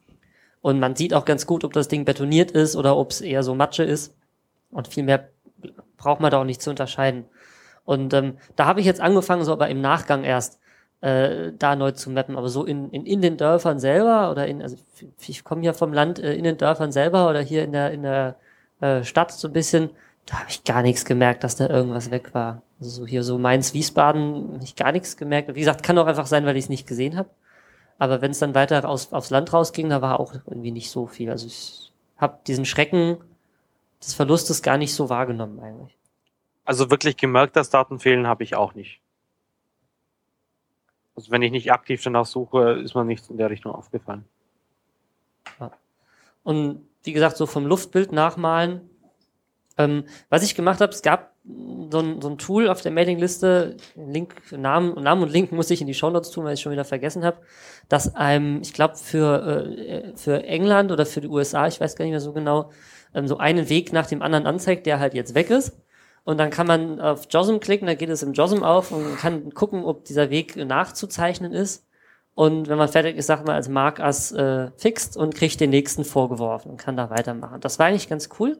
[0.61, 3.43] Und man sieht auch ganz gut, ob das Ding betoniert ist oder ob es eher
[3.43, 4.17] so Matsche ist.
[4.71, 5.29] Und viel mehr
[5.97, 7.25] braucht man da auch nicht zu unterscheiden.
[7.89, 10.61] Und ähm, da habe ich jetzt angefangen, so aber im Nachgang erst
[11.01, 12.37] äh, da neu zu mappen.
[12.37, 14.77] Aber so in, in, in den Dörfern selber oder in, also
[15.27, 18.03] ich komme hier vom Land, äh, in den Dörfern selber oder hier in der, in
[18.03, 18.37] der
[18.83, 19.89] äh, Stadt so ein bisschen,
[20.27, 22.61] da habe ich gar nichts gemerkt, dass da irgendwas weg war.
[22.79, 25.55] Also so hier so Mainz, Wiesbaden, hab ich gar nichts gemerkt.
[25.55, 27.31] Wie gesagt, kann auch einfach sein, weil ich es nicht gesehen habe.
[27.99, 31.07] Aber wenn es dann weiter aus, aufs Land rausging, da war auch irgendwie nicht so
[31.07, 31.31] viel.
[31.31, 33.17] Also ich habe diesen Schrecken
[34.03, 35.98] des Verlustes gar nicht so wahrgenommen eigentlich.
[36.69, 39.01] Also wirklich gemerkt, dass Daten fehlen, habe ich auch nicht.
[41.17, 44.27] Also wenn ich nicht aktiv danach suche, ist mir nichts in der Richtung aufgefallen.
[46.43, 48.83] Und wie gesagt, so vom Luftbild nachmalen.
[49.79, 51.33] Ähm, was ich gemacht habe, es gab
[51.91, 55.81] so ein, so ein Tool auf der Mailingliste, Link, Namen, Namen und Link muss ich
[55.81, 57.39] in die Shownotes tun, weil ich schon wieder vergessen habe,
[57.89, 62.05] dass einem, ich glaube, für, äh, für England oder für die USA, ich weiß gar
[62.05, 62.71] nicht mehr so genau,
[63.15, 65.73] ähm, so einen Weg nach dem anderen anzeigt, der halt jetzt weg ist.
[66.29, 69.55] Und dann kann man auf JOSM klicken, da geht es im JOSM auf und kann
[69.55, 71.87] gucken, ob dieser Weg nachzuzeichnen ist.
[72.35, 75.71] Und wenn man fertig ist, sagt man als Mark as äh, fixt und kriegt den
[75.71, 77.63] nächsten vorgeworfen und kann da weitermachen.
[77.63, 78.59] Das war eigentlich ganz cool.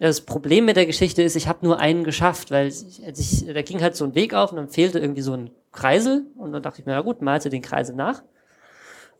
[0.00, 3.46] Das Problem mit der Geschichte ist, ich habe nur einen geschafft, weil ich, als ich,
[3.46, 6.50] da ging halt so ein Weg auf und dann fehlte irgendwie so ein Kreisel und
[6.50, 8.24] dann dachte ich mir, na gut, malst du den Kreisel nach.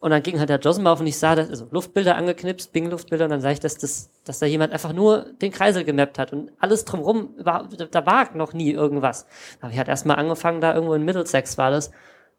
[0.00, 3.26] Und dann ging halt der JOSM auf und ich sah das, also Luftbilder angeknipst, Bing-Luftbilder,
[3.26, 6.32] und dann sah ich, dass, das, dass da jemand einfach nur den Kreisel gemappt hat
[6.32, 9.26] und alles drumrum, war, da war noch nie irgendwas.
[9.60, 11.90] Habe ich halt erstmal angefangen, da irgendwo in Middlesex war das,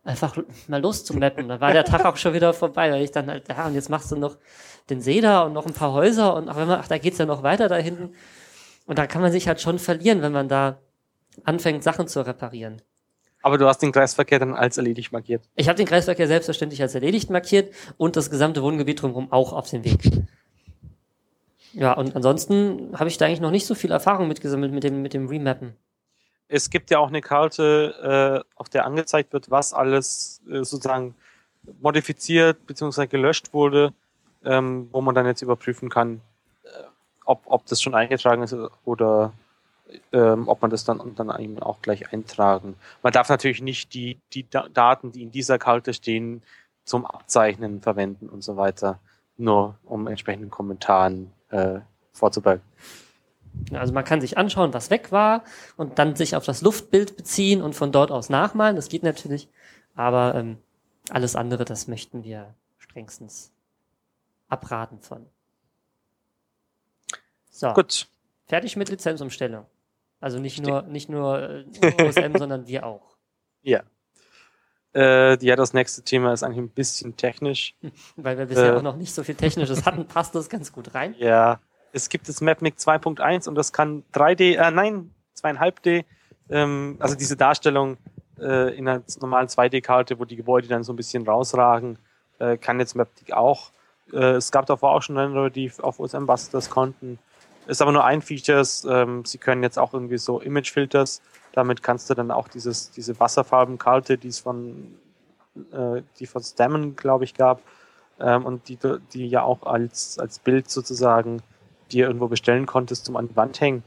[0.03, 0.35] einfach
[0.67, 1.47] mal loszumappen.
[1.47, 3.89] Da war der Tag auch schon wieder vorbei, weil ich dann halt, ja, und jetzt
[3.89, 4.37] machst du noch
[4.89, 7.19] den See da und noch ein paar Häuser und auch wenn man, ach, da geht's
[7.19, 8.15] ja noch weiter da hinten.
[8.87, 10.79] Und da kann man sich halt schon verlieren, wenn man da
[11.43, 12.81] anfängt, Sachen zu reparieren.
[13.41, 15.43] Aber du hast den Kreisverkehr dann als erledigt markiert.
[15.55, 19.69] Ich habe den Kreisverkehr selbstverständlich als erledigt markiert und das gesamte Wohngebiet drumherum auch auf
[19.69, 19.99] den Weg.
[21.73, 25.01] Ja, und ansonsten habe ich da eigentlich noch nicht so viel Erfahrung mitgesammelt mit dem,
[25.01, 25.73] mit dem Remappen.
[26.47, 31.15] Es gibt ja auch eine Karte, äh, auf der angezeigt wird, was alles äh, sozusagen
[31.79, 33.07] modifiziert bzw.
[33.07, 33.93] gelöscht wurde,
[34.43, 36.19] ähm, wo man dann jetzt überprüfen kann,
[36.63, 36.67] äh,
[37.25, 39.31] ob, ob das schon eingetragen ist oder
[40.11, 42.75] ähm, ob man das dann, dann eben auch gleich eintragen.
[43.03, 46.41] Man darf natürlich nicht die, die Da- Daten, die in dieser Karte stehen,
[46.83, 48.99] zum Abzeichnen verwenden und so weiter,
[49.37, 51.79] nur um entsprechenden Kommentaren äh,
[52.11, 52.63] vorzubereiten.
[53.69, 55.43] Ja, Also man kann sich anschauen, was weg war
[55.77, 58.75] und dann sich auf das Luftbild beziehen und von dort aus nachmalen.
[58.75, 59.49] Das geht natürlich.
[59.95, 60.57] Aber ähm,
[61.09, 63.51] alles andere, das möchten wir strengstens
[64.47, 65.25] abraten von.
[67.49, 68.07] So, Gut,
[68.47, 69.65] fertig mit Lizenzumstellung.
[70.21, 73.17] Also nicht nur, nicht nur äh, OSM, sondern wir auch.
[73.61, 73.81] ja.
[74.93, 77.75] Äh, ja, das nächste Thema ist eigentlich ein bisschen technisch.
[78.17, 78.77] Weil wir bisher Äh.
[78.77, 81.15] auch noch nicht so viel Technisches hatten, passt das ganz gut rein.
[81.17, 81.59] Ja,
[81.93, 86.03] es gibt das MapMic 2.1 und das kann 3D, äh, nein, 2,5D,
[86.49, 87.97] ähm, also diese Darstellung
[88.37, 91.97] äh, in einer normalen 2D-Karte, wo die Gebäude dann so ein bisschen rausragen,
[92.39, 93.71] äh, kann jetzt MapMic auch.
[94.11, 97.17] Äh, es gab davor auch schon Renderer, die auf OSM Bus das konnten.
[97.67, 98.85] Ist aber nur ein Features.
[98.89, 101.21] Ähm, sie können jetzt auch irgendwie so Image-Filters.
[101.53, 104.95] Damit kannst du dann auch dieses, diese Wasserfarbenkarte, die es von,
[105.71, 107.61] äh, die von Stammen, glaube ich, gab,
[108.19, 108.77] ähm, und die,
[109.13, 111.41] die ja auch als, als Bild sozusagen
[111.91, 113.83] dir irgendwo bestellen konntest zum an die Wand hängen,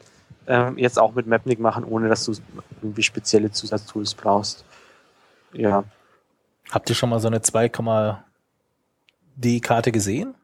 [0.46, 2.34] ähm, jetzt auch mit Mapnik machen, ohne dass du
[2.82, 4.66] irgendwie spezielle Zusatztools brauchst.
[5.52, 5.84] Ja.
[6.70, 10.34] Habt ihr schon mal so eine 2,D-Karte gesehen?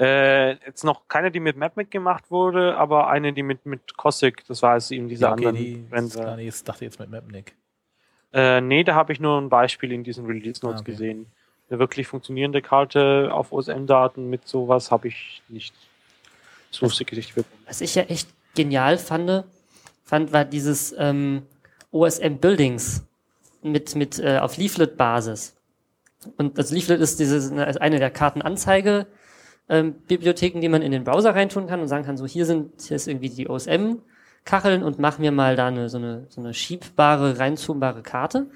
[0.00, 4.44] Äh, jetzt noch keine, die mit Mapnik gemacht wurde, aber eine, die mit, mit Cossack,
[4.48, 7.10] das war also eben diese Ja, okay, anderen die, gar nicht, ich dachte jetzt mit
[7.10, 7.54] Mapnik.
[8.32, 10.92] Äh, nee, da habe ich nur ein Beispiel in diesen Release Notes Ah, okay.
[10.92, 11.26] gesehen.
[11.68, 15.74] Eine wirklich funktionierende Karte auf OSM-Daten mit sowas habe ich nicht
[16.70, 17.62] so gesichtet bekommen.
[17.66, 19.44] Was ich ja echt genial fand,
[20.04, 21.42] fand war dieses ähm,
[21.92, 23.04] OSM Buildings
[23.62, 25.56] mit, mit äh, auf Leaflet-Basis.
[26.36, 29.06] Und das Leaflet ist diese, eine der Kartenanzeige,
[29.70, 32.72] ähm, Bibliotheken, die man in den Browser reintun kann und sagen kann, so hier sind,
[32.82, 36.52] hier ist irgendwie die OSM-Kacheln und mach mir mal da eine, so eine, so eine
[36.52, 38.50] schiebbare, reinzoombare Karte.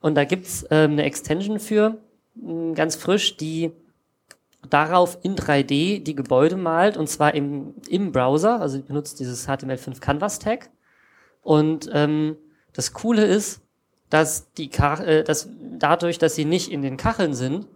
[0.00, 1.98] Und da gibt's ähm, eine Extension für,
[2.34, 3.70] mh, ganz frisch, die
[4.68, 10.00] darauf in 3D die Gebäude malt und zwar im, im Browser, also benutzt dieses HTML5
[10.00, 10.70] Canvas Tag.
[11.42, 12.36] Und ähm,
[12.72, 13.60] das Coole ist,
[14.08, 17.66] dass die Kar äh, dass dadurch, dass sie nicht in den Kacheln sind,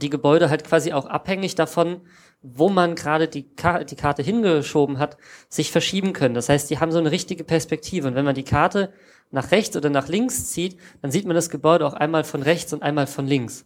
[0.00, 2.00] die Gebäude halt quasi auch abhängig davon,
[2.42, 5.16] wo man gerade die, Ka die Karte hingeschoben hat,
[5.48, 6.34] sich verschieben können.
[6.34, 8.08] Das heißt, die haben so eine richtige Perspektive.
[8.08, 8.92] Und wenn man die Karte
[9.30, 12.72] nach rechts oder nach links zieht, dann sieht man das Gebäude auch einmal von rechts
[12.72, 13.64] und einmal von links.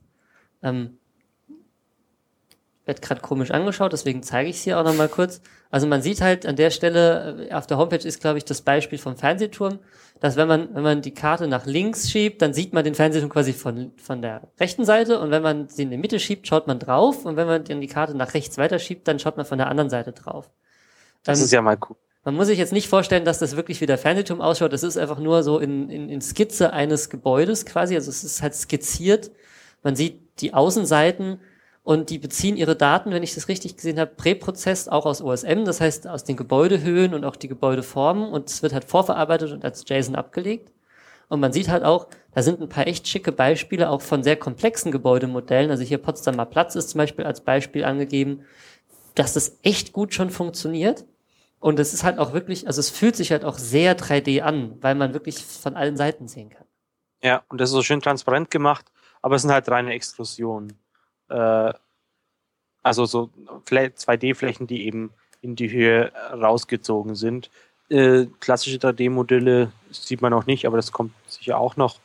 [0.62, 0.98] Ähm,
[2.88, 5.42] wird gerade komisch angeschaut, deswegen zeige ich es hier auch nochmal kurz.
[5.70, 8.62] Also man sieht halt an der Stelle, äh, auf der Homepage ist, glaube ich, das
[8.62, 9.78] Beispiel vom Fernsehturm,
[10.20, 13.30] dass wenn man, wenn man die Karte nach links schiebt, dann sieht man den Fernsehturm
[13.30, 16.66] quasi von, von der rechten Seite und wenn man sie in die Mitte schiebt, schaut
[16.66, 19.46] man drauf und wenn man dann die Karte nach rechts weiter schiebt, dann schaut man
[19.46, 20.50] von der anderen Seite drauf.
[21.22, 21.96] Das ähm, ist ja mal cool.
[22.24, 24.72] Man muss sich jetzt nicht vorstellen, dass das wirklich wie der Fernsehturm ausschaut.
[24.72, 27.94] Das ist einfach nur so in, in, in Skizze eines Gebäudes quasi.
[27.94, 29.30] Also es ist halt skizziert.
[29.82, 31.40] Man sieht die Außenseiten
[31.88, 35.64] und die beziehen ihre Daten, wenn ich das richtig gesehen habe, präprozess auch aus OSM,
[35.64, 39.64] das heißt aus den Gebäudehöhen und auch die Gebäudeformen und es wird halt vorverarbeitet und
[39.64, 40.70] als JSON abgelegt.
[41.30, 44.36] Und man sieht halt auch, da sind ein paar echt schicke Beispiele auch von sehr
[44.36, 45.70] komplexen Gebäudemodellen.
[45.70, 48.44] Also hier Potsdamer Platz ist zum Beispiel als Beispiel angegeben,
[49.14, 51.06] dass das echt gut schon funktioniert.
[51.58, 54.76] Und es ist halt auch wirklich, also es fühlt sich halt auch sehr 3D an,
[54.82, 56.66] weil man wirklich von allen Seiten sehen kann.
[57.22, 58.84] Ja, und das ist so schön transparent gemacht,
[59.22, 60.78] aber es sind halt reine Extrusionen
[61.28, 61.72] äh,
[62.82, 63.30] also so
[63.66, 67.50] 2D-Flächen, die eben in die Höhe rausgezogen sind.
[67.90, 72.00] Äh, klassische 3D-Modelle sieht man noch nicht, aber das kommt sicher auch noch.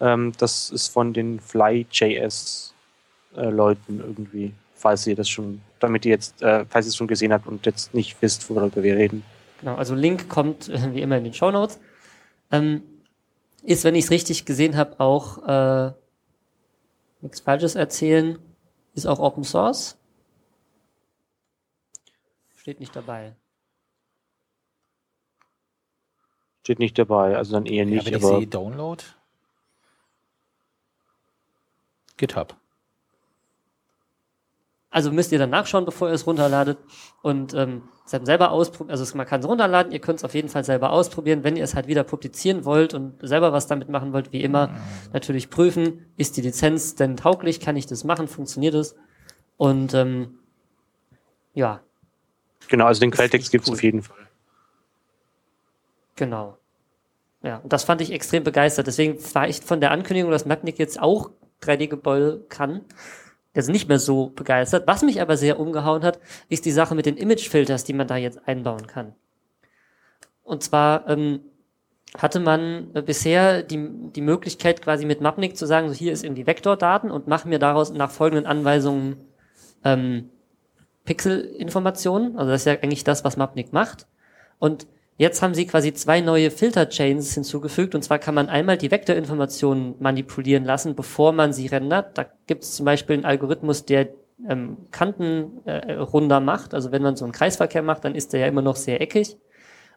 [0.00, 6.42] Ähm, das ist von den Fly.js-Leuten äh, irgendwie, falls ihr das schon, damit ihr jetzt,
[6.42, 9.24] äh, falls ihr es schon gesehen habt und jetzt nicht wisst, worüber wir reden.
[9.60, 11.80] Genau, also Link kommt wie immer in den Show Notes.
[12.52, 12.82] Ähm,
[13.62, 15.92] ist, wenn ich es richtig gesehen habe, auch äh,
[17.22, 18.38] nichts Falsches erzählen,
[18.94, 19.98] ist auch Open Source?
[22.56, 23.36] Steht nicht dabei.
[26.62, 28.06] Steht nicht dabei, also dann eher nicht.
[28.06, 29.04] Ja, wenn aber ich sehe Download.
[32.16, 32.56] GitHub.
[34.88, 36.78] Also müsst ihr dann nachschauen, bevor ihr es runterladet
[37.22, 38.90] und ähm, selber ausprobieren.
[38.90, 41.42] Also man kann es runterladen, ihr könnt es auf jeden Fall selber ausprobieren.
[41.42, 44.68] Wenn ihr es halt wieder publizieren wollt und selber was damit machen wollt, wie immer,
[44.68, 44.76] mhm.
[45.12, 48.94] natürlich prüfen, ist die Lizenz denn tauglich, kann ich das machen, funktioniert es?
[49.56, 50.38] Und ähm,
[51.54, 51.80] ja.
[52.68, 53.74] Genau, also den Quelltext gibt es cool.
[53.76, 54.16] auf jeden Fall.
[56.16, 56.58] Genau.
[57.42, 58.86] Ja, und das fand ich extrem begeistert.
[58.86, 61.30] Deswegen war ich von der Ankündigung, dass Magnik jetzt auch
[61.62, 62.82] 3D-Gebäude kann,
[63.54, 64.86] jetzt nicht mehr so begeistert.
[64.86, 66.18] Was mich aber sehr umgehauen hat,
[66.48, 69.14] ist die Sache mit den Image-Filters, die man da jetzt einbauen kann.
[70.42, 71.40] Und zwar ähm,
[72.18, 76.24] hatte man äh, bisher die, die Möglichkeit, quasi mit Mapnik zu sagen, so hier ist
[76.24, 79.16] irgendwie Vektordaten und mach mir daraus nach folgenden Anweisungen
[79.84, 80.30] ähm,
[81.04, 82.36] Pixel-Informationen.
[82.36, 84.06] Also das ist ja eigentlich das, was Mapnik macht.
[84.58, 84.86] Und
[85.16, 87.94] Jetzt haben sie quasi zwei neue Filter-Chains hinzugefügt.
[87.94, 92.18] Und zwar kann man einmal die Vektorinformationen manipulieren lassen, bevor man sie rendert.
[92.18, 94.08] Da gibt es zum Beispiel einen Algorithmus, der
[94.48, 96.74] ähm, Kanten äh, runder macht.
[96.74, 99.36] Also wenn man so einen Kreisverkehr macht, dann ist der ja immer noch sehr eckig.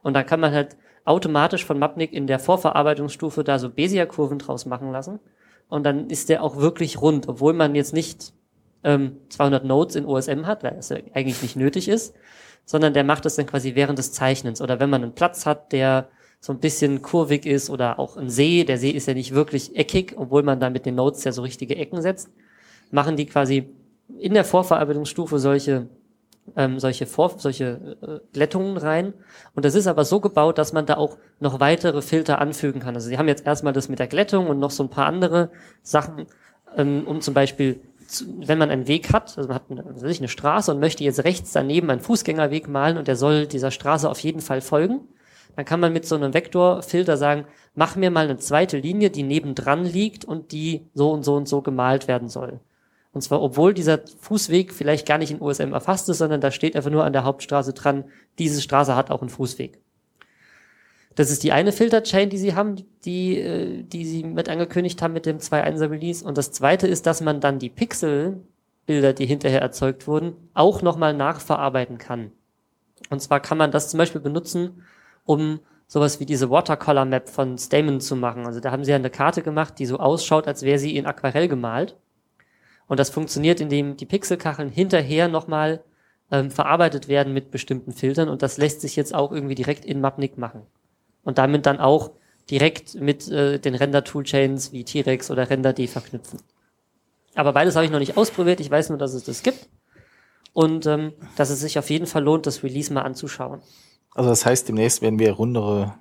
[0.03, 4.67] Und da kann man halt automatisch von Mapnik in der Vorverarbeitungsstufe da so Bezier-Kurven draus
[4.67, 5.19] machen lassen.
[5.67, 8.33] Und dann ist der auch wirklich rund, obwohl man jetzt nicht
[8.83, 12.13] ähm, 200 Nodes in OSM hat, weil das ja eigentlich nicht nötig ist
[12.67, 14.61] sondern der macht das dann quasi während des Zeichnens.
[14.61, 16.09] Oder wenn man einen Platz hat, der
[16.41, 19.75] so ein bisschen kurvig ist oder auch ein See, der See ist ja nicht wirklich
[19.75, 22.29] eckig, obwohl man da mit den Notes ja so richtige Ecken setzt,
[22.91, 23.69] machen die quasi
[24.19, 25.87] in der Vorverarbeitungsstufe solche
[26.55, 29.13] ähm, solche Vor solche äh, Glättungen rein.
[29.55, 32.95] Und das ist aber so gebaut, dass man da auch noch weitere Filter anfügen kann.
[32.95, 35.51] Also sie haben jetzt erstmal das mit der Glättung und noch so ein paar andere
[35.83, 36.27] Sachen,
[36.75, 37.81] ähm, um zum Beispiel
[38.39, 41.51] wenn man einen Weg hat, also man hat eine, eine Straße und möchte jetzt rechts
[41.51, 45.01] daneben einen Fußgängerweg malen und der soll dieser Straße auf jeden Fall folgen,
[45.55, 49.23] dann kann man mit so einem Vektorfilter sagen, mach mir mal eine zweite Linie, die
[49.23, 52.59] nebendran liegt und die so und so und so gemalt werden soll.
[53.11, 56.75] Und zwar, obwohl dieser Fußweg vielleicht gar nicht in OSM erfasst ist, sondern da steht
[56.75, 58.05] einfach nur an der Hauptstraße dran,
[58.37, 59.81] diese Straße hat auch einen Fußweg.
[61.17, 65.15] Das ist die eine Filter-Chain, die sie haben, die, äh, die sie mit angekündigt haben
[65.15, 66.23] mit dem 2.1er Release.
[66.23, 71.15] Und das zweite ist, dass man dann die Pixel-Bilder, die hinterher erzeugt wurden, auch nochmal
[71.15, 72.33] nachverarbeiten kann.
[73.09, 74.83] Und zwar kann man das zum Beispiel benutzen,
[75.25, 78.45] um sowas wie diese Watercolor Map von Stamen zu machen.
[78.45, 81.07] Also da haben sie ja eine Karte gemacht, die so ausschaut, als wäre sie in
[81.07, 81.97] Aquarell gemalt.
[82.85, 85.83] Und das funktioniert, indem die Pixelkacheln hinterher nochmal
[86.29, 89.99] ähm, verarbeitet werden mit bestimmten Filtern und das lässt sich jetzt auch irgendwie direkt in
[89.99, 90.61] Mapnik machen.
[91.27, 92.11] Und damit dann auch
[92.49, 96.39] direkt mit äh, den Render-Toolchains wie T-Rex oder RenderD verknüpfen.
[97.35, 99.67] Aber beides habe ich noch nicht ausprobiert, ich weiß nur, dass es das gibt
[100.53, 103.61] und ähm, dass es sich auf jeden Fall lohnt, das Release mal anzuschauen.
[104.15, 105.95] Also das heißt, demnächst werden wir rundere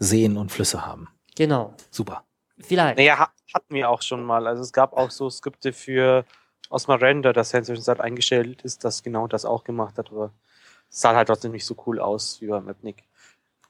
[0.00, 1.06] Seen und Flüsse haben.
[1.36, 1.74] Genau.
[1.92, 2.24] Super.
[2.58, 2.98] Vielleicht.
[2.98, 4.48] Naja, ha- hatten wir auch schon mal.
[4.48, 6.24] Also es gab auch so Skripte für
[6.68, 10.32] Osmo Render, das ja inzwischen seit eingestellt ist, das genau das auch gemacht hat, aber
[10.90, 13.04] es sah halt trotzdem nicht so cool aus wie beim Mapnik.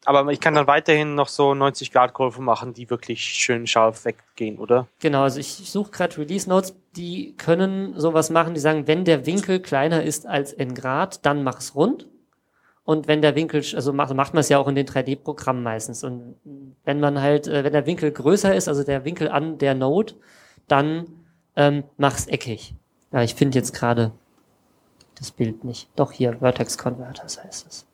[0.05, 4.05] Aber ich kann dann weiterhin noch so 90 Grad Kurven machen, die wirklich schön scharf
[4.05, 4.89] weggehen, oder?
[5.01, 9.05] Genau, also ich, ich suche gerade Release Notes, die können sowas machen, die sagen, wenn
[9.05, 12.09] der Winkel kleiner ist als n Grad, dann mach's rund.
[12.85, 16.03] Und wenn der Winkel, also macht, macht man es ja auch in den 3D-Programmen meistens.
[16.03, 16.35] Und
[16.85, 20.15] wenn man halt, äh, wenn der Winkel größer ist, also der Winkel an der Node,
[20.67, 21.07] dann
[21.55, 22.75] ähm, mach's eckig.
[23.13, 24.11] Ja, ich finde jetzt gerade
[25.17, 25.89] das Bild nicht.
[25.95, 27.87] Doch hier, Vertex Converters heißt es.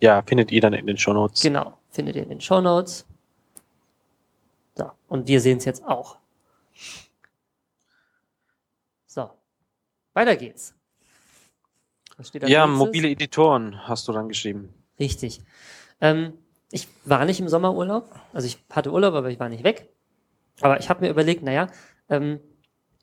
[0.00, 1.42] Ja, findet ihr dann in den Shownotes.
[1.42, 3.06] Genau, findet ihr in den Show Notes.
[4.74, 6.16] So, und wir sehen es jetzt auch.
[9.06, 9.30] So,
[10.14, 10.74] weiter geht's.
[12.32, 12.78] Ja, nächstes?
[12.78, 14.74] mobile Editoren hast du dann geschrieben.
[14.98, 15.40] Richtig.
[16.00, 16.34] Ähm,
[16.70, 19.88] ich war nicht im Sommerurlaub, also ich hatte Urlaub, aber ich war nicht weg.
[20.60, 21.68] Aber ich habe mir überlegt, naja,
[22.08, 22.40] ähm,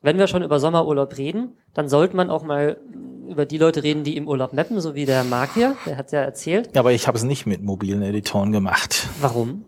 [0.02, 2.80] wenn wir schon über Sommerurlaub reden, dann sollte man auch mal
[3.28, 6.12] über die Leute reden, die im Urlaub mappen, so wie der Marc hier, der hat
[6.12, 6.70] ja erzählt.
[6.74, 9.06] Ja, aber ich habe es nicht mit mobilen Editoren gemacht.
[9.20, 9.64] Warum?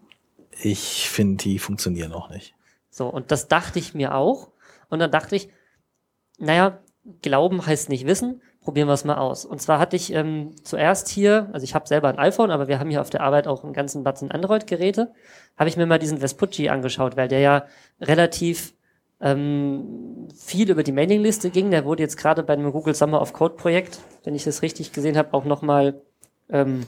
[0.62, 2.54] Ich finde, die funktionieren auch nicht.
[2.90, 4.48] So, und das dachte ich mir auch.
[4.88, 5.48] Und dann dachte ich,
[6.38, 6.80] naja,
[7.22, 9.46] Glauben heißt nicht wissen, probieren wir es mal aus.
[9.46, 12.78] Und zwar hatte ich ähm, zuerst hier, also ich habe selber ein iPhone, aber wir
[12.78, 15.12] haben hier auf der Arbeit auch einen ganzen Batzen Android-Geräte,
[15.56, 17.64] habe ich mir mal diesen Vespucci angeschaut, weil der ja
[18.00, 18.74] relativ
[19.20, 21.70] ähm, viel über die Mailingliste ging.
[21.70, 24.92] Der wurde jetzt gerade bei dem Google Summer of Code Projekt, wenn ich das richtig
[24.92, 26.00] gesehen habe, auch nochmal
[26.48, 26.86] ähm,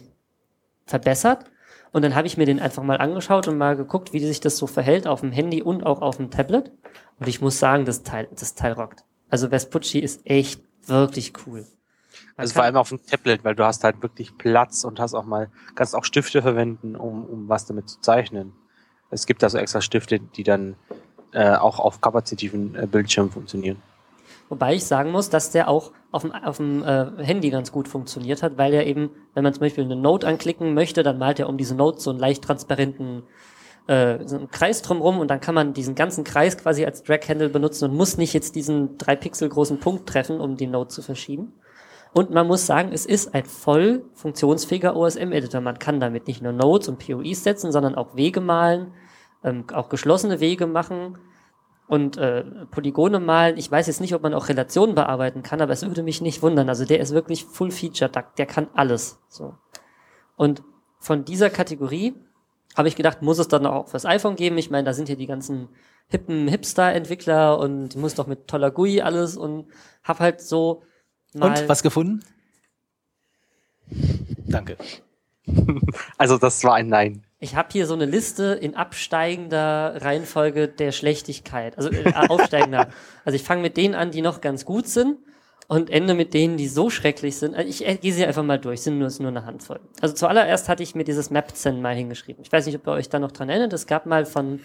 [0.87, 1.45] verbessert.
[1.93, 4.57] Und dann habe ich mir den einfach mal angeschaut und mal geguckt, wie sich das
[4.57, 6.73] so verhält auf dem Handy und auch auf dem Tablet.
[7.21, 9.05] Und ich muss sagen, das Teil, das Teil rockt.
[9.29, 11.61] Also Vespucci ist echt wirklich cool.
[11.61, 15.15] Man Also vor allem auf dem Tablet, weil du hast halt wirklich Platz und hast
[15.15, 18.55] auch mal, kannst auch Stifte verwenden, um, um was damit zu zeichnen.
[19.11, 20.77] Es gibt also extra Stifte, die dann
[21.33, 23.77] äh, auch auf kapazitiven äh, Bildschirmen funktionieren.
[24.49, 27.89] Wobei ich sagen muss, dass der auch auf dem, auf dem äh, Handy ganz gut
[27.89, 31.39] funktioniert hat, weil er eben, wenn man zum Beispiel eine Note anklicken möchte, dann malt
[31.39, 33.23] er um diese Note so einen leicht transparenten
[33.87, 37.49] äh, so einen Kreis drumrum und dann kann man diesen ganzen Kreis quasi als Drag-Handle
[37.49, 41.03] benutzen und muss nicht jetzt diesen drei Pixel großen Punkt treffen, um die Note zu
[41.03, 41.53] verschieben.
[42.13, 45.63] Und man muss sagen, es ist ein voll funktionsfähiger OSM-Editor.
[45.63, 48.93] Man kann damit nicht nur Nodes und POIs setzen, sondern auch Wege malen,
[49.45, 51.19] ähm, auch geschlossene Wege machen
[51.89, 53.57] und äh, Polygone malen.
[53.59, 56.43] Ich weiß jetzt nicht, ob man auch Relationen bearbeiten kann, aber es würde mich nicht
[56.43, 56.69] wundern.
[56.69, 59.19] Also der ist wirklich full-featured, da- der kann alles.
[59.29, 59.55] So.
[60.37, 60.63] Und
[61.01, 62.15] von dieser Kategorie
[62.77, 64.57] habe ich gedacht, muss es dann auch fürs iPhone geben.
[64.59, 65.69] Ich meine, da sind hier die ganzen
[66.09, 69.67] hippen Hipster-Entwickler und die muss doch mit toller GUI alles und
[70.05, 70.83] hab halt so
[71.35, 72.23] mal Und was gefunden?
[74.47, 74.77] Danke.
[76.19, 77.25] Also das war ein Nein.
[77.43, 82.89] Ich habe hier so eine Liste in absteigender Reihenfolge der Schlechtigkeit, also äh, aufsteigender.
[83.25, 85.19] also ich fange mit denen an, die noch ganz gut sind
[85.67, 87.57] und ende mit denen, die so schrecklich sind.
[87.57, 89.81] Also ich äh, gehe sie einfach mal durch, sind nur, ist nur eine Handvoll.
[90.01, 92.45] Also zuallererst hatte ich mir dieses Mapzen mal hingeschrieben.
[92.45, 93.73] Ich weiß nicht, ob ihr euch da noch dran erinnert.
[93.73, 94.61] Es gab mal von,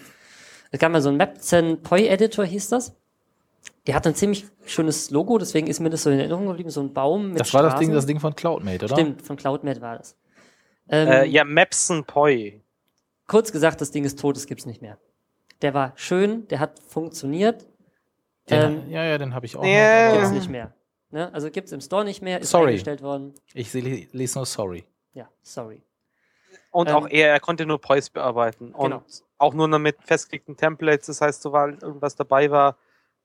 [0.69, 2.95] es gab mal so ein Mapzen Poi Editor hieß das.
[3.87, 6.81] Der hat ein ziemlich schönes Logo, deswegen ist mir das so in Erinnerung geblieben, so
[6.81, 7.95] ein Baum mit Das war das Ding, Straßen.
[7.95, 8.95] das Ding von CloudMate, oder?
[8.95, 10.15] Stimmt, von CloudMate war das.
[10.89, 12.61] Ähm, Äh, ja, Mapson Poi.
[13.27, 14.97] Kurz gesagt, das Ding ist tot, es gibt's nicht mehr.
[15.61, 17.65] Der war schön, der hat funktioniert,
[18.49, 20.05] Den, ähm, ja, ja, den habe ich auch Ja.
[20.05, 20.11] noch.
[20.13, 20.73] gibt's Aber nicht mehr.
[21.11, 21.33] Ne?
[21.33, 22.69] Also gibt's im Store nicht mehr, ist Sorry.
[22.71, 23.33] eingestellt worden.
[23.53, 24.85] ich lese nur sorry.
[25.13, 25.81] Ja, sorry.
[26.71, 28.71] Und Ähm, auch er, er konnte nur Pois bearbeiten.
[28.73, 29.03] Und Genau.
[29.37, 31.07] auch nur noch mit festgelegten Templates.
[31.07, 32.77] Das heißt, sobald irgendwas dabei war,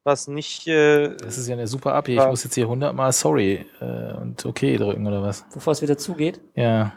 [0.05, 0.66] was nicht.
[0.69, 2.16] Äh, Das ist ja eine super API.
[2.19, 5.45] Ich muss jetzt hier hundertmal sorry äh, und okay drücken oder was?
[5.53, 6.93] Bevor es wieder zugeht, Ja.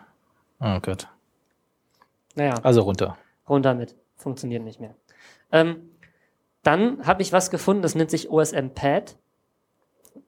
[0.59, 1.07] Oh Gott.
[2.35, 3.17] Naja, Also runter.
[3.49, 3.95] runter mit.
[4.15, 4.95] Funktioniert nicht mehr.
[5.51, 5.89] Ähm,
[6.63, 9.17] dann habe ich was gefunden, das nennt sich OSM Pad.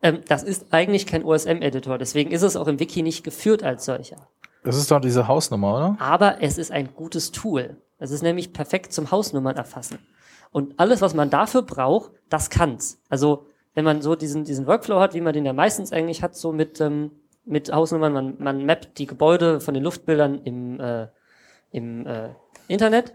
[0.04, 3.86] Ähm, das ist eigentlich kein OSM-Editor, deswegen ist es auch im Wiki nicht geführt als
[3.86, 4.28] solcher.
[4.64, 5.98] Das ist doch diese Hausnummer, oder?
[6.00, 7.78] Aber es ist ein gutes Tool.
[8.00, 9.98] Es ist nämlich perfekt zum Hausnummern erfassen.
[10.52, 13.02] Und alles, was man dafür braucht, das kann's.
[13.10, 16.36] Also, wenn man so diesen, diesen Workflow hat, wie man den ja meistens eigentlich hat,
[16.36, 17.12] so mit, ähm,
[17.46, 21.08] mit Hausnummern, man, man mappt die Gebäude von den Luftbildern im, äh,
[21.72, 22.30] im äh,
[22.68, 23.14] Internet,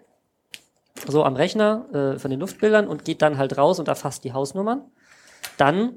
[1.07, 4.33] so am Rechner äh, von den Luftbildern und geht dann halt raus und erfasst die
[4.33, 4.83] Hausnummern.
[5.59, 5.95] dann,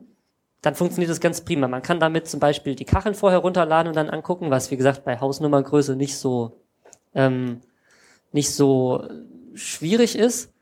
[0.61, 1.67] dann funktioniert das ganz prima.
[1.67, 5.03] Man kann damit zum Beispiel die Kacheln vorher runterladen und dann angucken, was wie gesagt
[5.03, 6.59] bei Hausnummergröße nicht so
[7.13, 7.61] ähm,
[8.31, 9.07] nicht so
[9.55, 10.53] schwierig ist.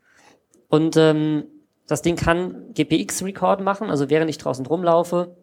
[0.68, 1.44] Und ähm,
[1.86, 5.36] das Ding kann GPX-Record machen, also während ich draußen rumlaufe,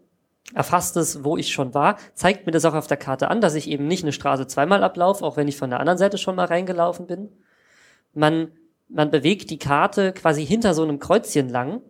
[0.53, 3.55] erfasst es, wo ich schon war, zeigt mir das auch auf der Karte an, dass
[3.55, 6.35] ich eben nicht eine Straße zweimal ablaufe, auch wenn ich von der anderen Seite schon
[6.35, 7.29] mal reingelaufen bin.
[8.13, 8.51] Man,
[8.89, 11.81] man bewegt die Karte quasi hinter so einem Kreuzchen lang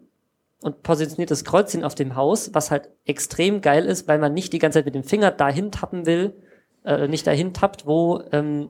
[0.61, 4.53] und positioniert das Kreuzchen auf dem Haus, was halt extrem geil ist, weil man nicht
[4.53, 6.35] die ganze Zeit mit dem Finger dahin tappen will,
[6.85, 8.69] äh, nicht dahin tappt, wo, ähm,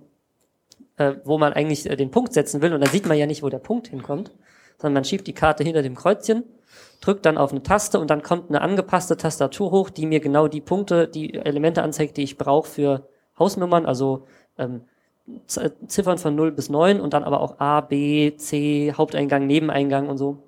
[0.95, 2.73] äh, wo man eigentlich äh, den Punkt setzen will.
[2.73, 4.31] Und dann sieht man ja nicht, wo der Punkt hinkommt,
[4.77, 6.45] sondern man schiebt die Karte hinter dem Kreuzchen
[7.01, 10.47] drückt dann auf eine Taste und dann kommt eine angepasste Tastatur hoch, die mir genau
[10.47, 14.83] die Punkte, die Elemente anzeigt, die ich brauche für Hausnummern, also ähm,
[15.47, 20.17] Ziffern von 0 bis 9 und dann aber auch A, B, C, Haupteingang, Nebeneingang und
[20.17, 20.43] so.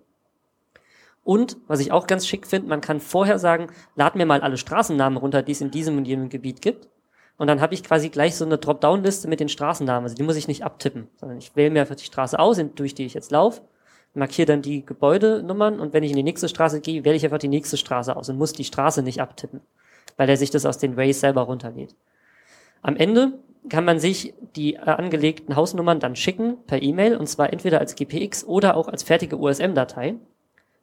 [1.24, 4.58] Und, was ich auch ganz schick finde, man kann vorher sagen, lad mir mal alle
[4.58, 6.90] Straßennamen runter, die es in diesem und jenem Gebiet gibt.
[7.38, 10.04] Und dann habe ich quasi gleich so eine Dropdown-Liste mit den Straßennamen.
[10.04, 12.94] Also die muss ich nicht abtippen, sondern ich wähle mir einfach die Straße aus, durch
[12.94, 13.62] die ich jetzt laufe
[14.14, 17.40] markiere dann die Gebäudenummern und wenn ich in die nächste Straße gehe, wähle ich einfach
[17.40, 19.62] die nächste Straße aus und muss die Straße nicht abtippen,
[20.18, 21.96] weil er sich das aus den Ways selber runterlädt.
[22.82, 23.34] Am Ende
[23.70, 27.96] kann man sich die äh, angelegten Hausnummern dann schicken per E-Mail und zwar entweder als
[27.96, 30.16] GPX oder auch als fertige USM-Datei,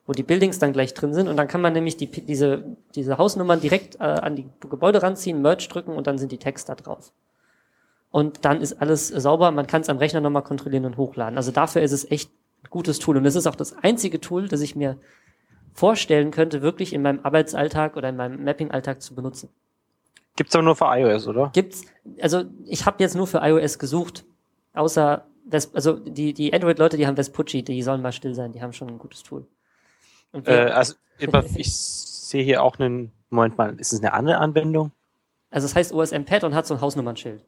[0.07, 3.19] wo die Buildings dann gleich drin sind und dann kann man nämlich die, diese, diese
[3.19, 6.83] Hausnummern direkt äh, an die Gebäude ranziehen, Merge drücken und dann sind die Texte da
[6.83, 7.13] drauf.
[8.11, 11.37] Und dann ist alles sauber, man kann es am Rechner nochmal kontrollieren und hochladen.
[11.37, 12.31] Also dafür ist es echt
[12.69, 13.17] gutes Tool.
[13.17, 14.99] Und es ist auch das einzige Tool, das ich mir
[15.73, 19.49] vorstellen könnte, wirklich in meinem Arbeitsalltag oder in meinem Mapping-Alltag zu benutzen.
[20.37, 21.51] Gibt's aber nur für iOS, oder?
[21.53, 21.85] Gibt's,
[22.21, 24.25] also ich habe jetzt nur für iOS gesucht,
[24.75, 28.63] außer Ves also die, die Android-Leute, die haben Vespucci, die sollen mal still sein, die
[28.63, 29.47] haben schon ein gutes Tool.
[30.33, 34.93] Äh, also ich sehe hier auch einen, Moment mal, ist es eine andere Anwendung?
[35.51, 37.43] Also es heißt OSM-Pad und hat so ein Hausnummernschild.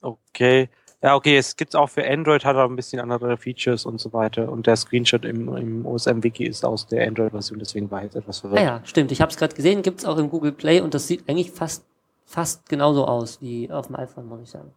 [0.00, 0.68] Okay.
[1.02, 4.12] Ja, okay, es gibt's auch für Android, hat aber ein bisschen andere Features und so
[4.12, 4.50] weiter.
[4.52, 8.60] Und der Screenshot im, im OSM-Wiki ist aus der Android-Version, deswegen war jetzt etwas verwirrt.
[8.60, 9.10] Ah ja, stimmt.
[9.10, 11.86] Ich habe es gerade gesehen, gibt's auch im Google Play und das sieht eigentlich fast,
[12.26, 14.72] fast genauso aus wie auf dem iPhone, muss ich sagen.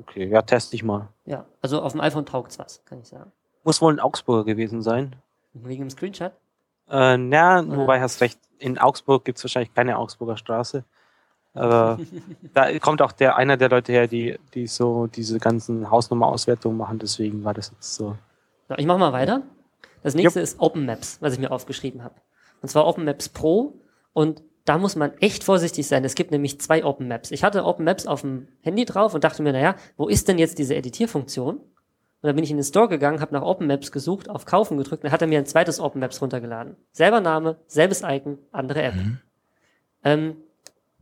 [0.00, 1.08] Okay, ja, teste ich mal.
[1.26, 3.30] Ja, also auf dem iPhone taugt's was, kann ich sagen.
[3.62, 5.16] Muss wohl ein Augsburger gewesen sein.
[5.52, 6.32] Wegen dem Screenshot?
[6.88, 8.38] Äh, na, wobei hast recht.
[8.58, 10.84] In Augsburg gibt's wahrscheinlich keine Augsburger Straße.
[11.56, 11.98] Aber
[12.54, 16.98] da kommt auch der einer der Leute her, die, die so diese ganzen Hausnummerauswertungen machen,
[16.98, 18.16] deswegen war das jetzt so.
[18.68, 19.42] Ja, ich mach mal weiter.
[20.02, 20.44] Das nächste Jupp.
[20.44, 22.14] ist Open Maps, was ich mir aufgeschrieben habe.
[22.62, 23.80] Und zwar Open Maps Pro
[24.12, 26.04] und da muss man echt vorsichtig sein.
[26.04, 27.30] Es gibt nämlich zwei Open Maps.
[27.30, 30.38] Ich hatte Open Maps auf dem Handy drauf und dachte mir, naja, wo ist denn
[30.38, 31.56] jetzt diese Editierfunktion?
[31.56, 34.76] Und dann bin ich in den Store gegangen, habe nach Open Maps gesucht, auf Kaufen
[34.78, 36.76] gedrückt, dann hat er mir ein zweites Open Maps runtergeladen.
[36.90, 38.94] Selber Name, selbes Icon, andere App.
[38.96, 39.18] Mhm.
[40.02, 40.36] Ähm,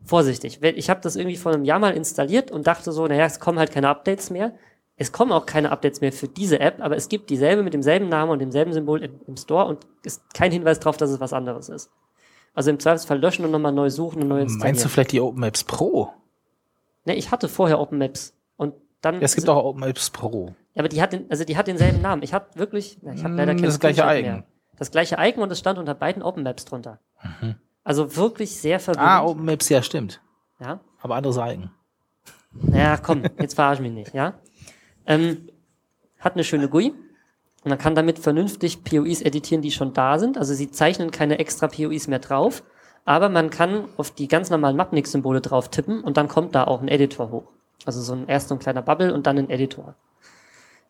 [0.05, 0.63] vorsichtig.
[0.63, 3.59] Ich habe das irgendwie vor einem Jahr mal installiert und dachte so, naja, es kommen
[3.59, 4.55] halt keine Updates mehr.
[4.97, 8.09] Es kommen auch keine Updates mehr für diese App, aber es gibt dieselbe mit demselben
[8.09, 11.33] Namen und demselben Symbol im, im Store und ist kein Hinweis darauf, dass es was
[11.33, 11.91] anderes ist.
[12.55, 14.75] Also im Zweifelsfall löschen und nochmal neu suchen und neu installieren.
[14.75, 16.13] Meinst du vielleicht die OpenMaps Pro?
[17.05, 19.17] Ne, ich hatte vorher OpenMaps und dann.
[19.17, 20.55] Ja, es gibt auch OpenMaps Pro.
[20.75, 22.23] Ja, aber die hat den, also die hat denselben Namen.
[22.23, 24.23] Ich hatte wirklich, ich habe leider hm, kein Das gleiche Icon.
[24.23, 24.45] Mehr.
[24.79, 27.01] Das gleiche Icon und es stand unter beiden OpenMaps drunter.
[27.41, 27.57] Mhm.
[27.85, 29.09] Also wirklich sehr verwirrend.
[29.09, 30.21] Ah, OpenMaps, ja, stimmt.
[30.59, 30.81] Ja.
[31.01, 31.71] Aber andere Seiten.
[32.73, 34.35] Ja, komm, jetzt verarsch mich nicht, ja.
[35.07, 35.49] Ähm,
[36.19, 40.39] hat eine schöne GUI und man kann damit vernünftig POIs editieren, die schon da sind.
[40.39, 42.63] Also sie zeichnen keine extra POIs mehr drauf,
[43.05, 46.81] aber man kann auf die ganz normalen Mapnik-Symbole drauf tippen und dann kommt da auch
[46.81, 47.51] ein Editor hoch.
[47.85, 49.95] Also so ein erst so ein kleiner Bubble und dann ein Editor.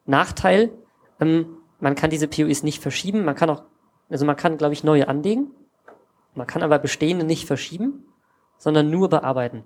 [0.06, 0.70] Nachteil,
[1.18, 3.62] ähm, man kann diese POIs nicht verschieben, man kann auch,
[4.10, 5.50] also man kann, glaube ich, neue anlegen.
[6.34, 8.04] Man kann aber bestehende nicht verschieben
[8.64, 9.64] sondern nur bearbeiten.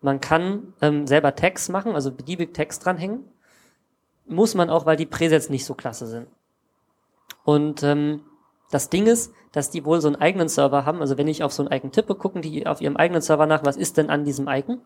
[0.00, 3.24] Man kann ähm, selber Tags machen, also beliebig Text dranhängen.
[4.26, 6.28] Muss man auch, weil die Presets nicht so klasse sind.
[7.44, 8.22] Und ähm,
[8.70, 11.00] das Ding ist, dass die wohl so einen eigenen Server haben.
[11.00, 13.64] Also wenn ich auf so ein Icon tippe, gucken die auf ihrem eigenen Server nach,
[13.64, 14.80] was ist denn an diesem Icon?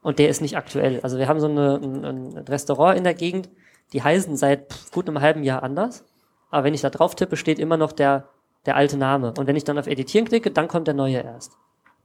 [0.00, 1.00] Und der ist nicht aktuell.
[1.02, 3.50] Also wir haben so eine, ein, ein Restaurant in der Gegend,
[3.92, 6.04] die heißen seit gut einem halben Jahr anders.
[6.50, 8.30] Aber wenn ich da drauf tippe, steht immer noch der,
[8.66, 9.32] der alte Name.
[9.36, 11.56] Und wenn ich dann auf Editieren klicke, dann kommt der neue erst.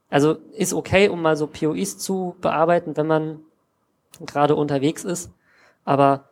[0.10, 3.40] Also ist okay, um mal so POIs zu bearbeiten, wenn man
[4.26, 5.32] gerade unterwegs ist.
[5.86, 6.30] Aber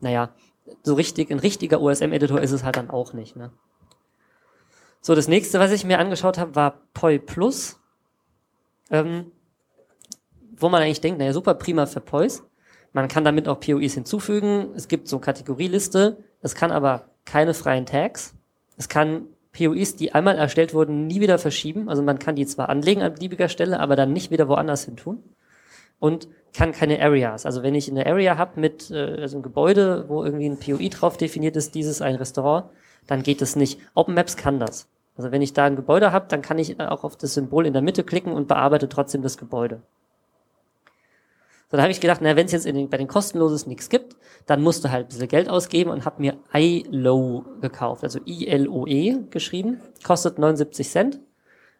[0.00, 0.30] naja,
[0.82, 3.36] so richtig, ein richtiger OSM-Editor ist es halt dann auch nicht.
[3.36, 3.50] Ne?
[5.00, 7.78] So, das nächste, was ich mir angeschaut habe, war Poi Plus.
[8.90, 9.32] Ähm,
[10.56, 12.44] wo man eigentlich denkt, naja, super prima für Pois.
[12.92, 14.72] Man kann damit auch POIs hinzufügen.
[14.76, 16.22] Es gibt so Kategorieliste.
[16.40, 18.34] Es kann aber keine freien Tags.
[18.76, 21.88] Es kann POIs, die einmal erstellt wurden, nie wieder verschieben.
[21.88, 24.96] Also man kann die zwar anlegen an beliebiger Stelle, aber dann nicht wieder woanders hin
[24.96, 25.22] tun.
[25.98, 27.46] Und kann keine Areas.
[27.46, 30.88] Also wenn ich eine Area habe mit äh, also ein Gebäude, wo irgendwie ein POI
[30.88, 32.66] drauf definiert ist, dieses ein Restaurant,
[33.06, 33.80] dann geht das nicht.
[33.94, 34.88] OpenMaps kann das.
[35.16, 37.72] Also wenn ich da ein Gebäude habe, dann kann ich auch auf das Symbol in
[37.72, 39.82] der Mitte klicken und bearbeite trotzdem das Gebäude.
[41.72, 44.14] So, da habe ich gedacht, na, wenn es jetzt den, bei den kostenlosen nichts gibt,
[44.44, 49.20] dann musst du halt ein bisschen Geld ausgeben und habe mir iLow gekauft, also I-L-O-E
[49.30, 51.20] geschrieben, kostet 79 Cent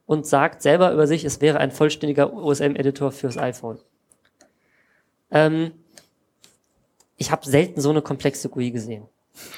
[0.07, 3.81] und sagt selber über sich, es wäre ein vollständiger OSM-Editor fürs iPhone.
[5.31, 5.73] Ähm,
[7.19, 9.05] ich habe selten so eine komplexe GUI gesehen.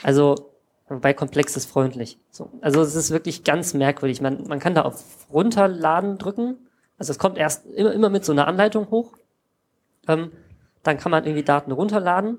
[0.03, 0.51] Also
[0.89, 2.19] Wobei komplex ist freundlich.
[2.31, 2.51] So.
[2.61, 4.21] Also es ist wirklich ganz merkwürdig.
[4.21, 5.03] Man, man kann da auf
[5.33, 6.69] Runterladen drücken.
[6.99, 9.13] Also es kommt erst immer, immer mit so einer Anleitung hoch.
[10.09, 10.33] Ähm,
[10.83, 12.39] dann kann man irgendwie Daten runterladen.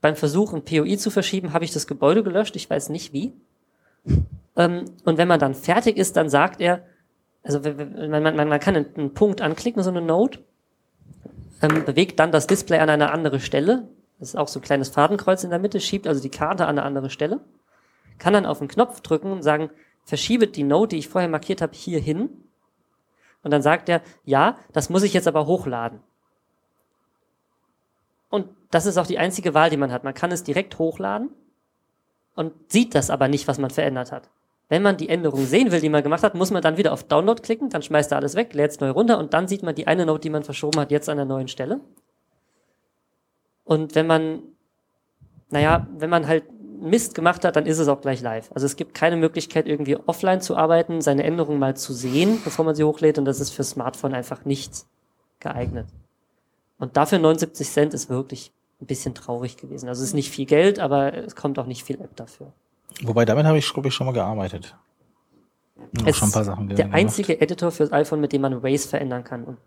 [0.00, 2.56] Beim Versuch, ein POI zu verschieben, habe ich das Gebäude gelöscht.
[2.56, 3.32] Ich weiß nicht wie.
[4.56, 6.82] Ähm, und wenn man dann fertig ist, dann sagt er,
[7.42, 10.38] also man, man, man kann einen, Punkt anklicken, so eine Node,
[11.62, 13.88] ähm, bewegt dann das Display an eine andere Stelle.
[14.18, 16.78] Das ist auch so ein kleines Fadenkreuz in der Mitte, schiebt also die Karte an
[16.78, 17.40] eine andere Stelle
[18.18, 19.70] kann dann auf den Knopf drücken und sagen,
[20.04, 22.30] verschiebe die Note, die ich vorher markiert habe, hier hin.
[23.42, 26.00] Und dann sagt er, ja, das muss ich jetzt aber hochladen.
[28.28, 30.04] Und das ist auch die einzige Wahl, die man hat.
[30.04, 31.30] Man kann es direkt hochladen
[32.34, 34.28] und sieht das aber nicht, was man verändert hat.
[34.68, 37.04] Wenn man die Änderung sehen will, die man gemacht hat, muss man dann wieder auf
[37.04, 39.76] Download klicken, dann schmeißt er alles weg, lädt es neu runter und dann sieht man
[39.76, 41.80] die eine Note, die man verschoben hat, jetzt an der neuen Stelle.
[43.64, 44.42] Und wenn man,
[45.50, 46.44] naja, wenn man halt
[46.80, 48.50] Mist gemacht hat, dann ist es auch gleich live.
[48.52, 52.64] Also es gibt keine Möglichkeit, irgendwie offline zu arbeiten, seine Änderungen mal zu sehen, bevor
[52.64, 54.84] man sie hochlädt und das ist für Smartphone einfach nicht
[55.38, 55.86] geeignet.
[56.78, 59.88] Und dafür 79 Cent ist wirklich ein bisschen traurig gewesen.
[59.88, 62.52] Also es ist nicht viel Geld, aber es kommt auch nicht viel App dafür.
[63.02, 64.76] Wobei damit habe ich, glaube ich, schon mal gearbeitet.
[66.04, 67.42] Auch schon ein paar Sachen der einzige gemacht.
[67.42, 69.58] Editor fürs iPhone, mit dem man Race verändern kann und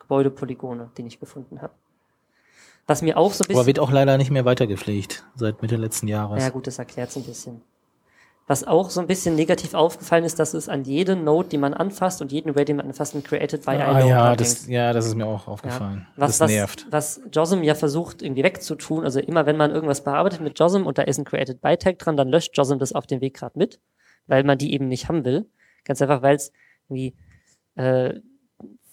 [0.00, 1.72] Gebäudepolygone, den ich gefunden habe.
[2.86, 3.56] Was mir auch so ein bisschen.
[3.56, 6.42] Aber wird auch leider nicht mehr weitergepflegt seit Mitte letzten Jahres.
[6.42, 7.62] Ja, gut, das erklärt es ein bisschen.
[8.46, 11.72] Was auch so ein bisschen negativ aufgefallen ist, dass es an jede Node, die man
[11.72, 15.06] anfasst und jeden Ray, den man anfasst, ein Created by ah, ja, das, ja, das
[15.06, 16.06] ist mir auch aufgefallen.
[16.16, 16.22] Ja.
[16.22, 16.86] Was, das nervt.
[16.90, 20.84] Was, was JOSM ja versucht irgendwie wegzutun, also immer wenn man irgendwas bearbeitet mit JOSM
[20.84, 23.34] und da ist ein Created by Tag dran, dann löscht JOSM das auf dem Weg
[23.34, 23.80] gerade mit,
[24.26, 25.46] weil man die eben nicht haben will.
[25.84, 26.52] Ganz einfach, weil es
[26.88, 27.14] irgendwie
[27.76, 28.20] äh,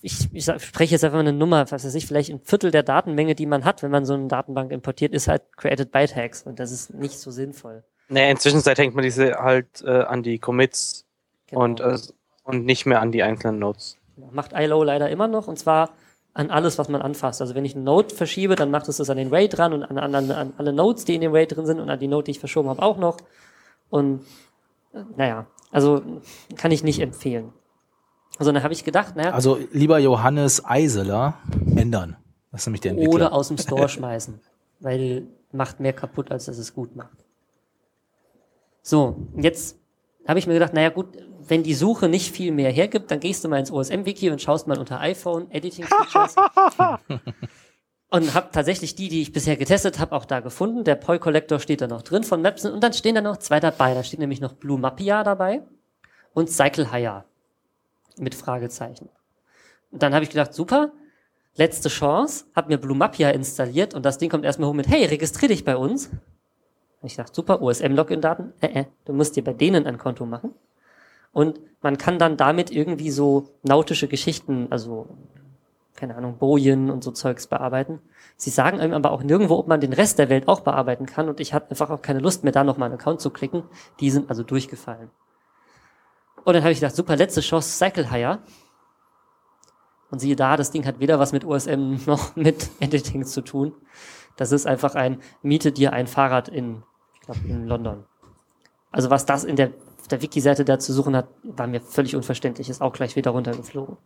[0.01, 2.83] ich, ich spreche jetzt einfach mal eine Nummer, was weiß ich, vielleicht ein Viertel der
[2.83, 6.43] Datenmenge, die man hat, wenn man so eine Datenbank importiert, ist halt Created by Tags
[6.43, 7.83] und das ist nicht so sinnvoll.
[8.11, 11.05] Naja, inzwischen hängt man diese halt äh, an die Commits
[11.47, 11.63] genau.
[11.63, 11.97] und, äh,
[12.43, 13.97] und nicht mehr an die einzelnen Nodes.
[14.17, 14.29] Genau.
[14.33, 15.91] Macht ILO leider immer noch und zwar
[16.33, 17.41] an alles, was man anfasst.
[17.41, 19.83] Also wenn ich einen Node verschiebe, dann macht es das an den RAID dran und
[19.83, 22.25] an, an, an alle Nodes, die in dem RAID drin sind und an die Node,
[22.25, 23.17] die ich verschoben habe, auch noch.
[23.89, 24.25] Und
[24.93, 26.01] äh, naja, also
[26.57, 27.53] kann ich nicht empfehlen.
[28.37, 29.31] Also dann habe ich gedacht, naja.
[29.31, 31.35] Also lieber Johannes Eiseler
[31.77, 32.17] ändern.
[32.51, 33.13] Das ist nämlich der Entwickler.
[33.13, 34.41] Oder aus dem Store schmeißen.
[34.81, 37.17] Weil macht mehr kaputt, als dass es gut macht.
[38.81, 39.77] So, jetzt
[40.27, 41.17] habe ich mir gedacht, naja gut,
[41.47, 44.67] wenn die Suche nicht viel mehr hergibt, dann gehst du mal ins OSM-Wiki und schaust
[44.67, 46.35] mal unter iPhone, Editing Features.
[48.09, 50.83] und habe tatsächlich die, die ich bisher getestet habe, auch da gefunden.
[50.83, 53.59] Der Poi Collector steht da noch drin von Maps und dann stehen da noch zwei
[53.59, 53.93] dabei.
[53.93, 55.63] Da steht nämlich noch Blue Mappia dabei
[56.33, 57.23] und Cycle Hire
[58.17, 59.09] mit Fragezeichen.
[59.91, 60.91] Und dann habe ich gedacht, super,
[61.55, 65.05] letzte Chance, habe mir Blue Mapia installiert und das Ding kommt erstmal hoch mit, hey,
[65.05, 66.09] registrier dich bei uns.
[67.01, 70.53] Und ich dachte, super, OSM-Login-Daten, äh, äh, du musst dir bei denen ein Konto machen.
[71.33, 75.07] Und man kann dann damit irgendwie so nautische Geschichten, also
[75.95, 77.99] keine Ahnung, Bojen und so Zeugs bearbeiten.
[78.35, 81.29] Sie sagen einem aber auch nirgendwo, ob man den Rest der Welt auch bearbeiten kann
[81.29, 83.63] und ich hatte einfach auch keine Lust mehr, da nochmal einen Account zu klicken.
[83.99, 85.11] Die sind also durchgefallen.
[86.43, 88.39] Und dann habe ich gedacht, super, letzte Chance, Cycle Hire.
[90.09, 93.73] Und siehe da, das Ding hat weder was mit OSM noch mit Editing zu tun.
[94.37, 96.83] Das ist einfach ein, miete dir ein Fahrrad in,
[97.31, 98.05] glaube, in London.
[98.91, 99.71] Also was das in der,
[100.09, 103.97] der Wiki-Seite da zu suchen hat, war mir völlig unverständlich, ist auch gleich wieder runtergeflogen.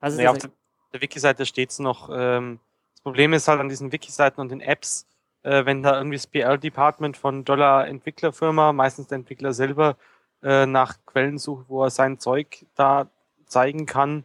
[0.00, 0.50] Also nee, auf der,
[0.92, 2.60] der Wiki-Seite steht's noch, ähm,
[2.94, 5.06] das Problem ist halt an diesen Wiki-Seiten und den Apps,
[5.42, 9.96] äh, wenn da irgendwie das PR-Department von Dollar Entwicklerfirma, meistens der Entwickler selber,
[10.42, 13.08] äh, nach Quellen sucht, wo er sein Zeug da
[13.46, 14.24] zeigen kann,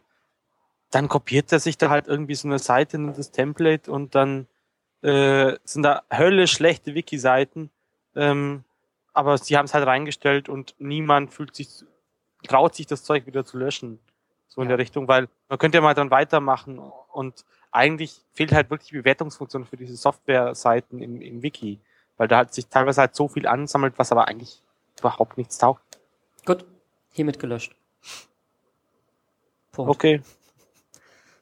[0.90, 4.46] dann kopiert er sich da halt irgendwie so eine Seite in das Template und dann
[5.02, 7.70] äh, sind da höllisch schlechte Wiki-Seiten.
[8.14, 8.64] Ähm,
[9.12, 11.68] aber sie haben es halt reingestellt und niemand fühlt sich,
[12.46, 13.98] traut sich das Zeug wieder zu löschen.
[14.48, 18.68] So in der Richtung, weil man könnte ja mal dann weitermachen und eigentlich fehlt halt
[18.68, 21.80] wirklich die Bewertungsfunktion für diese Software-Seiten im, im Wiki,
[22.18, 24.60] weil da halt sich teilweise halt so viel ansammelt, was aber eigentlich
[24.98, 25.82] überhaupt nichts taugt.
[26.44, 26.66] Gut,
[27.12, 27.74] hiermit gelöscht.
[29.72, 29.90] Punkt.
[29.90, 30.20] Okay.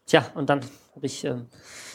[0.07, 0.61] Tja, und dann
[0.95, 1.49] habe ich ähm,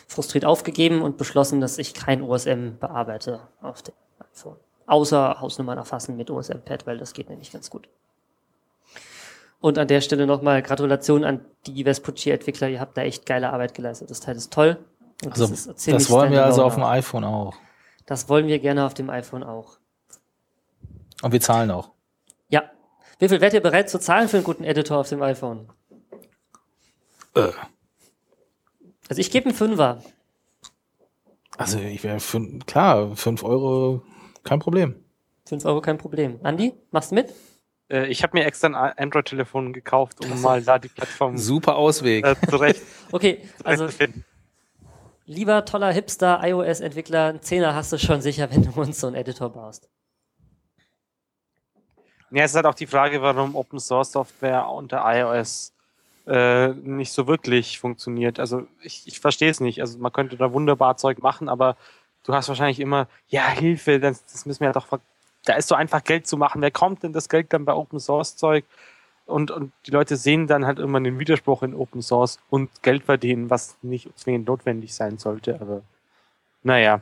[0.08, 4.58] frustriert aufgegeben und beschlossen, dass ich kein OSM bearbeite auf dem iPhone.
[4.88, 7.90] Außer Hausnummern erfassen mit OSM-Pad, weil das geht nämlich ganz gut.
[9.60, 12.70] Und an der Stelle nochmal Gratulation an die Vespucci-Entwickler.
[12.70, 14.12] Ihr habt da echt geile Arbeit geleistet.
[14.12, 14.78] Das Teil ist toll.
[15.24, 17.56] Und Also, ist das ziemlich wollen wir also auf dem iPhone auch.
[18.06, 19.78] Das wollen wir gerne auf dem iPhone auch.
[21.24, 21.90] Und wir zahlen auch.
[22.50, 22.70] Ja.
[23.18, 25.70] Wie viel wärt ihr bereit zu zahlen für einen guten Editor auf dem iPhone?
[27.34, 27.50] Äh.
[29.10, 30.02] Also ich gebe einen Fünfer.
[31.58, 32.20] Also ich wäre
[32.66, 34.02] klar, fünf Euro,
[34.44, 34.96] kein Problem.
[35.46, 36.40] Fünf Euro kein Problem.
[36.44, 37.34] Andi, machst du mit?
[37.90, 42.26] Äh, ich habe mir extra ein Android-Telefon gekauft, um mal da die Plattform Super Ausweg.
[42.26, 43.88] äh, zurecht, Okay, also
[45.26, 49.16] lieber toller Hipster iOS-Entwickler, einen Zehner hast du schon sicher, wenn du uns so einen
[49.16, 49.88] Editor baust.
[52.32, 55.75] Ja, es ist halt auch die Frage, warum Open Source Software unter iOS
[56.28, 58.40] äh, nicht so wirklich funktioniert.
[58.40, 59.82] Also ich, ich verstehe es nicht.
[59.82, 61.78] Also man könnte da wunderbar Zeug machen, aber
[62.24, 64.88] du hast wahrscheinlich immer, ja, Hilfe, das, das müssen wir ja doch,
[65.46, 66.62] da ist so einfach Geld zu machen.
[66.62, 68.66] Wer kommt denn das Geld dann bei Open Source Zeug?
[69.26, 73.04] Und, und die Leute sehen dann halt immer den Widerspruch in Open Source und Geld
[73.04, 75.60] verdienen, was nicht zwingend notwendig sein sollte.
[75.62, 75.82] Aber
[76.64, 77.02] naja,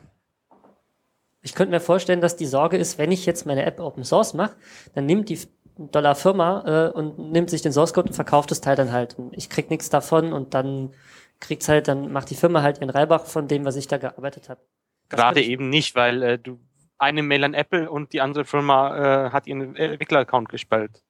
[1.46, 4.32] Ich könnte mir vorstellen, dass die Sorge ist, wenn ich jetzt meine App Open Source
[4.32, 4.56] mache,
[4.94, 5.38] dann nimmt die
[5.76, 9.18] Dollar Firma äh, und nimmt sich den Source Code und verkauft das Teil dann halt.
[9.18, 10.92] Und ich krieg nichts davon und dann
[11.40, 14.48] kriegt's halt, dann macht die Firma halt ihren Reibach von dem, was ich da gearbeitet
[14.48, 14.60] habe.
[15.08, 16.58] Das Gerade eben nicht, weil äh, du
[16.98, 21.02] eine Mail an Apple und die andere Firma äh, hat ihren Entwickler-Account gesperrt.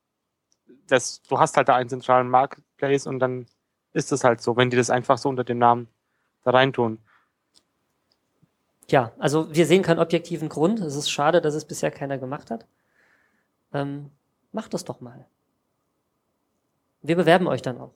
[0.88, 3.46] Das, du hast halt da einen zentralen Marketplace und dann
[3.92, 5.88] ist es halt so, wenn die das einfach so unter dem Namen
[6.42, 6.98] da reintun.
[8.90, 10.80] Ja, also wir sehen keinen objektiven Grund.
[10.80, 12.66] Es ist schade, dass es bisher keiner gemacht hat.
[13.72, 14.10] Ähm,
[14.54, 15.26] macht das doch mal.
[17.02, 17.94] Wir bewerben euch dann auch.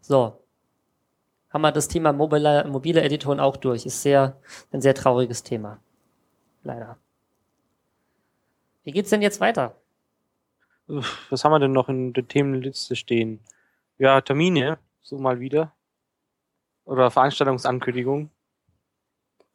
[0.00, 0.42] So.
[1.50, 3.86] Haben wir das Thema mobile, mobile Editoren auch durch.
[3.86, 4.38] Ist sehr,
[4.72, 5.80] ein sehr trauriges Thema.
[6.62, 6.98] Leider.
[8.84, 9.74] Wie geht's denn jetzt weiter?
[10.86, 13.40] Was haben wir denn noch in der Themenliste stehen?
[13.98, 15.72] Ja, Termine, so mal wieder.
[16.84, 18.30] Oder Veranstaltungsankündigung.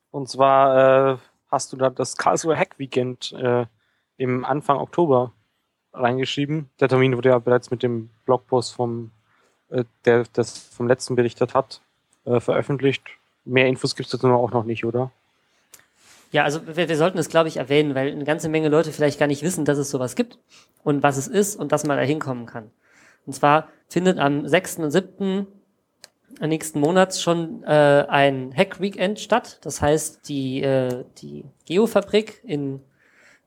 [0.10, 1.18] Und zwar äh,
[1.50, 3.66] hast du da das Karlsruhe Hack Weekend äh,
[4.22, 5.34] im Anfang Oktober
[5.94, 6.70] reingeschrieben.
[6.80, 9.12] Der Termin wurde ja bereits mit dem Blogpost vom,
[9.70, 11.82] äh, der das vom letzten berichtet hat,
[12.26, 13.04] äh, veröffentlicht.
[13.46, 15.12] Mehr Infos gibt es dazu auch noch nicht, oder?
[16.32, 19.20] Ja, also wir, wir sollten es, glaube ich, erwähnen, weil eine ganze Menge Leute vielleicht
[19.20, 20.38] gar nicht wissen, dass es sowas gibt
[20.84, 22.72] und was es ist und dass man da hinkommen kann.
[23.26, 24.78] Und zwar findet am 6.
[24.78, 25.48] und 7.
[26.42, 29.60] nächsten Monats schon äh, ein Hack-Weekend statt.
[29.64, 32.82] Das heißt, die, äh, die Geofabrik in,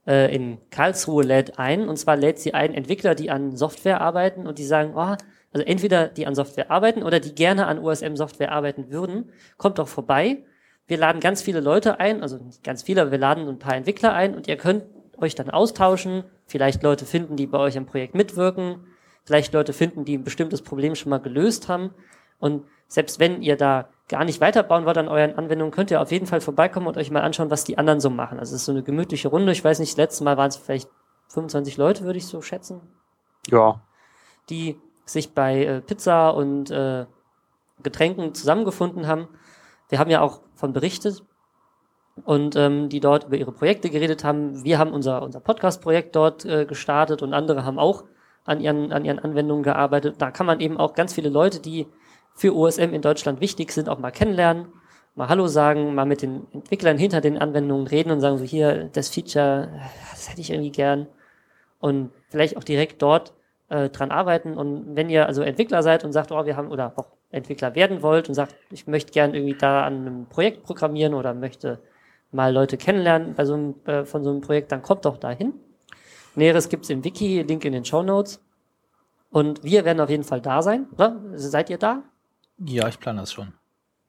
[0.06, 1.88] äh, in Karlsruhe lädt ein.
[1.88, 5.16] Und zwar lädt sie ein Entwickler, die an Software arbeiten und die sagen, oh,
[5.52, 9.88] also entweder die an Software arbeiten oder die gerne an OSM-Software arbeiten würden, kommt doch
[9.88, 10.44] vorbei.
[10.86, 13.76] Wir laden ganz viele Leute ein, also nicht ganz viele, aber wir laden ein paar
[13.76, 14.84] Entwickler ein und ihr könnt
[15.16, 18.84] euch dann austauschen, vielleicht Leute finden, die bei euch am Projekt mitwirken,
[19.24, 21.94] vielleicht Leute finden, die ein bestimmtes Problem schon mal gelöst haben.
[22.38, 26.12] Und selbst wenn ihr da gar nicht weiterbauen wollt an euren Anwendungen, könnt ihr auf
[26.12, 28.38] jeden Fall vorbeikommen und euch mal anschauen, was die anderen so machen.
[28.38, 29.52] Also es ist so eine gemütliche Runde.
[29.52, 30.88] Ich weiß nicht, das letzte Mal waren es vielleicht
[31.28, 32.80] 25 Leute, würde ich so schätzen,
[33.50, 33.80] Ja.
[34.50, 37.06] die sich bei äh, Pizza und äh,
[37.82, 39.28] Getränken zusammengefunden haben.
[39.88, 41.22] Wir haben ja auch von berichtet
[42.24, 44.62] und ähm, die dort über ihre Projekte geredet haben.
[44.64, 48.04] Wir haben unser, unser Podcast-Projekt dort äh, gestartet und andere haben auch
[48.44, 50.16] an ihren, an ihren Anwendungen gearbeitet.
[50.18, 51.86] Da kann man eben auch ganz viele Leute, die
[52.34, 54.66] für OSM in Deutschland wichtig sind, auch mal kennenlernen,
[55.14, 58.90] mal Hallo sagen, mal mit den Entwicklern hinter den Anwendungen reden und sagen so, hier,
[58.92, 59.68] das Feature,
[60.10, 61.06] das hätte ich irgendwie gern.
[61.78, 63.32] Und vielleicht auch direkt dort
[63.68, 64.56] äh, dran arbeiten.
[64.56, 68.02] Und wenn ihr also Entwickler seid und sagt, oh, wir haben, oder auch Entwickler werden
[68.02, 71.80] wollt und sagt, ich möchte gern irgendwie da an einem Projekt programmieren oder möchte
[72.32, 75.54] mal Leute kennenlernen bei so einem, äh, von so einem Projekt, dann kommt doch dahin.
[76.34, 78.40] Näheres gibt's im Wiki, Link in den Show Notes.
[79.30, 80.86] Und wir werden auf jeden Fall da sein.
[80.92, 81.20] Oder?
[81.34, 82.02] Seid ihr da?
[82.58, 83.52] Ja, ich plane das schon.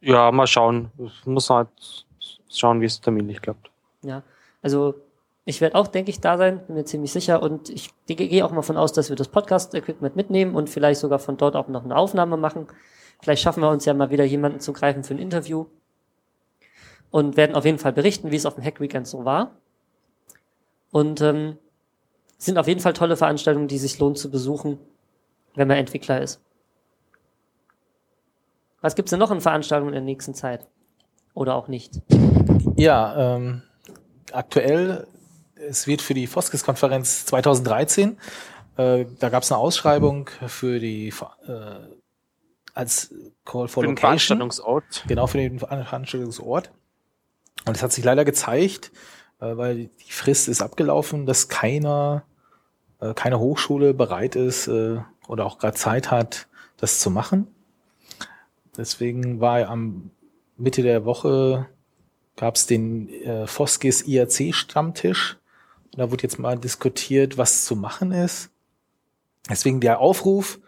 [0.02, 0.92] Ja, mal schauen.
[0.98, 1.68] Ich muss halt
[2.50, 3.72] schauen, wie es terminlich klappt.
[4.04, 4.24] Ja.
[4.62, 4.96] Also
[5.46, 7.42] ich werde auch, denke ich, da sein, bin mir ziemlich sicher.
[7.42, 11.00] Und ich ge- gehe auch mal von aus, dass wir das Podcast-Equipment mitnehmen und vielleicht
[11.00, 12.68] sogar von dort auch noch eine Aufnahme machen.
[13.22, 15.66] Vielleicht schaffen wir uns ja mal wieder jemanden zu greifen für ein Interview.
[17.12, 19.52] Und werden auf jeden Fall berichten, wie es auf dem Hack Weekend so war.
[20.92, 21.58] Und ähm,
[22.38, 24.80] sind auf jeden Fall tolle Veranstaltungen, die sich lohnt zu besuchen,
[25.56, 26.42] wenn man Entwickler ist.
[28.86, 30.68] Was gibt's denn noch an Veranstaltungen in der nächsten Zeit?
[31.34, 32.04] Oder auch nicht?
[32.76, 33.64] Ja, ähm,
[34.32, 35.08] aktuell
[35.56, 38.16] es wird für die Foskis-Konferenz 2013,
[38.78, 41.52] äh, da gab es eine Ausschreibung für die äh,
[42.76, 43.12] als
[43.44, 44.38] Call for Für den Location.
[44.38, 45.04] Veranstaltungsort.
[45.08, 46.70] Genau, für den Veranstaltungsort.
[47.66, 48.92] Und es hat sich leider gezeigt,
[49.40, 52.22] äh, weil die Frist ist abgelaufen, dass keiner,
[53.00, 56.48] äh, keine Hochschule bereit ist äh, oder auch gerade Zeit hat,
[56.78, 57.48] das zu machen.
[58.78, 60.12] Deswegen war am
[60.58, 61.68] Mitte der Woche
[62.36, 65.38] gab es den äh, Foskis IRC Stammtisch.
[65.92, 68.52] Und da wurde jetzt mal diskutiert, was zu machen ist.
[69.50, 70.60] Deswegen der Aufruf,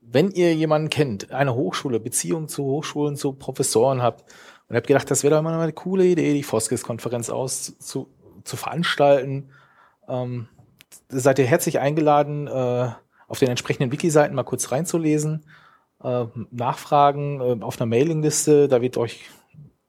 [0.00, 4.24] wenn ihr jemanden kennt, eine Hochschule, Beziehung zu Hochschulen, zu Professoren habt,
[4.68, 8.08] und habt gedacht, das wäre doch mal eine coole Idee, die Foskis-Konferenz aus zu,
[8.44, 9.50] zu veranstalten,
[10.08, 10.48] ähm,
[11.08, 12.90] seid ihr herzlich eingeladen, äh,
[13.28, 15.44] auf den entsprechenden Wiki-Seiten mal kurz reinzulesen,
[16.02, 19.24] äh, nachfragen äh, auf einer Mailingliste, da wird euch,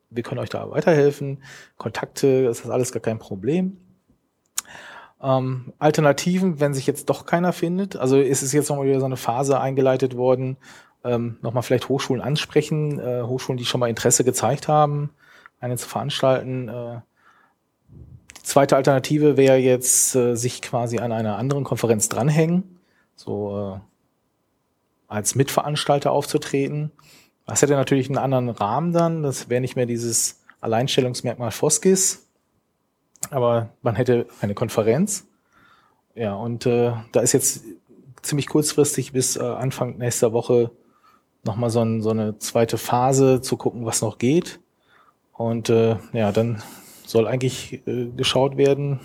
[0.09, 1.43] wir können euch da weiterhelfen,
[1.77, 3.77] Kontakte, das ist alles gar kein Problem.
[5.21, 9.05] Ähm, Alternativen, wenn sich jetzt doch keiner findet, also ist es jetzt nochmal wieder so
[9.05, 10.57] eine Phase eingeleitet worden,
[11.03, 15.09] ähm, nochmal vielleicht Hochschulen ansprechen, äh, Hochschulen, die schon mal Interesse gezeigt haben,
[15.59, 16.69] eine zu veranstalten.
[16.69, 17.01] Äh,
[18.37, 22.79] die zweite Alternative wäre jetzt, äh, sich quasi an einer anderen Konferenz dranhängen,
[23.15, 23.88] so äh,
[25.09, 26.91] als Mitveranstalter aufzutreten.
[27.45, 32.27] Das hätte natürlich einen anderen Rahmen dann, das wäre nicht mehr dieses Alleinstellungsmerkmal Foskis,
[33.31, 35.25] aber man hätte eine Konferenz.
[36.15, 37.63] Ja, und äh, da ist jetzt
[38.21, 40.71] ziemlich kurzfristig bis äh, Anfang nächster Woche
[41.43, 44.59] nochmal so, ein, so eine zweite Phase zu gucken, was noch geht.
[45.33, 46.61] Und äh, ja, dann
[47.05, 48.99] soll eigentlich äh, geschaut werden,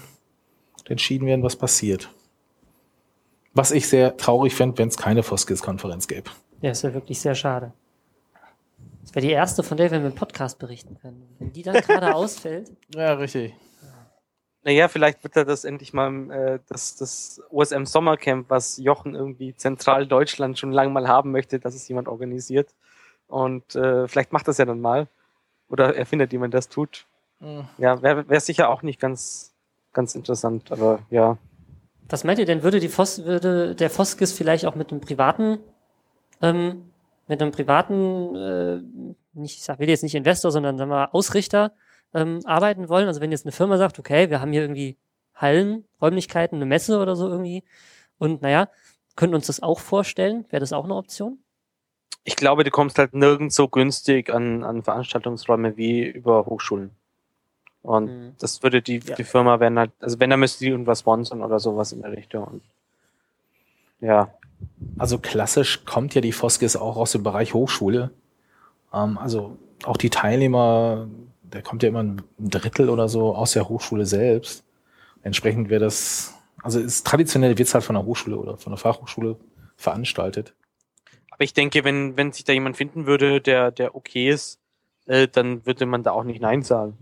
[0.87, 2.11] entschieden werden, was passiert.
[3.55, 6.31] Was ich sehr traurig fände, wenn es keine Foskis-Konferenz gäbe.
[6.61, 7.73] Ja, ist ja wirklich sehr schade.
[9.03, 11.29] Das wäre die erste, von der wir mit dem Podcast berichten können.
[11.39, 12.73] Wenn die dann gerade ausfällt.
[12.95, 13.55] Ja, richtig.
[14.65, 19.55] Naja, vielleicht wird er das endlich mal äh, das, das OSM Sommercamp, was Jochen irgendwie
[19.55, 22.71] zentral Deutschland schon lange mal haben möchte, dass es jemand organisiert.
[23.29, 25.07] Und äh, vielleicht macht das ja dann mal.
[25.69, 27.07] Oder er findet jemand, der das tut.
[27.41, 27.69] Mhm.
[27.79, 29.53] Ja, wäre wär sicher auch nicht ganz,
[29.93, 31.37] ganz interessant, aber ja.
[32.09, 35.59] Was meint ihr denn, würde, die Fos würde der Foskis vielleicht auch mit einem privaten,
[36.43, 36.91] ähm,
[37.27, 38.81] mit einem privaten, äh,
[39.33, 41.73] nicht, ich sag, will jetzt nicht Investor, sondern sagen wir Ausrichter
[42.13, 43.09] ähm, arbeiten wollen?
[43.09, 44.99] Also wenn jetzt eine Firma sagt, okay, wir haben hier irgendwie
[45.35, 47.65] Hallen, Räumlichkeiten, eine Messe oder so irgendwie
[48.19, 48.69] und naja,
[49.17, 50.45] könnten uns das auch vorstellen?
[50.51, 51.39] Wäre das auch eine Option?
[52.25, 56.91] Ich glaube, du kommst halt nirgends so günstig an, an Veranstaltungsräume wie über Hochschulen.
[57.85, 58.35] Und Mhm.
[58.39, 59.15] das würde die, Ja.
[59.15, 62.13] die Firma werden halt, also wenn, dann müsste die irgendwas sponsern oder sowas in der
[62.13, 62.45] Richtung.
[62.45, 62.63] Und
[64.01, 64.33] ja,
[64.99, 68.11] Also klassisch kommt ja die Foskis auch aus dem Bereich Hochschule.
[68.93, 71.09] Ähm, also auch die Teilnehmer,
[71.43, 74.65] da kommt ja immer ein Drittel oder so aus der Hochschule selbst.
[75.23, 78.79] Entsprechend wäre das, also ist traditionell wird es halt von der Hochschule oder von der
[78.79, 79.37] Fachhochschule
[79.77, 80.55] veranstaltet.
[81.31, 84.59] aber ich denke, wenn, wenn sich da jemand finden würde, der, der okay ist,
[85.07, 86.97] äh, dann würde man da auch nicht Nein sagen.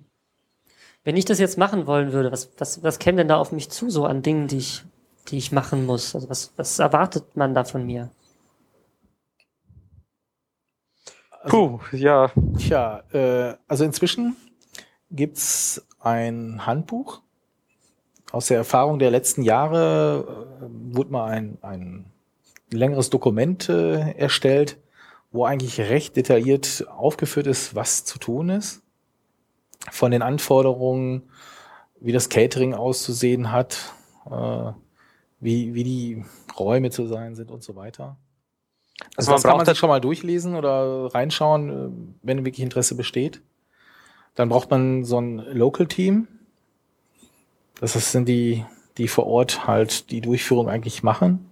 [1.05, 3.71] Wenn ich das jetzt machen wollen würde, was, was, was käme denn da auf mich
[3.71, 4.85] zu, so an Dingen, die ich,
[5.29, 6.15] die ich machen muss?
[6.15, 8.11] Also was, was erwartet man da von mir?
[11.49, 12.31] Puh, ja.
[12.57, 14.37] Tja, äh, also inzwischen
[15.11, 17.21] gibt's ein Handbuch.
[18.31, 22.07] Aus der Erfahrung der letzten Jahre äh, wurde mal ein, ein
[22.71, 24.79] längeres Dokument äh, erstellt,
[25.33, 28.82] wo eigentlich recht detailliert aufgeführt ist, was zu tun ist.
[29.91, 31.23] Von den Anforderungen,
[32.01, 33.93] wie das Catering auszusehen hat,
[34.31, 34.73] äh,
[35.41, 36.25] wie, wie die
[36.59, 38.17] Räume zu sein sind und so weiter.
[39.17, 42.63] Also Also man man braucht sich das, schon mal durchlesen oder reinschauen, äh, wenn wirklich
[42.63, 43.43] Interesse besteht.
[44.35, 46.29] Dann braucht man so ein Local Team.
[47.81, 48.65] Das sind die,
[48.97, 51.51] die vor Ort halt die Durchführung eigentlich machen.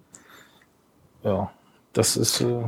[1.22, 1.50] Ja,
[1.92, 2.62] das ist, äh,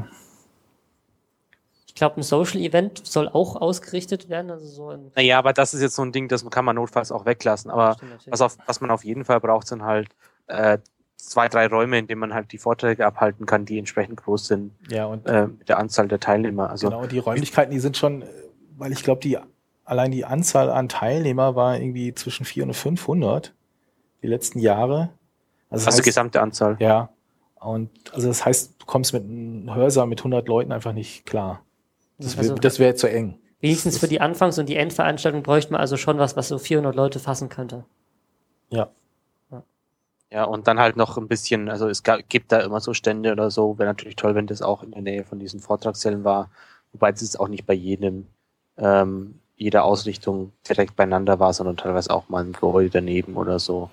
[1.92, 5.74] Ich glaube, ein Social Event soll auch ausgerichtet werden, also so ein naja, aber das
[5.74, 7.70] ist jetzt so ein Ding, das kann man notfalls auch weglassen.
[7.70, 7.96] Aber
[8.26, 10.08] was, auf, was man auf jeden Fall braucht, sind halt
[10.46, 10.78] äh,
[11.16, 14.72] zwei, drei Räume, in denen man halt die Vorträge abhalten kann, die entsprechend groß sind
[14.88, 16.70] ja, und äh, mit der Anzahl der Teilnehmer.
[16.70, 18.24] Also genau, die Räumlichkeiten, die sind schon,
[18.78, 19.38] weil ich glaube, die,
[19.84, 23.54] allein die Anzahl an Teilnehmer war irgendwie zwischen 400 und 500
[24.22, 25.10] die letzten Jahre.
[25.68, 26.76] Also, das also heißt- gesamte Anzahl.
[26.80, 27.10] Ja.
[27.60, 31.62] Und also das heißt, du kommst mit einem Hörsaal mit 100 Leuten einfach nicht klar.
[32.18, 33.38] Das, Also- wär- wäre zu eng.
[33.60, 36.96] Wenigstens für die Anfangs- und die Endveranstaltung bräuchte man also schon was, was so 400
[36.96, 37.84] Leute fassen könnte.
[38.70, 38.90] Ja.
[40.30, 43.50] Ja, und dann halt noch ein bisschen, also es gibt da immer so Stände oder
[43.50, 43.78] so.
[43.78, 46.50] Wäre natürlich toll, wenn das auch in der Nähe von diesen Vortragssälen war.
[46.92, 48.26] Wobei es jetzt auch nicht bei jedem,
[48.78, 53.90] ähm, jeder Ausrichtung direkt beieinander war, sondern teilweise auch mal ein Gebäude daneben oder so.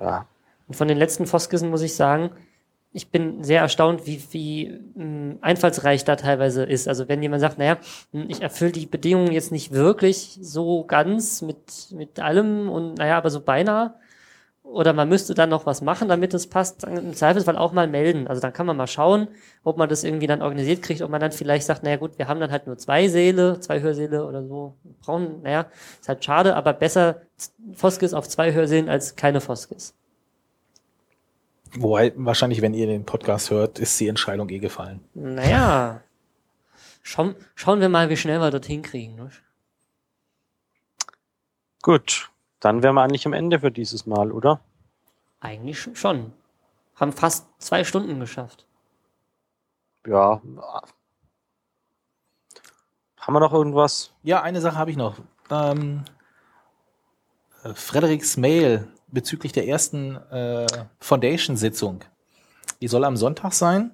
[0.00, 0.26] Ja.
[0.66, 2.30] Und von den letzten Foskissen muss ich sagen,
[2.92, 6.88] ich bin sehr erstaunt, wie, wie mh, einfallsreich da teilweise ist.
[6.88, 7.78] Also wenn jemand sagt, naja,
[8.12, 13.16] mh, ich erfülle die Bedingungen jetzt nicht wirklich so ganz mit, mit allem und naja,
[13.16, 13.94] aber so beinahe.
[14.62, 18.28] Oder man müsste dann noch was machen, damit es passt, im Zweifelsfall auch mal melden.
[18.28, 19.28] Also dann kann man mal schauen,
[19.64, 22.28] ob man das irgendwie dann organisiert kriegt, ob man dann vielleicht sagt, naja gut, wir
[22.28, 24.76] haben dann halt nur zwei Säle, zwei Hörsäle oder so.
[24.84, 25.66] Wir brauchen, naja,
[26.00, 27.22] ist halt schade, aber besser
[27.74, 29.94] Foskis auf zwei Hörsälen als keine Foskis.
[31.74, 35.04] Wobei, wahrscheinlich, wenn ihr den Podcast hört, ist die Entscheidung eh gefallen.
[35.14, 36.02] Naja,
[37.02, 39.14] schauen, schauen wir mal, wie schnell wir dorthin kriegen.
[39.14, 39.30] Ne?
[41.82, 44.60] Gut, dann wären wir eigentlich am Ende für dieses Mal, oder?
[45.40, 46.32] Eigentlich sch- schon.
[46.96, 48.66] Haben fast zwei Stunden geschafft.
[50.06, 50.42] Ja.
[53.18, 54.12] Haben wir noch irgendwas?
[54.22, 55.18] Ja, eine Sache habe ich noch.
[55.50, 56.04] Ähm,
[57.64, 60.66] äh, Frederiks Mail bezüglich der ersten äh,
[60.98, 62.04] Foundation-Sitzung.
[62.80, 63.90] Die soll am Sonntag sein.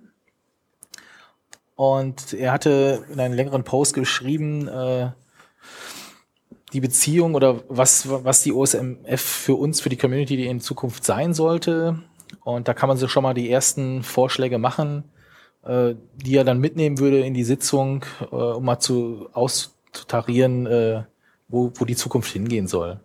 [1.75, 5.11] Und er hatte in einem längeren Post geschrieben, äh,
[6.73, 11.05] die Beziehung oder was, was die OSMF für uns, für die Community die in Zukunft
[11.05, 12.03] sein sollte.
[12.45, 15.05] Und da kann man sich schon mal die ersten Vorschläge machen,
[15.65, 21.03] äh, die er dann mitnehmen würde in die Sitzung, äh, um mal zu auszutarieren, äh,
[21.49, 23.01] wo, wo die Zukunft hingehen soll.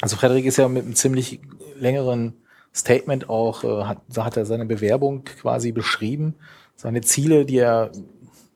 [0.00, 1.40] Also Frederik ist ja mit einem ziemlich
[1.78, 2.34] längeren
[2.74, 6.34] Statement auch, äh, hat, da hat er seine Bewerbung quasi beschrieben,
[6.76, 7.90] seine Ziele, die er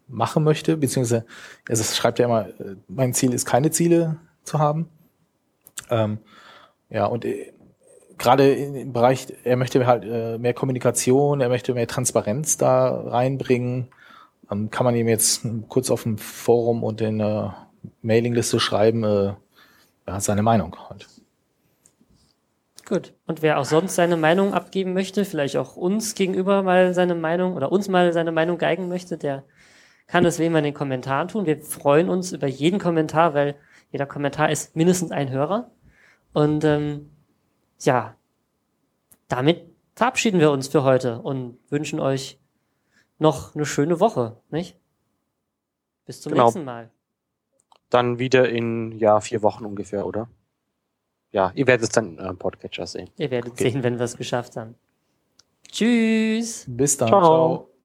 [0.06, 1.24] machen möchte, beziehungsweise
[1.68, 4.88] er schreibt ja immer, äh, mein Ziel ist keine Ziele zu haben.
[5.88, 6.18] Ähm,
[6.90, 7.52] ja, und äh,
[8.18, 13.88] gerade im Bereich, er möchte halt äh, mehr Kommunikation, er möchte mehr Transparenz da reinbringen.
[14.50, 17.68] Ähm, kann man ihm jetzt kurz auf dem Forum und in der
[18.02, 19.34] Mailingliste schreiben, äh,
[20.06, 21.08] ja, seine Meinung halt.
[22.90, 23.14] Gut.
[23.24, 27.54] Und wer auch sonst seine Meinung abgeben möchte, vielleicht auch uns gegenüber mal seine Meinung
[27.54, 29.44] oder uns mal seine Meinung geigen möchte, der
[30.08, 31.46] kann das wie immer in den Kommentaren tun.
[31.46, 33.54] Wir freuen uns über jeden Kommentar, weil
[33.92, 35.70] jeder Kommentar ist mindestens ein Hörer.
[36.32, 37.12] Und ähm,
[37.78, 38.16] ja,
[39.28, 39.62] damit
[39.94, 42.40] verabschieden wir uns für heute und wünschen euch
[43.20, 44.76] noch eine schöne Woche, nicht?
[46.06, 46.46] Bis zum Genau.
[46.46, 46.90] nächsten Mal.
[47.88, 50.28] Dann wieder in ja vier Wochen ungefähr, oder?
[51.32, 53.10] Ja, ihr werdet es dann in eurem Podcatcher sehen.
[53.16, 53.70] Ihr werdet Okay.
[53.70, 54.74] sehen, wenn wir es geschafft haben.
[55.70, 56.64] Tschüss.
[56.68, 57.08] Bis dann.
[57.08, 57.20] Ciao.
[57.20, 57.69] Ciao.